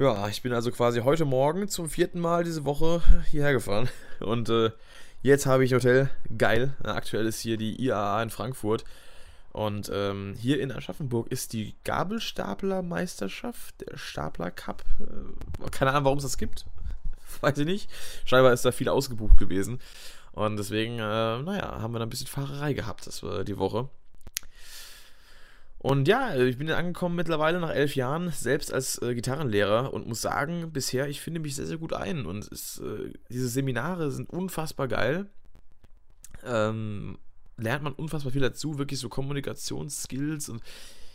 Ja, 0.00 0.28
ich 0.28 0.40
bin 0.40 0.54
also 0.54 0.70
quasi 0.70 1.00
heute 1.02 1.26
Morgen 1.26 1.68
zum 1.68 1.90
vierten 1.90 2.20
Mal 2.20 2.42
diese 2.42 2.64
Woche 2.64 3.02
hierher 3.30 3.52
gefahren. 3.52 3.90
Und 4.20 4.48
äh, 4.48 4.70
jetzt 5.20 5.44
habe 5.44 5.62
ich 5.62 5.74
Hotel. 5.74 6.08
Geil. 6.38 6.72
Aktuell 6.82 7.26
ist 7.26 7.40
hier 7.40 7.58
die 7.58 7.78
IAA 7.84 8.22
in 8.22 8.30
Frankfurt. 8.30 8.84
Und 9.52 9.92
ähm, 9.92 10.36
hier 10.38 10.58
in 10.58 10.72
Aschaffenburg 10.72 11.30
ist 11.30 11.52
die 11.52 11.74
Gabelstapler-Meisterschaft, 11.84 13.82
der 13.82 13.98
Stapler 13.98 14.50
Cup. 14.50 14.86
Äh, 15.00 15.68
keine 15.68 15.90
Ahnung, 15.90 16.04
warum 16.04 16.16
es 16.16 16.24
das 16.24 16.38
gibt. 16.38 16.64
Weiß 17.42 17.58
ich 17.58 17.66
nicht. 17.66 17.90
Scheinbar 18.24 18.54
ist 18.54 18.64
da 18.64 18.72
viel 18.72 18.88
ausgebucht 18.88 19.36
gewesen. 19.36 19.80
Und 20.32 20.56
deswegen, 20.56 20.94
äh, 20.94 21.42
naja, 21.42 21.78
haben 21.82 21.92
wir 21.92 21.98
da 21.98 22.06
ein 22.06 22.10
bisschen 22.10 22.26
Fahrerei 22.26 22.72
gehabt 22.72 23.06
das 23.06 23.22
war 23.22 23.44
die 23.44 23.58
Woche. 23.58 23.90
Und 25.82 26.08
ja, 26.08 26.36
ich 26.36 26.58
bin 26.58 26.70
angekommen 26.70 27.16
mittlerweile 27.16 27.58
nach 27.58 27.70
elf 27.70 27.96
Jahren, 27.96 28.30
selbst 28.32 28.70
als 28.70 29.00
äh, 29.00 29.14
Gitarrenlehrer 29.14 29.94
und 29.94 30.06
muss 30.06 30.20
sagen, 30.20 30.72
bisher, 30.72 31.08
ich 31.08 31.22
finde 31.22 31.40
mich 31.40 31.56
sehr, 31.56 31.64
sehr 31.64 31.78
gut 31.78 31.94
ein. 31.94 32.26
Und 32.26 32.52
es, 32.52 32.78
äh, 32.80 33.14
diese 33.30 33.48
Seminare 33.48 34.10
sind 34.10 34.28
unfassbar 34.28 34.88
geil. 34.88 35.30
Ähm, 36.44 37.16
lernt 37.56 37.82
man 37.82 37.94
unfassbar 37.94 38.30
viel 38.30 38.42
dazu, 38.42 38.78
wirklich 38.78 39.00
so 39.00 39.08
Kommunikationsskills 39.08 40.50
und 40.50 40.62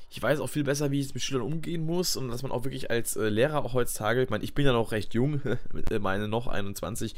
ich 0.09 0.21
weiß 0.21 0.39
auch 0.39 0.47
viel 0.47 0.63
besser, 0.63 0.91
wie 0.91 0.99
ich 0.99 1.13
mit 1.13 1.23
Schülern 1.23 1.43
umgehen 1.43 1.85
muss 1.85 2.15
und 2.15 2.29
dass 2.29 2.43
man 2.43 2.51
auch 2.51 2.63
wirklich 2.63 2.89
als 2.89 3.15
äh, 3.15 3.29
Lehrer 3.29 3.65
auch 3.65 3.73
heutzutage, 3.73 4.23
ich 4.23 4.29
meine, 4.29 4.43
ich 4.43 4.53
bin 4.53 4.65
ja 4.65 4.71
noch 4.71 4.91
recht 4.91 5.13
jung, 5.13 5.41
äh, 5.89 5.99
meine 5.99 6.27
noch 6.27 6.47
21, 6.47 7.15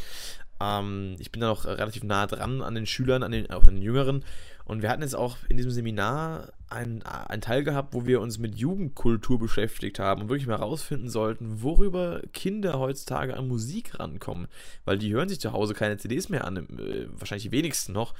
ähm, 0.59 1.15
ich 1.19 1.31
bin 1.31 1.41
da 1.41 1.47
noch 1.47 1.65
relativ 1.65 2.03
nah 2.03 2.27
dran 2.27 2.61
an 2.61 2.75
den 2.75 2.85
Schülern, 2.85 3.23
an 3.23 3.31
den, 3.31 3.49
auch 3.51 3.67
an 3.67 3.75
den 3.75 3.81
Jüngeren 3.81 4.23
und 4.67 4.81
wir 4.81 4.89
hatten 4.89 5.01
jetzt 5.01 5.15
auch 5.15 5.37
in 5.47 5.55
diesem 5.55 5.71
Seminar 5.71 6.51
einen, 6.69 7.01
einen 7.03 7.41
Teil 7.41 7.63
gehabt, 7.63 7.93
wo 7.93 8.05
wir 8.05 8.19
uns 8.19 8.37
mit 8.37 8.55
Jugendkultur 8.55 9.39
beschäftigt 9.39 9.97
haben 9.97 10.23
und 10.23 10.29
wirklich 10.29 10.45
mal 10.45 10.59
herausfinden 10.59 11.09
sollten, 11.09 11.63
worüber 11.63 12.21
Kinder 12.33 12.77
heutzutage 12.77 13.37
an 13.37 13.47
Musik 13.47 13.97
rankommen. 13.97 14.47
Weil 14.83 14.97
die 14.97 15.13
hören 15.13 15.29
sich 15.29 15.39
zu 15.39 15.53
Hause 15.53 15.73
keine 15.73 15.95
CDs 15.95 16.27
mehr 16.27 16.43
an, 16.43 16.57
äh, 16.57 17.07
wahrscheinlich 17.17 17.43
die 17.43 17.51
wenigsten 17.53 17.93
noch. 17.93 18.13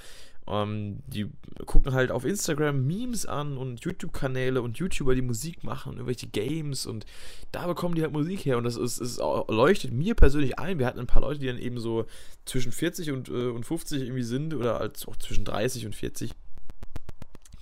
Ähm, 0.49 0.99
die 1.07 1.27
gucken 1.65 1.93
halt 1.93 2.11
auf 2.11 2.25
Instagram 2.25 2.85
Memes 2.85 3.25
an 3.25 3.57
und 3.57 3.81
YouTube-Kanäle 3.81 4.61
und 4.61 4.77
YouTuber, 4.77 5.15
die 5.15 5.21
Musik 5.21 5.63
machen 5.63 5.89
und 5.89 5.95
irgendwelche 5.97 6.27
Games 6.27 6.85
und 6.85 7.05
da 7.51 7.67
bekommen 7.67 7.95
die 7.95 8.01
halt 8.01 8.13
Musik 8.13 8.45
her 8.45 8.57
und 8.57 8.63
das 8.63 8.77
ist, 8.77 8.99
ist 8.99 9.19
leuchtet 9.47 9.91
mir 9.91 10.15
persönlich 10.15 10.59
ein. 10.59 10.79
Wir 10.79 10.85
hatten 10.85 10.99
ein 10.99 11.07
paar 11.07 11.21
Leute, 11.21 11.39
die 11.39 11.47
dann 11.47 11.57
eben 11.57 11.79
so 11.79 12.05
zwischen 12.45 12.71
40 12.71 13.11
und, 13.11 13.29
äh, 13.29 13.49
und 13.49 13.65
50 13.65 14.01
irgendwie 14.01 14.23
sind 14.23 14.53
oder 14.53 14.79
als 14.79 15.07
auch 15.07 15.17
zwischen 15.17 15.45
30 15.45 15.85
und 15.85 15.95
40 15.95 16.31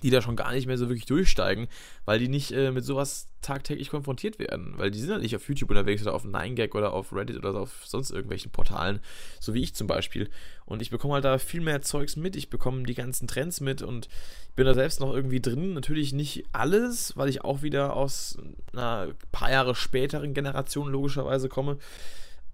die 0.02 0.10
da 0.10 0.20
schon 0.20 0.36
gar 0.36 0.52
nicht 0.52 0.66
mehr 0.66 0.76
so 0.76 0.88
wirklich 0.88 1.06
durchsteigen, 1.06 1.68
weil 2.04 2.18
die 2.18 2.28
nicht 2.28 2.52
äh, 2.52 2.70
mit 2.70 2.84
sowas 2.84 3.28
tagtäglich 3.40 3.90
konfrontiert 3.90 4.38
werden. 4.38 4.74
Weil 4.76 4.90
die 4.90 4.98
sind 5.00 5.10
ja 5.10 5.18
nicht 5.18 5.34
auf 5.34 5.48
YouTube 5.48 5.70
unterwegs 5.70 6.02
oder 6.02 6.14
auf 6.14 6.24
9gag 6.24 6.74
oder 6.74 6.92
auf 6.92 7.12
Reddit 7.12 7.36
oder 7.36 7.54
auf 7.54 7.86
sonst 7.86 8.10
irgendwelchen 8.10 8.50
Portalen, 8.50 9.00
so 9.40 9.54
wie 9.54 9.62
ich 9.62 9.74
zum 9.74 9.86
Beispiel. 9.86 10.28
Und 10.66 10.82
ich 10.82 10.90
bekomme 10.90 11.14
halt 11.14 11.24
da 11.24 11.38
viel 11.38 11.60
mehr 11.60 11.80
Zeugs 11.80 12.16
mit, 12.16 12.36
ich 12.36 12.50
bekomme 12.50 12.82
die 12.82 12.94
ganzen 12.94 13.26
Trends 13.26 13.60
mit 13.60 13.82
und 13.82 14.08
bin 14.54 14.66
da 14.66 14.74
selbst 14.74 15.00
noch 15.00 15.14
irgendwie 15.14 15.40
drin. 15.40 15.72
Natürlich 15.72 16.12
nicht 16.12 16.44
alles, 16.52 17.16
weil 17.16 17.28
ich 17.28 17.42
auch 17.42 17.62
wieder 17.62 17.94
aus 17.94 18.38
einer 18.72 19.08
paar 19.32 19.50
Jahre 19.50 19.74
späteren 19.74 20.34
Generation 20.34 20.88
logischerweise 20.88 21.48
komme, 21.48 21.78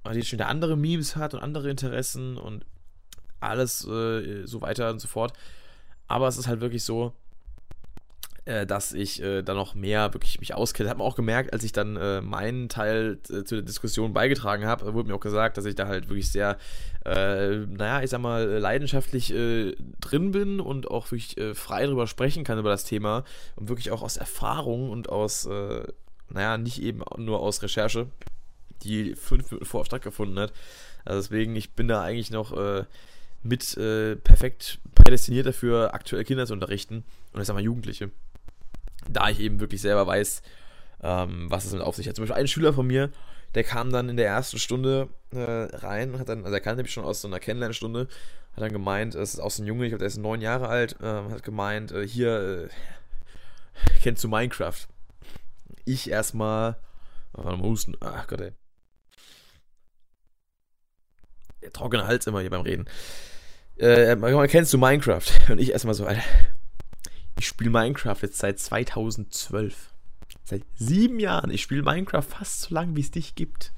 weil 0.05 0.15
die 0.15 0.23
schon 0.23 0.39
wieder 0.39 0.49
andere 0.49 0.77
Memes 0.77 1.17
hat 1.17 1.35
und 1.35 1.41
andere 1.41 1.71
Interessen 1.71 2.37
und 2.37 2.65
alles 3.41 3.85
äh, 3.87 4.47
so 4.47 4.61
weiter 4.61 4.91
und 4.91 5.01
so 5.01 5.09
fort. 5.09 5.33
Aber 6.07 6.29
es 6.29 6.37
ist 6.37 6.47
halt 6.47 6.61
wirklich 6.61 6.85
so, 6.85 7.15
äh, 8.45 8.67
dass 8.67 8.93
ich 8.93 9.23
äh, 9.23 9.43
da 9.43 9.55
noch 9.55 9.77
mehr 9.77 10.13
wirklich 10.15 10.41
mich 10.41 10.53
auskenne. 10.53 10.91
Hat 10.91 10.99
man 10.99 11.07
auch 11.07 11.15
gemerkt, 11.15 11.53
als 11.53 11.63
ich 11.63 11.71
dann 11.71 11.97
äh, 11.97 12.21
meinen 12.21 12.69
Teil 12.69 13.19
äh, 13.31 13.45
zu 13.45 13.55
der 13.55 13.63
Diskussion 13.63 14.13
beigetragen 14.13 14.67
habe, 14.67 14.95
wurde 14.95 15.09
mir 15.09 15.15
auch 15.15 15.21
gesagt, 15.21 15.57
dass 15.57 15.65
ich 15.65 15.77
da 15.77 15.87
halt 15.87 16.09
wirklich 16.09 16.33
sehr, 16.33 16.59
äh, 17.05 17.59
naja, 17.59 18.03
ich 18.03 18.11
sag 18.11 18.21
mal, 18.21 18.45
leidenschaftlich 18.45 19.33
äh, 19.33 19.77
drin 20.01 20.33
bin 20.33 20.59
und 20.59 20.91
auch 20.91 21.13
wirklich 21.13 21.37
frei 21.55 21.87
drüber 21.87 22.09
sprechen 22.09 22.43
kann 22.43 22.59
über 22.59 22.71
das 22.71 22.83
Thema 22.83 23.23
und 23.55 23.69
wirklich 23.69 23.93
auch 23.93 24.03
aus 24.03 24.17
Erfahrung 24.17 24.91
und 24.91 25.09
aus, 25.09 25.49
naja, 26.29 26.59
nicht 26.59 26.83
eben 26.83 27.03
nur 27.17 27.41
aus 27.41 27.63
Recherche, 27.63 28.09
die 28.83 29.15
fünf 29.15 29.51
Minuten 29.51 29.67
vorher 29.67 29.87
stattgefunden 29.87 30.39
hat. 30.39 30.53
Also 31.05 31.21
deswegen, 31.21 31.55
ich 31.55 31.73
bin 31.73 31.89
da 31.89 32.03
eigentlich 32.03 32.31
noch 32.31 32.57
mit 33.43 33.79
perfekt 34.25 34.79
prädestiniert 34.95 35.47
dafür, 35.47 35.95
aktuell 35.95 36.25
Kinder 36.25 36.47
zu 36.47 36.53
unterrichten 36.53 37.05
und 37.33 37.41
ich 37.41 37.47
sag 37.47 37.55
mal 37.55 37.63
Jugendliche 37.63 38.11
da 39.09 39.29
ich 39.29 39.41
eben 39.41 39.61
wirklich 39.61 39.81
selber 39.81 40.07
weiß, 40.07 40.43
ähm, 41.03 41.51
was 41.51 41.65
es 41.65 41.73
mit 41.73 41.83
auf 41.83 41.97
sich 41.97 42.09
hat. 42.09 42.17
Zum 42.17 42.25
Beispiel 42.25 42.41
ein 42.41 42.49
Schüler 42.49 42.73
von 42.73 42.87
mir, 42.87 43.11
der 43.55 43.65
kam 43.65 43.91
dann 43.91 44.09
in 44.09 44.17
der 44.17 44.27
ersten 44.27 44.59
Stunde 44.59 45.09
äh, 45.31 45.41
rein, 45.41 46.19
hat 46.19 46.29
dann, 46.29 46.45
also 46.45 46.55
er 46.55 46.61
kannte 46.61 46.83
mich 46.83 46.93
schon 46.93 47.05
aus 47.05 47.21
so 47.21 47.29
einer 47.29 47.41
Kennenlernstunde, 47.41 48.09
hat 48.55 48.63
dann 48.63 48.73
gemeint, 48.73 49.15
es 49.15 49.35
ist 49.35 49.41
auch 49.41 49.51
so 49.51 49.63
ein 49.63 49.67
Junge, 49.67 49.85
ich 49.85 49.91
glaube, 49.91 50.01
der 50.01 50.09
ist 50.09 50.19
neun 50.19 50.41
Jahre 50.41 50.69
alt, 50.69 50.97
äh, 51.01 51.07
hat 51.31 51.43
gemeint, 51.43 51.93
äh, 51.93 52.07
hier, 52.07 52.69
äh, 52.71 53.89
kennst 54.03 54.25
du 54.25 54.29
Minecraft? 54.29 54.87
Ich 55.85 56.09
erstmal, 56.09 56.77
oh, 57.35 57.43
mal 57.43 57.59
husten, 57.59 57.95
ach 58.01 58.27
Gott, 58.27 58.41
ey. 58.41 58.53
Der 61.63 61.73
trockene 61.73 62.07
Hals 62.07 62.27
immer 62.27 62.41
hier 62.41 62.51
beim 62.51 62.63
Reden. 62.63 62.87
Äh, 63.77 64.17
kennst 64.49 64.73
du 64.73 64.79
Minecraft? 64.79 65.23
Und 65.49 65.61
ich 65.61 65.73
erstmal 65.73 65.95
so, 65.95 66.07
Alter, 66.07 66.23
ich 67.43 67.49
spiele 67.49 67.71
Minecraft 67.71 68.19
jetzt 68.23 68.39
seit 68.39 68.61
2012. 68.61 69.91
Seit 70.45 70.63
sieben 70.77 71.19
Jahren. 71.19 71.51
Ich 71.51 71.63
spiele 71.63 71.83
Minecraft 71.83 72.23
fast 72.23 72.63
so 72.63 72.75
lange, 72.75 72.95
wie 72.95 73.01
es 73.01 73.11
dich 73.11 73.35
gibt. 73.35 73.73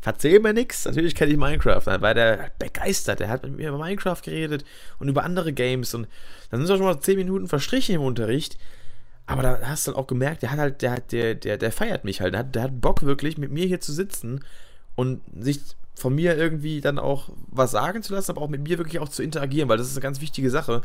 Verzähl 0.00 0.40
mir 0.40 0.52
nichts. 0.52 0.86
Natürlich 0.86 1.14
kenne 1.14 1.30
ich 1.30 1.38
Minecraft. 1.38 1.82
Dann 1.84 2.00
war 2.00 2.14
der 2.14 2.50
begeistert. 2.58 3.20
Der 3.20 3.28
hat 3.28 3.44
mit 3.44 3.56
mir 3.56 3.68
über 3.68 3.78
Minecraft 3.78 4.20
geredet 4.24 4.64
und 4.98 5.08
über 5.08 5.22
andere 5.22 5.52
Games. 5.52 5.94
Und 5.94 6.08
dann 6.50 6.60
sind 6.60 6.74
es 6.74 6.78
schon 6.78 6.86
mal 6.86 6.98
zehn 6.98 7.16
Minuten 7.16 7.46
verstrichen 7.46 7.94
im 7.94 8.02
Unterricht. 8.02 8.58
Aber 9.26 9.42
da 9.42 9.60
hast 9.62 9.86
du 9.86 9.92
dann 9.92 10.00
auch 10.00 10.08
gemerkt, 10.08 10.42
der 10.42 10.50
hat 10.50 10.58
halt, 10.58 10.82
der, 10.82 10.98
der, 11.00 11.36
der, 11.36 11.58
der 11.58 11.70
feiert 11.70 12.02
mich 12.02 12.20
halt. 12.20 12.34
Der 12.34 12.40
hat, 12.40 12.56
der 12.56 12.64
hat 12.64 12.80
Bock 12.80 13.04
wirklich, 13.04 13.38
mit 13.38 13.52
mir 13.52 13.66
hier 13.66 13.80
zu 13.80 13.92
sitzen 13.92 14.44
und 14.96 15.20
sich 15.38 15.60
von 15.94 16.12
mir 16.12 16.36
irgendwie 16.36 16.80
dann 16.80 16.98
auch 16.98 17.28
was 17.46 17.70
sagen 17.70 18.02
zu 18.02 18.14
lassen, 18.14 18.32
aber 18.32 18.42
auch 18.42 18.48
mit 18.48 18.62
mir 18.62 18.78
wirklich 18.78 18.98
auch 18.98 19.08
zu 19.08 19.22
interagieren, 19.22 19.68
weil 19.68 19.78
das 19.78 19.86
ist 19.86 19.94
eine 19.94 20.02
ganz 20.02 20.20
wichtige 20.20 20.50
Sache 20.50 20.82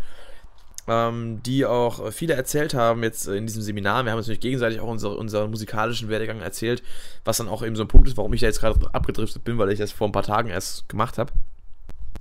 ähm, 0.88 1.41
die 1.43 1.65
auch 1.65 2.12
viele 2.12 2.34
erzählt 2.34 2.74
haben 2.74 3.04
jetzt 3.04 3.28
in 3.28 3.48
diesem 3.48 3.62
Seminar. 3.62 4.04
Wir 4.04 4.12
haben 4.12 4.17
uns 4.17 4.28
natürlich 4.28 4.41
gegenseitig 4.41 4.80
auch 4.80 4.88
unsere, 4.88 5.15
unseren 5.17 5.50
musikalischen 5.50 6.10
Werdegang 6.10 6.41
erzählt, 6.41 6.84
was 7.24 7.38
dann 7.38 7.48
auch 7.48 7.63
eben 7.63 7.76
so 7.76 7.84
ein 7.84 7.88
Punkt 7.88 8.08
ist, 8.08 8.17
warum 8.17 8.34
ich 8.34 8.41
da 8.41 8.48
jetzt 8.48 8.60
gerade 8.60 8.80
abgedriftet 8.93 9.43
bin, 9.43 9.58
weil 9.58 9.71
ich 9.71 9.80
das 9.80 9.91
vor 9.91 10.08
ein 10.08 10.12
paar 10.12 10.24
Tagen 10.24 10.50
erst 10.50 10.88
gemacht 10.89 11.17
habe. 11.17 11.34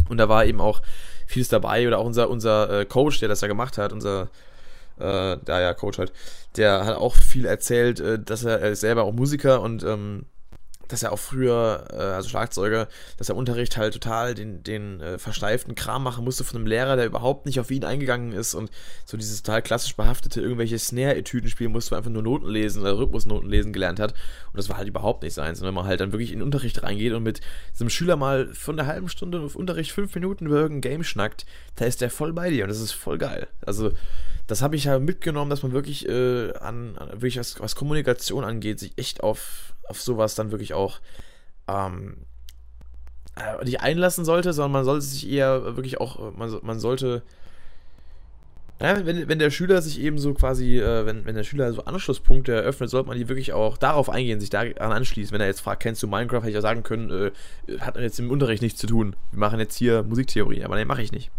Und 0.09 0.19
da 0.19 0.29
war 0.29 0.45
eben 0.45 0.61
auch 0.61 0.83
vieles 1.27 1.49
dabei 1.49 1.87
oder 1.87 1.99
auch 1.99 2.07
unser, 2.07 2.29
unser 2.29 2.81
äh, 2.81 2.85
Coach, 2.85 3.21
der 3.21 3.29
das 3.29 3.41
ja 3.41 3.49
gemacht 3.49 3.79
hat, 3.79 3.93
unser 3.93 4.29
äh, 4.99 5.37
da 5.45 5.61
ja, 5.61 5.75
Coach 5.75 5.99
halt, 5.99 6.13
der 6.57 6.85
hat 6.85 6.97
auch 6.97 7.17
viel 7.17 7.47
erzählt, 7.47 8.01
äh, 8.01 8.19
dass 8.19 8.45
er, 8.45 8.61
er 8.61 8.77
selber 8.77 9.05
auch 9.05 9.13
Musiker 9.13 9.61
und 9.61 9.83
ähm, 9.83 10.27
dass 10.89 11.03
er 11.03 11.13
auch 11.13 11.19
früher, 11.19 11.87
äh, 11.91 11.97
also 11.97 12.29
Schlagzeuger, 12.29 12.89
dass 13.17 13.29
er 13.29 13.37
Unterricht 13.37 13.77
halt 13.77 13.95
total 13.95 14.35
den, 14.35 14.63
den 14.63 15.01
äh, 15.01 15.19
versteiften 15.19 15.75
Kram 15.75 16.03
machen 16.03 16.25
musste 16.25 16.45
von 16.45 16.59
einem 16.59 16.67
Lehrer, 16.67 16.97
der 16.97 17.07
überhaupt 17.07 17.47
nicht 17.47 17.61
auf 17.61 17.71
ihn 17.71 17.85
eingegangen 17.85 18.33
ist 18.33 18.55
und 18.55 18.71
so 19.05 19.17
dieses 19.17 19.43
total 19.43 19.63
klassisch 19.63 19.97
behaftete 19.97 20.41
irgendwelche 20.41 20.79
Snare-Etüden 20.79 21.49
spielen 21.49 21.73
musste, 21.73 21.97
einfach 21.97 22.11
nur 22.11 22.23
Noten 22.23 22.49
lesen 22.49 22.83
oder 22.83 22.99
Rhythmusnoten 22.99 23.49
lesen 23.49 23.73
gelernt 23.73 24.01
hat. 24.01 24.13
Und 24.13 24.59
das 24.59 24.69
war 24.69 24.77
halt 24.77 24.89
überhaupt 24.89 25.23
nicht 25.23 25.35
seins. 25.35 25.61
Und 25.61 25.67
wenn 25.67 25.75
man 25.75 25.87
halt 25.87 26.01
dann 26.01 26.13
wirklich 26.13 26.33
in 26.33 26.39
den 26.39 26.45
Unterricht 26.45 26.83
reingeht 26.83 27.13
und 27.13 27.23
mit 27.23 27.41
einem 27.81 27.91
Schüler 27.91 28.17
mal 28.17 28.53
von 28.55 28.77
der 28.77 28.87
halben 28.87 29.09
Stunde 29.09 29.41
auf 29.41 29.57
Unterricht 29.57 29.93
fünf 29.93 30.15
Minuten 30.15 30.47
über 30.47 30.57
irgendein 30.57 30.93
Game 30.93 31.05
schnackt, 31.05 31.47
da 31.77 31.85
ist 31.85 32.01
der 32.01 32.11
voll 32.11 32.33
bei 32.33 32.51
dir 32.51 32.65
und 32.65 32.69
das 32.69 32.81
ist 32.81 32.93
voll 32.93 33.19
geil. 33.19 33.49
Also 33.65 33.93
das 34.47 34.63
habe 34.63 34.77
ich 34.77 34.89
halt 34.89 35.03
mitgenommen, 35.03 35.51
dass 35.51 35.63
man 35.63 35.73
wirklich 35.73 36.09
äh, 36.09 36.53
an, 36.59 36.97
an, 36.99 37.09
wirklich 37.13 37.39
was, 37.39 37.59
was 37.61 37.75
Kommunikation 37.75 38.45
angeht, 38.45 38.79
sich 38.79 38.93
echt 38.99 39.23
auf 39.23 39.74
auf 39.89 40.01
sowas 40.01 40.35
dann 40.35 40.51
wirklich 40.51 40.75
auch 40.75 41.01
ähm, 41.69 42.17
äh, 43.37 43.65
nicht 43.65 43.81
einlassen 43.81 44.25
sollte, 44.25 44.53
sondern 44.53 44.73
man 44.73 44.85
sollte 44.85 45.05
sich 45.05 45.29
eher 45.29 45.77
wirklich 45.77 46.01
auch, 46.01 46.33
man, 46.37 46.57
man 46.63 46.79
sollte, 46.79 47.23
ja, 48.81 49.05
wenn, 49.07 49.29
wenn 49.29 49.39
der 49.39 49.51
Schüler 49.51 49.83
sich 49.83 50.01
eben 50.01 50.19
so 50.19 50.35
quasi, 50.35 50.79
äh, 50.79 51.07
wenn, 51.07 51.25
wenn 51.25 51.35
der 51.35 51.45
Schüler 51.45 51.73
so 51.73 51.85
Anschlusspunkte 51.85 52.53
eröffnet, 52.53 52.91
sollte 52.91 53.09
man 53.09 53.19
die 53.19 53.29
wirklich 53.29 53.53
auch 53.53 53.79
darauf 53.79 54.11
eingehen, 54.11 54.41
sich 54.41 54.51
daran 54.51 54.93
anschließen. 54.93 55.33
Wenn 55.33 55.41
er 55.41 55.47
jetzt 55.47 55.61
fragt, 55.61 55.83
kennst 55.83 56.03
du 56.03 56.07
Minecraft, 56.07 56.41
hätte 56.41 56.51
ich 56.51 56.55
ja 56.55 56.61
sagen 56.61 56.83
können, 56.83 57.11
äh, 57.11 57.79
hat 57.81 57.97
jetzt 57.97 58.19
im 58.19 58.31
Unterricht 58.31 58.63
nichts 58.63 58.81
zu 58.81 58.87
tun. 58.87 59.17
Wir 59.33 59.41
machen 59.41 59.61
jetzt 59.61 59.77
hier 59.77 60.03
Musiktheorie, 60.03 60.65
aber 60.65 60.77
nein, 60.77 60.87
mache 60.87 61.03
ich 61.03 61.13
nicht. 61.13 61.31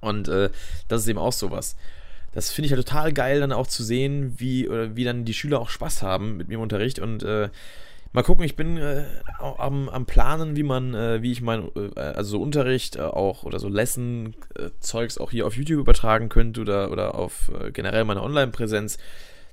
Und 0.00 0.28
äh, 0.28 0.50
das 0.88 1.02
ist 1.02 1.08
eben 1.08 1.18
auch 1.18 1.32
sowas 1.32 1.76
das 2.38 2.52
finde 2.52 2.66
ich 2.66 2.72
halt 2.72 2.86
total 2.86 3.12
geil, 3.12 3.40
dann 3.40 3.50
auch 3.50 3.66
zu 3.66 3.82
sehen, 3.82 4.34
wie, 4.36 4.68
oder 4.68 4.94
wie 4.94 5.02
dann 5.02 5.24
die 5.24 5.34
Schüler 5.34 5.58
auch 5.58 5.70
Spaß 5.70 6.02
haben 6.02 6.36
mit 6.36 6.46
mir 6.46 6.54
im 6.54 6.60
Unterricht. 6.60 7.00
Und 7.00 7.24
äh, 7.24 7.48
mal 8.12 8.22
gucken, 8.22 8.44
ich 8.44 8.54
bin 8.54 8.76
äh, 8.76 9.06
am, 9.40 9.88
am 9.88 10.06
Planen, 10.06 10.54
wie 10.54 10.62
man, 10.62 10.94
äh, 10.94 11.20
wie 11.20 11.32
ich 11.32 11.40
mein, 11.40 11.68
äh, 11.74 11.98
also 11.98 12.30
so 12.30 12.40
Unterricht 12.40 12.94
äh, 12.94 13.00
auch 13.00 13.42
oder 13.42 13.58
so 13.58 13.68
Lesson-Zeugs 13.68 15.16
äh, 15.16 15.20
auch 15.20 15.32
hier 15.32 15.48
auf 15.48 15.56
YouTube 15.56 15.80
übertragen 15.80 16.28
könnte 16.28 16.60
oder, 16.60 16.92
oder 16.92 17.16
auf 17.16 17.50
generell 17.72 18.04
meine 18.04 18.22
Online-Präsenz. 18.22 18.98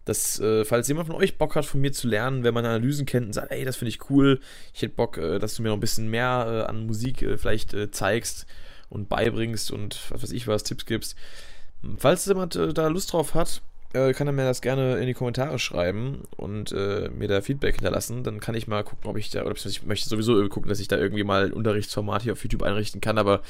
Dass, 0.05 0.39
falls 0.65 0.87
jemand 0.87 1.07
von 1.07 1.15
euch 1.15 1.39
Bock 1.39 1.55
hat, 1.55 1.65
von 1.65 1.81
mir 1.81 1.91
zu 1.91 2.07
lernen, 2.07 2.43
wenn 2.43 2.53
man 2.53 2.63
Analysen 2.63 3.07
kennt 3.07 3.25
und 3.25 3.33
sagt, 3.33 3.51
ey, 3.51 3.65
das 3.65 3.77
finde 3.77 3.89
ich 3.89 4.07
cool, 4.11 4.39
ich 4.71 4.83
hätte 4.83 4.93
Bock, 4.93 5.15
dass 5.15 5.55
du 5.55 5.63
mir 5.63 5.69
noch 5.69 5.77
ein 5.77 5.79
bisschen 5.79 6.11
mehr 6.11 6.67
an 6.69 6.85
Musik 6.85 7.25
vielleicht 7.37 7.75
zeigst 7.89 8.45
und 8.87 9.09
beibringst 9.09 9.71
und 9.71 9.99
was 10.11 10.21
weiß 10.21 10.31
ich 10.31 10.47
was, 10.47 10.61
Tipps 10.61 10.85
gibst, 10.85 11.15
Falls 11.97 12.25
jemand 12.25 12.55
äh, 12.55 12.73
da 12.73 12.87
Lust 12.87 13.13
drauf 13.13 13.33
hat, 13.33 13.61
äh, 13.93 14.13
kann 14.13 14.27
er 14.27 14.33
mir 14.33 14.43
das 14.43 14.61
gerne 14.61 14.97
in 14.97 15.07
die 15.07 15.13
Kommentare 15.13 15.57
schreiben 15.59 16.23
und 16.35 16.71
äh, 16.71 17.09
mir 17.09 17.27
da 17.27 17.41
Feedback 17.41 17.75
hinterlassen. 17.75 18.23
Dann 18.23 18.39
kann 18.39 18.55
ich 18.55 18.67
mal 18.67 18.83
gucken, 18.83 19.09
ob 19.09 19.17
ich 19.17 19.29
da, 19.29 19.43
oder 19.45 19.55
ich 19.55 19.83
möchte 19.83 20.09
sowieso 20.09 20.47
gucken, 20.49 20.69
dass 20.69 20.79
ich 20.79 20.87
da 20.87 20.97
irgendwie 20.97 21.23
mal 21.23 21.45
ein 21.45 21.53
Unterrichtsformat 21.53 22.23
hier 22.23 22.33
auf 22.33 22.43
YouTube 22.43 22.63
einrichten 22.63 23.01
kann, 23.01 23.17
aber 23.17 23.41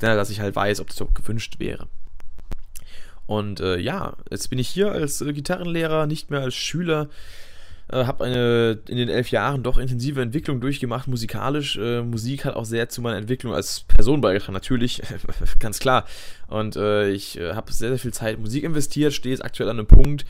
ja, 0.00 0.14
dass 0.14 0.30
ich 0.30 0.40
halt 0.40 0.56
weiß, 0.56 0.80
ob 0.80 0.88
das 0.88 0.96
überhaupt 0.96 1.16
gewünscht 1.16 1.58
wäre. 1.58 1.88
Und 3.26 3.60
äh, 3.60 3.78
ja, 3.78 4.16
jetzt 4.30 4.48
bin 4.48 4.58
ich 4.58 4.68
hier 4.68 4.90
als 4.90 5.18
Gitarrenlehrer, 5.18 6.06
nicht 6.06 6.30
mehr 6.30 6.40
als 6.40 6.54
Schüler. 6.54 7.08
Äh, 7.90 8.04
habe 8.04 8.24
eine 8.24 8.78
in 8.88 8.98
den 8.98 9.08
elf 9.08 9.30
Jahren 9.30 9.62
doch 9.62 9.78
intensive 9.78 10.20
Entwicklung 10.20 10.60
durchgemacht, 10.60 11.08
musikalisch. 11.08 11.76
Äh, 11.78 12.02
Musik 12.02 12.44
hat 12.44 12.54
auch 12.54 12.66
sehr 12.66 12.88
zu 12.88 13.00
meiner 13.00 13.16
Entwicklung 13.16 13.54
als 13.54 13.80
Person 13.80 14.20
beigetragen, 14.20 14.52
natürlich, 14.52 15.02
ganz 15.58 15.78
klar. 15.78 16.04
Und 16.48 16.76
äh, 16.76 17.08
ich 17.10 17.38
äh, 17.38 17.54
habe 17.54 17.72
sehr, 17.72 17.88
sehr 17.88 17.98
viel 17.98 18.12
Zeit 18.12 18.36
in 18.36 18.42
Musik 18.42 18.64
investiert, 18.64 19.14
stehe 19.14 19.34
jetzt 19.34 19.44
aktuell 19.44 19.70
an 19.70 19.78
einem 19.78 19.86
Punkt, 19.86 20.26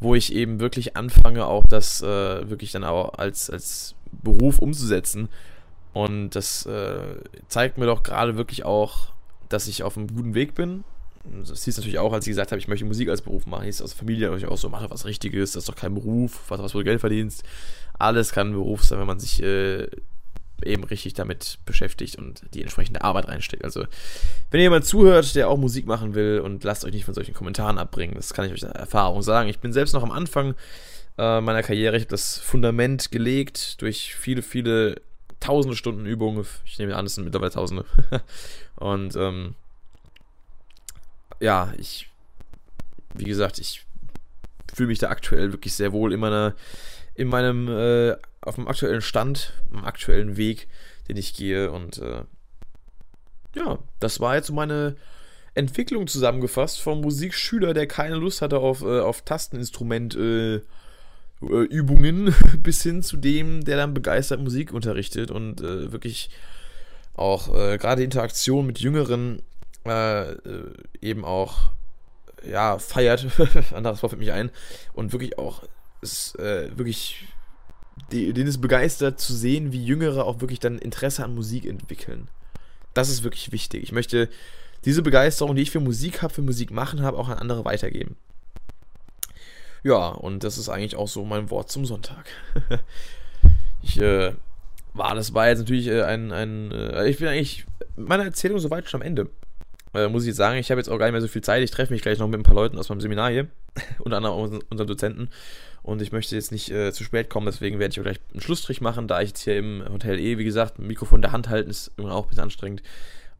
wo 0.00 0.14
ich 0.14 0.32
eben 0.32 0.58
wirklich 0.58 0.96
anfange, 0.96 1.46
auch 1.46 1.64
das 1.64 2.02
äh, 2.02 2.50
wirklich 2.50 2.72
dann 2.72 2.84
auch 2.84 3.14
als, 3.14 3.50
als 3.50 3.94
Beruf 4.10 4.58
umzusetzen. 4.58 5.28
Und 5.92 6.30
das 6.30 6.66
äh, 6.66 6.98
zeigt 7.48 7.78
mir 7.78 7.86
doch 7.86 8.02
gerade 8.02 8.36
wirklich 8.36 8.64
auch, 8.64 9.12
dass 9.48 9.68
ich 9.68 9.84
auf 9.84 9.96
einem 9.96 10.08
guten 10.08 10.34
Weg 10.34 10.54
bin 10.54 10.84
das 11.48 11.64
hieß 11.64 11.76
natürlich 11.76 11.98
auch, 11.98 12.12
als 12.12 12.26
ich 12.26 12.30
gesagt 12.30 12.52
habe, 12.52 12.58
ich 12.58 12.68
möchte 12.68 12.84
Musik 12.84 13.08
als 13.08 13.22
Beruf 13.22 13.46
machen, 13.46 13.64
hieß 13.64 13.82
aus 13.82 13.90
der 13.90 13.98
Familie 13.98 14.26
natürlich 14.26 14.46
auch 14.46 14.58
so, 14.58 14.68
mach 14.68 14.82
doch 14.82 14.90
was 14.90 15.04
Richtiges, 15.04 15.52
das 15.52 15.64
ist 15.64 15.68
doch 15.68 15.76
kein 15.76 15.94
Beruf, 15.94 16.40
was, 16.48 16.60
was 16.60 16.72
du 16.72 16.82
Geld 16.84 17.00
verdienst. 17.00 17.42
Alles 17.98 18.32
kann 18.32 18.48
ein 18.48 18.52
Beruf 18.52 18.84
sein, 18.84 18.98
wenn 18.98 19.06
man 19.06 19.18
sich 19.18 19.42
äh, 19.42 19.88
eben 20.64 20.84
richtig 20.84 21.14
damit 21.14 21.58
beschäftigt 21.64 22.16
und 22.16 22.42
die 22.54 22.62
entsprechende 22.62 23.02
Arbeit 23.02 23.28
reinsteckt. 23.28 23.64
Also, 23.64 23.84
wenn 24.50 24.60
jemand 24.60 24.84
zuhört, 24.84 25.34
der 25.34 25.48
auch 25.48 25.58
Musik 25.58 25.86
machen 25.86 26.14
will 26.14 26.40
und 26.40 26.64
lasst 26.64 26.84
euch 26.84 26.92
nicht 26.92 27.04
von 27.04 27.14
solchen 27.14 27.34
Kommentaren 27.34 27.78
abbringen, 27.78 28.14
das 28.14 28.32
kann 28.32 28.46
ich 28.46 28.52
euch 28.52 28.64
aus 28.64 28.74
Erfahrung 28.74 29.22
sagen. 29.22 29.48
Ich 29.48 29.58
bin 29.58 29.72
selbst 29.72 29.92
noch 29.92 30.02
am 30.02 30.12
Anfang 30.12 30.54
äh, 31.18 31.40
meiner 31.40 31.62
Karriere, 31.62 31.96
ich 31.96 32.02
habe 32.02 32.10
das 32.10 32.38
Fundament 32.38 33.10
gelegt 33.10 33.80
durch 33.82 34.14
viele, 34.14 34.42
viele 34.42 35.00
tausende 35.40 35.76
Stunden 35.76 36.06
Übungen. 36.06 36.46
Ich 36.64 36.78
nehme 36.78 36.96
an, 36.96 37.06
es 37.06 37.14
sind 37.14 37.24
mittlerweile 37.24 37.52
tausende. 37.52 37.84
und 38.76 39.16
ähm, 39.16 39.54
ja, 41.40 41.72
ich, 41.78 42.08
wie 43.14 43.24
gesagt, 43.24 43.58
ich 43.58 43.84
fühle 44.74 44.88
mich 44.88 44.98
da 44.98 45.08
aktuell 45.08 45.52
wirklich 45.52 45.74
sehr 45.74 45.92
wohl 45.92 46.12
in 46.12 46.20
meiner, 46.20 46.54
in 47.14 47.28
meinem, 47.28 47.68
äh, 47.68 48.16
auf 48.42 48.56
dem 48.56 48.68
aktuellen 48.68 49.02
Stand, 49.02 49.52
am 49.72 49.84
aktuellen 49.84 50.36
Weg, 50.36 50.68
den 51.08 51.16
ich 51.16 51.34
gehe 51.34 51.70
und 51.70 51.98
äh, 51.98 52.24
ja, 53.54 53.78
das 54.00 54.20
war 54.20 54.36
jetzt 54.36 54.50
meine 54.52 54.96
Entwicklung 55.54 56.06
zusammengefasst 56.06 56.80
vom 56.80 57.00
Musikschüler, 57.00 57.72
der 57.72 57.86
keine 57.86 58.16
Lust 58.16 58.42
hatte 58.42 58.58
auf, 58.58 58.82
äh, 58.82 59.00
auf 59.00 59.22
Tasteninstrument 59.22 60.14
äh, 60.14 60.56
äh 60.56 60.60
Übungen 61.40 62.34
bis 62.62 62.82
hin 62.82 63.02
zu 63.02 63.16
dem, 63.16 63.64
der 63.64 63.78
dann 63.78 63.94
begeistert 63.94 64.40
Musik 64.40 64.72
unterrichtet 64.72 65.30
und 65.30 65.62
äh, 65.62 65.90
wirklich 65.92 66.30
auch 67.14 67.50
gerade 67.50 68.02
Interaktion 68.02 68.66
mit 68.66 68.78
Jüngeren 68.80 69.40
äh, 69.88 70.32
äh, 70.32 70.74
eben 71.00 71.24
auch 71.24 71.70
ja, 72.44 72.78
feiert, 72.78 73.26
anderes 73.74 74.02
Wort 74.02 74.10
fällt 74.10 74.20
mich 74.20 74.32
ein, 74.32 74.50
und 74.92 75.12
wirklich 75.12 75.38
auch 75.38 75.62
ist, 76.00 76.38
äh, 76.38 76.76
wirklich 76.76 77.26
die, 78.12 78.32
den 78.32 78.46
ist 78.46 78.60
begeistert 78.60 79.20
zu 79.20 79.34
sehen, 79.34 79.72
wie 79.72 79.84
Jüngere 79.84 80.24
auch 80.24 80.40
wirklich 80.40 80.60
dann 80.60 80.78
Interesse 80.78 81.24
an 81.24 81.34
Musik 81.34 81.66
entwickeln. 81.66 82.28
Das 82.94 83.08
ist 83.08 83.24
wirklich 83.24 83.52
wichtig. 83.52 83.82
Ich 83.82 83.92
möchte 83.92 84.28
diese 84.84 85.02
Begeisterung, 85.02 85.56
die 85.56 85.62
ich 85.62 85.70
für 85.70 85.80
Musik 85.80 86.22
habe, 86.22 86.32
für 86.32 86.42
Musik 86.42 86.70
machen 86.70 87.02
habe, 87.02 87.18
auch 87.18 87.28
an 87.28 87.38
andere 87.38 87.64
weitergeben. 87.64 88.16
Ja, 89.82 90.08
und 90.08 90.44
das 90.44 90.58
ist 90.58 90.68
eigentlich 90.68 90.96
auch 90.96 91.08
so 91.08 91.24
mein 91.24 91.50
Wort 91.50 91.70
zum 91.70 91.84
Sonntag. 91.84 92.26
ich 93.82 94.00
äh, 94.00 94.32
war, 94.94 95.14
das 95.14 95.34
war 95.34 95.48
jetzt 95.48 95.60
natürlich 95.60 95.88
äh, 95.88 96.02
ein, 96.02 96.32
ein 96.32 96.72
äh, 96.72 97.08
ich 97.08 97.18
bin 97.18 97.28
eigentlich 97.28 97.66
meine 97.96 98.24
Erzählung 98.24 98.58
soweit 98.58 98.88
schon 98.88 99.00
am 99.00 99.06
Ende 99.06 99.28
äh, 99.94 100.08
muss 100.08 100.22
ich 100.22 100.28
jetzt 100.28 100.36
sagen, 100.36 100.58
ich 100.58 100.70
habe 100.70 100.80
jetzt 100.80 100.88
auch 100.88 100.98
gar 100.98 101.06
nicht 101.06 101.12
mehr 101.12 101.20
so 101.20 101.28
viel 101.28 101.42
Zeit. 101.42 101.62
Ich 101.62 101.70
treffe 101.70 101.92
mich 101.92 102.02
gleich 102.02 102.18
noch 102.18 102.28
mit 102.28 102.40
ein 102.40 102.42
paar 102.42 102.54
Leuten 102.54 102.78
aus 102.78 102.88
meinem 102.88 103.00
Seminar 103.00 103.30
hier, 103.30 103.46
unter 103.98 104.18
anderem 104.18 104.60
unseren 104.68 104.86
Dozenten. 104.86 105.30
Und 105.82 106.02
ich 106.02 106.10
möchte 106.10 106.34
jetzt 106.34 106.50
nicht 106.50 106.70
äh, 106.70 106.92
zu 106.92 107.04
spät 107.04 107.30
kommen, 107.30 107.46
deswegen 107.46 107.78
werde 107.78 107.92
ich 107.92 108.00
auch 108.00 108.04
gleich 108.04 108.20
einen 108.32 108.40
Schlussstrich 108.40 108.80
machen, 108.80 109.06
da 109.06 109.20
ich 109.20 109.28
jetzt 109.28 109.42
hier 109.42 109.56
im 109.56 109.84
Hotel 109.88 110.18
eh, 110.18 110.36
wie 110.36 110.44
gesagt, 110.44 110.78
ein 110.78 110.86
Mikrofon 110.88 111.18
in 111.18 111.22
der 111.22 111.32
Hand 111.32 111.48
halten 111.48 111.70
ist 111.70 111.92
immer 111.96 112.12
auch 112.12 112.24
ein 112.24 112.28
bisschen 112.28 112.42
anstrengend. 112.42 112.82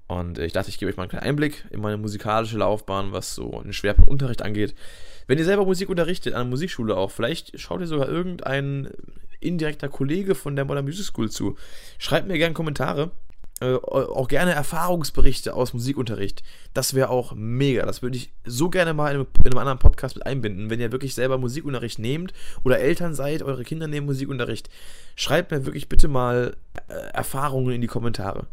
Und 0.06 0.38
äh, 0.38 0.46
ich 0.46 0.52
dachte, 0.52 0.68
ich 0.68 0.78
gebe 0.78 0.90
euch 0.90 0.96
mal 0.96 1.04
einen 1.04 1.10
kleinen 1.10 1.26
Einblick 1.26 1.64
in 1.70 1.80
meine 1.80 1.96
musikalische 1.96 2.58
Laufbahn, 2.58 3.12
was 3.12 3.34
so 3.34 3.62
den 3.62 3.72
Schwerpunkt 3.72 4.10
Unterricht 4.10 4.42
angeht. 4.42 4.74
Wenn 5.26 5.38
ihr 5.38 5.44
selber 5.44 5.64
Musik 5.64 5.88
unterrichtet, 5.88 6.34
an 6.34 6.42
der 6.42 6.50
Musikschule 6.50 6.96
auch, 6.96 7.10
vielleicht 7.10 7.58
schaut 7.58 7.80
ihr 7.80 7.88
sogar 7.88 8.08
irgendein 8.08 8.90
indirekter 9.40 9.88
Kollege 9.88 10.34
von 10.34 10.54
der 10.54 10.64
Modern 10.64 10.84
Music 10.84 11.06
School 11.06 11.30
zu. 11.30 11.56
Schreibt 11.98 12.28
mir 12.28 12.38
gerne 12.38 12.54
Kommentare 12.54 13.10
äh, 13.60 13.74
auch 13.74 14.28
gerne 14.28 14.52
Erfahrungsberichte 14.52 15.54
aus 15.54 15.72
Musikunterricht. 15.72 16.42
Das 16.74 16.92
wäre 16.92 17.08
auch 17.08 17.32
mega. 17.34 17.86
Das 17.86 18.02
würde 18.02 18.18
ich 18.18 18.30
so 18.44 18.68
gerne 18.68 18.92
mal 18.92 19.14
in, 19.14 19.26
in, 19.44 19.46
einem 19.46 19.58
anderen 19.58 19.78
Podcast 19.78 20.16
mit 20.16 20.26
einbinden. 20.26 20.68
Wenn 20.68 20.78
ihr 20.78 20.92
wirklich 20.92 21.14
selber 21.14 21.38
Musikunterricht 21.38 21.98
nehmt 21.98 22.34
oder 22.64 22.80
Eltern 22.80 23.14
seid, 23.14 23.42
eure 23.42 23.64
Kinder 23.64 23.86
nehmen 23.86 24.06
Musikunterricht, 24.06 24.68
schreibt 25.14 25.52
mir 25.52 25.64
wirklich 25.64 25.88
bitte 25.88 26.06
mal 26.06 26.54
äh, 26.88 26.92
Erfahrungen 27.14 27.74
in 27.74 27.80
die 27.80 27.86
Kommentare. 27.86 28.46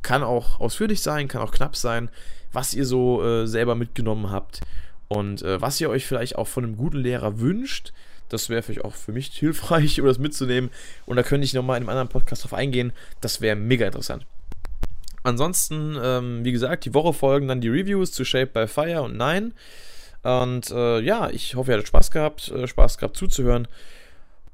Kann 0.00 0.22
auch 0.22 0.60
ausführlich 0.60 1.02
sein, 1.02 1.28
kann 1.28 1.42
auch 1.42 1.52
knapp 1.52 1.76
sein, 1.76 2.08
was 2.52 2.72
ihr 2.72 2.86
so 2.86 3.22
äh, 3.22 3.46
selber 3.46 3.74
mitgenommen 3.74 4.30
habt 4.30 4.60
und 5.08 5.42
äh, 5.42 5.60
was 5.60 5.78
ihr 5.78 5.90
euch 5.90 6.06
vielleicht 6.06 6.36
auch 6.36 6.48
von 6.48 6.64
einem 6.64 6.76
guten 6.76 6.98
Lehrer 6.98 7.38
wünscht 7.38 7.92
das 8.32 8.48
wäre 8.48 8.62
vielleicht 8.62 8.84
auch 8.84 8.94
für 8.94 9.12
mich 9.12 9.26
hilfreich, 9.32 10.00
um 10.00 10.06
das 10.06 10.18
mitzunehmen. 10.18 10.70
Und 11.06 11.16
da 11.16 11.22
könnte 11.22 11.44
ich 11.44 11.54
nochmal 11.54 11.76
in 11.76 11.82
einem 11.82 11.90
anderen 11.90 12.08
Podcast 12.08 12.44
drauf 12.44 12.54
eingehen. 12.54 12.92
Das 13.20 13.40
wäre 13.40 13.56
mega 13.56 13.86
interessant. 13.86 14.26
Ansonsten, 15.24 15.96
ähm, 16.02 16.44
wie 16.44 16.52
gesagt, 16.52 16.84
die 16.84 16.94
Woche 16.94 17.12
folgen 17.12 17.48
dann 17.48 17.60
die 17.60 17.68
Reviews 17.68 18.10
zu 18.12 18.24
Shape 18.24 18.46
by 18.46 18.66
Fire 18.66 19.02
und 19.02 19.16
Nein. 19.16 19.54
Und 20.22 20.70
äh, 20.70 21.00
ja, 21.00 21.30
ich 21.30 21.54
hoffe, 21.54 21.70
ihr 21.70 21.74
hattet 21.74 21.88
Spaß 21.88 22.10
gehabt, 22.10 22.48
äh, 22.48 22.66
Spaß 22.66 22.98
gehabt 22.98 23.16
zuzuhören. 23.16 23.68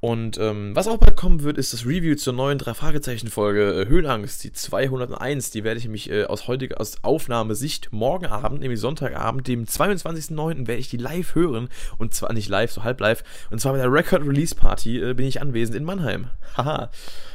Und 0.01 0.37
ähm, 0.37 0.73
was 0.75 0.87
auch 0.87 0.97
bald 0.97 1.17
kommen 1.17 1.43
wird, 1.43 1.57
ist 1.57 1.73
das 1.73 1.85
Review 1.85 2.15
zur 2.15 2.31
neuen 2.31 2.57
Drei-Fragezeichen-Folge 2.57 3.81
äh, 3.81 3.87
Höhenangst, 3.87 4.41
die 4.45 4.53
201. 4.53 5.51
Die 5.51 5.65
werde 5.65 5.77
ich 5.77 5.83
nämlich 5.83 6.09
äh, 6.09 6.23
aus 6.23 6.47
heutiger 6.47 6.79
aus 6.79 7.03
Aufnahmesicht 7.03 7.91
morgen 7.91 8.27
Abend, 8.27 8.61
nämlich 8.61 8.79
Sonntagabend, 8.79 9.45
dem 9.49 9.65
22.09. 9.65 10.67
werde 10.67 10.79
ich 10.79 10.89
die 10.89 10.95
live 10.95 11.35
hören. 11.35 11.67
Und 11.97 12.13
zwar 12.13 12.31
nicht 12.31 12.47
live, 12.47 12.71
so 12.71 12.85
halb 12.85 13.01
live. 13.01 13.25
Und 13.49 13.59
zwar 13.59 13.73
bei 13.73 13.79
der 13.79 13.91
Record 13.91 14.25
Release 14.25 14.55
Party 14.55 15.01
äh, 15.01 15.13
bin 15.13 15.25
ich 15.25 15.41
anwesend 15.41 15.75
in 15.75 15.83
Mannheim. 15.83 16.27
Haha. 16.55 16.91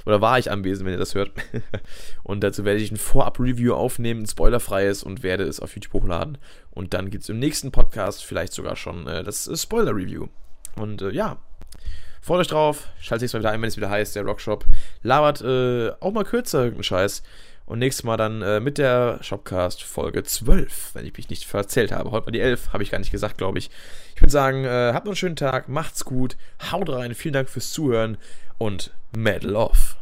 Oder 0.07 0.23
war 0.23 0.39
ich 0.39 0.51
anwesend, 0.51 0.87
wenn 0.87 0.95
ihr 0.95 0.99
das 0.99 1.15
hört. 1.15 1.33
und 2.23 2.43
dazu 2.43 2.65
werde 2.65 2.81
ich 2.81 2.91
ein 2.91 2.97
Vorab-Review 2.97 3.75
aufnehmen, 3.75 4.23
ein 4.23 4.27
spoilerfreies, 4.27 5.03
und 5.03 5.23
werde 5.23 5.45
es 5.45 5.61
auf 5.61 5.75
YouTube 5.75 5.93
hochladen. 5.93 6.39
Und 6.71 6.95
dann 6.95 7.11
gibt 7.11 7.25
es 7.25 7.29
im 7.29 7.39
nächsten 7.39 7.73
Podcast 7.73 8.25
vielleicht 8.25 8.55
sogar 8.55 8.77
schon 8.77 9.07
äh, 9.07 9.23
das 9.23 9.49
äh, 9.49 9.57
Spoiler-Review. 9.57 10.29
Und 10.77 11.03
äh, 11.03 11.11
ja, 11.11 11.39
Freut 12.25 12.41
euch 12.41 12.49
drauf. 12.49 12.89
Schaltet 12.99 13.21
nächstes 13.21 13.35
Mal 13.35 13.41
wieder 13.41 13.51
ein, 13.51 13.61
wenn 13.61 13.69
es 13.69 13.77
wieder 13.77 13.91
heißt, 13.91 14.17
der 14.17 14.23
Rockshop 14.23 14.65
labert 15.03 15.43
äh, 15.43 15.91
auch 16.01 16.11
mal 16.11 16.25
kürzer 16.25 16.61
irgendeinen 16.61 16.85
Scheiß. 16.85 17.23
Und 17.67 17.81
nächstes 17.81 18.03
Mal 18.03 18.17
dann 18.17 18.41
äh, 18.41 18.61
mit 18.61 18.79
der 18.79 19.19
Shopcast 19.21 19.83
Folge 19.83 20.23
12, 20.23 20.95
wenn 20.95 21.05
ich 21.05 21.15
mich 21.15 21.29
nicht 21.29 21.45
verzählt 21.45 21.93
habe. 21.93 22.13
Heute 22.13 22.25
war 22.25 22.33
die 22.33 22.41
11, 22.41 22.73
habe 22.73 22.83
ich 22.83 22.91
gar 22.91 22.99
nicht 22.99 23.11
gesagt, 23.11 23.37
glaube 23.37 23.59
ich. 23.59 23.69
Ich 24.15 24.23
würde 24.23 24.33
sagen, 24.33 24.65
äh, 24.65 24.93
habt 24.95 25.05
noch 25.05 25.11
einen 25.11 25.17
schönen 25.17 25.37
Tag, 25.37 25.69
macht's 25.69 26.07
gut, 26.07 26.39
haut 26.73 26.89
rein, 26.89 27.15
vielen 27.15 27.35
Dank 27.35 27.51
fürs 27.51 27.73
Zuhören 27.73 28.17
und 28.57 28.91
Medal 29.15 29.55
off. 29.57 29.99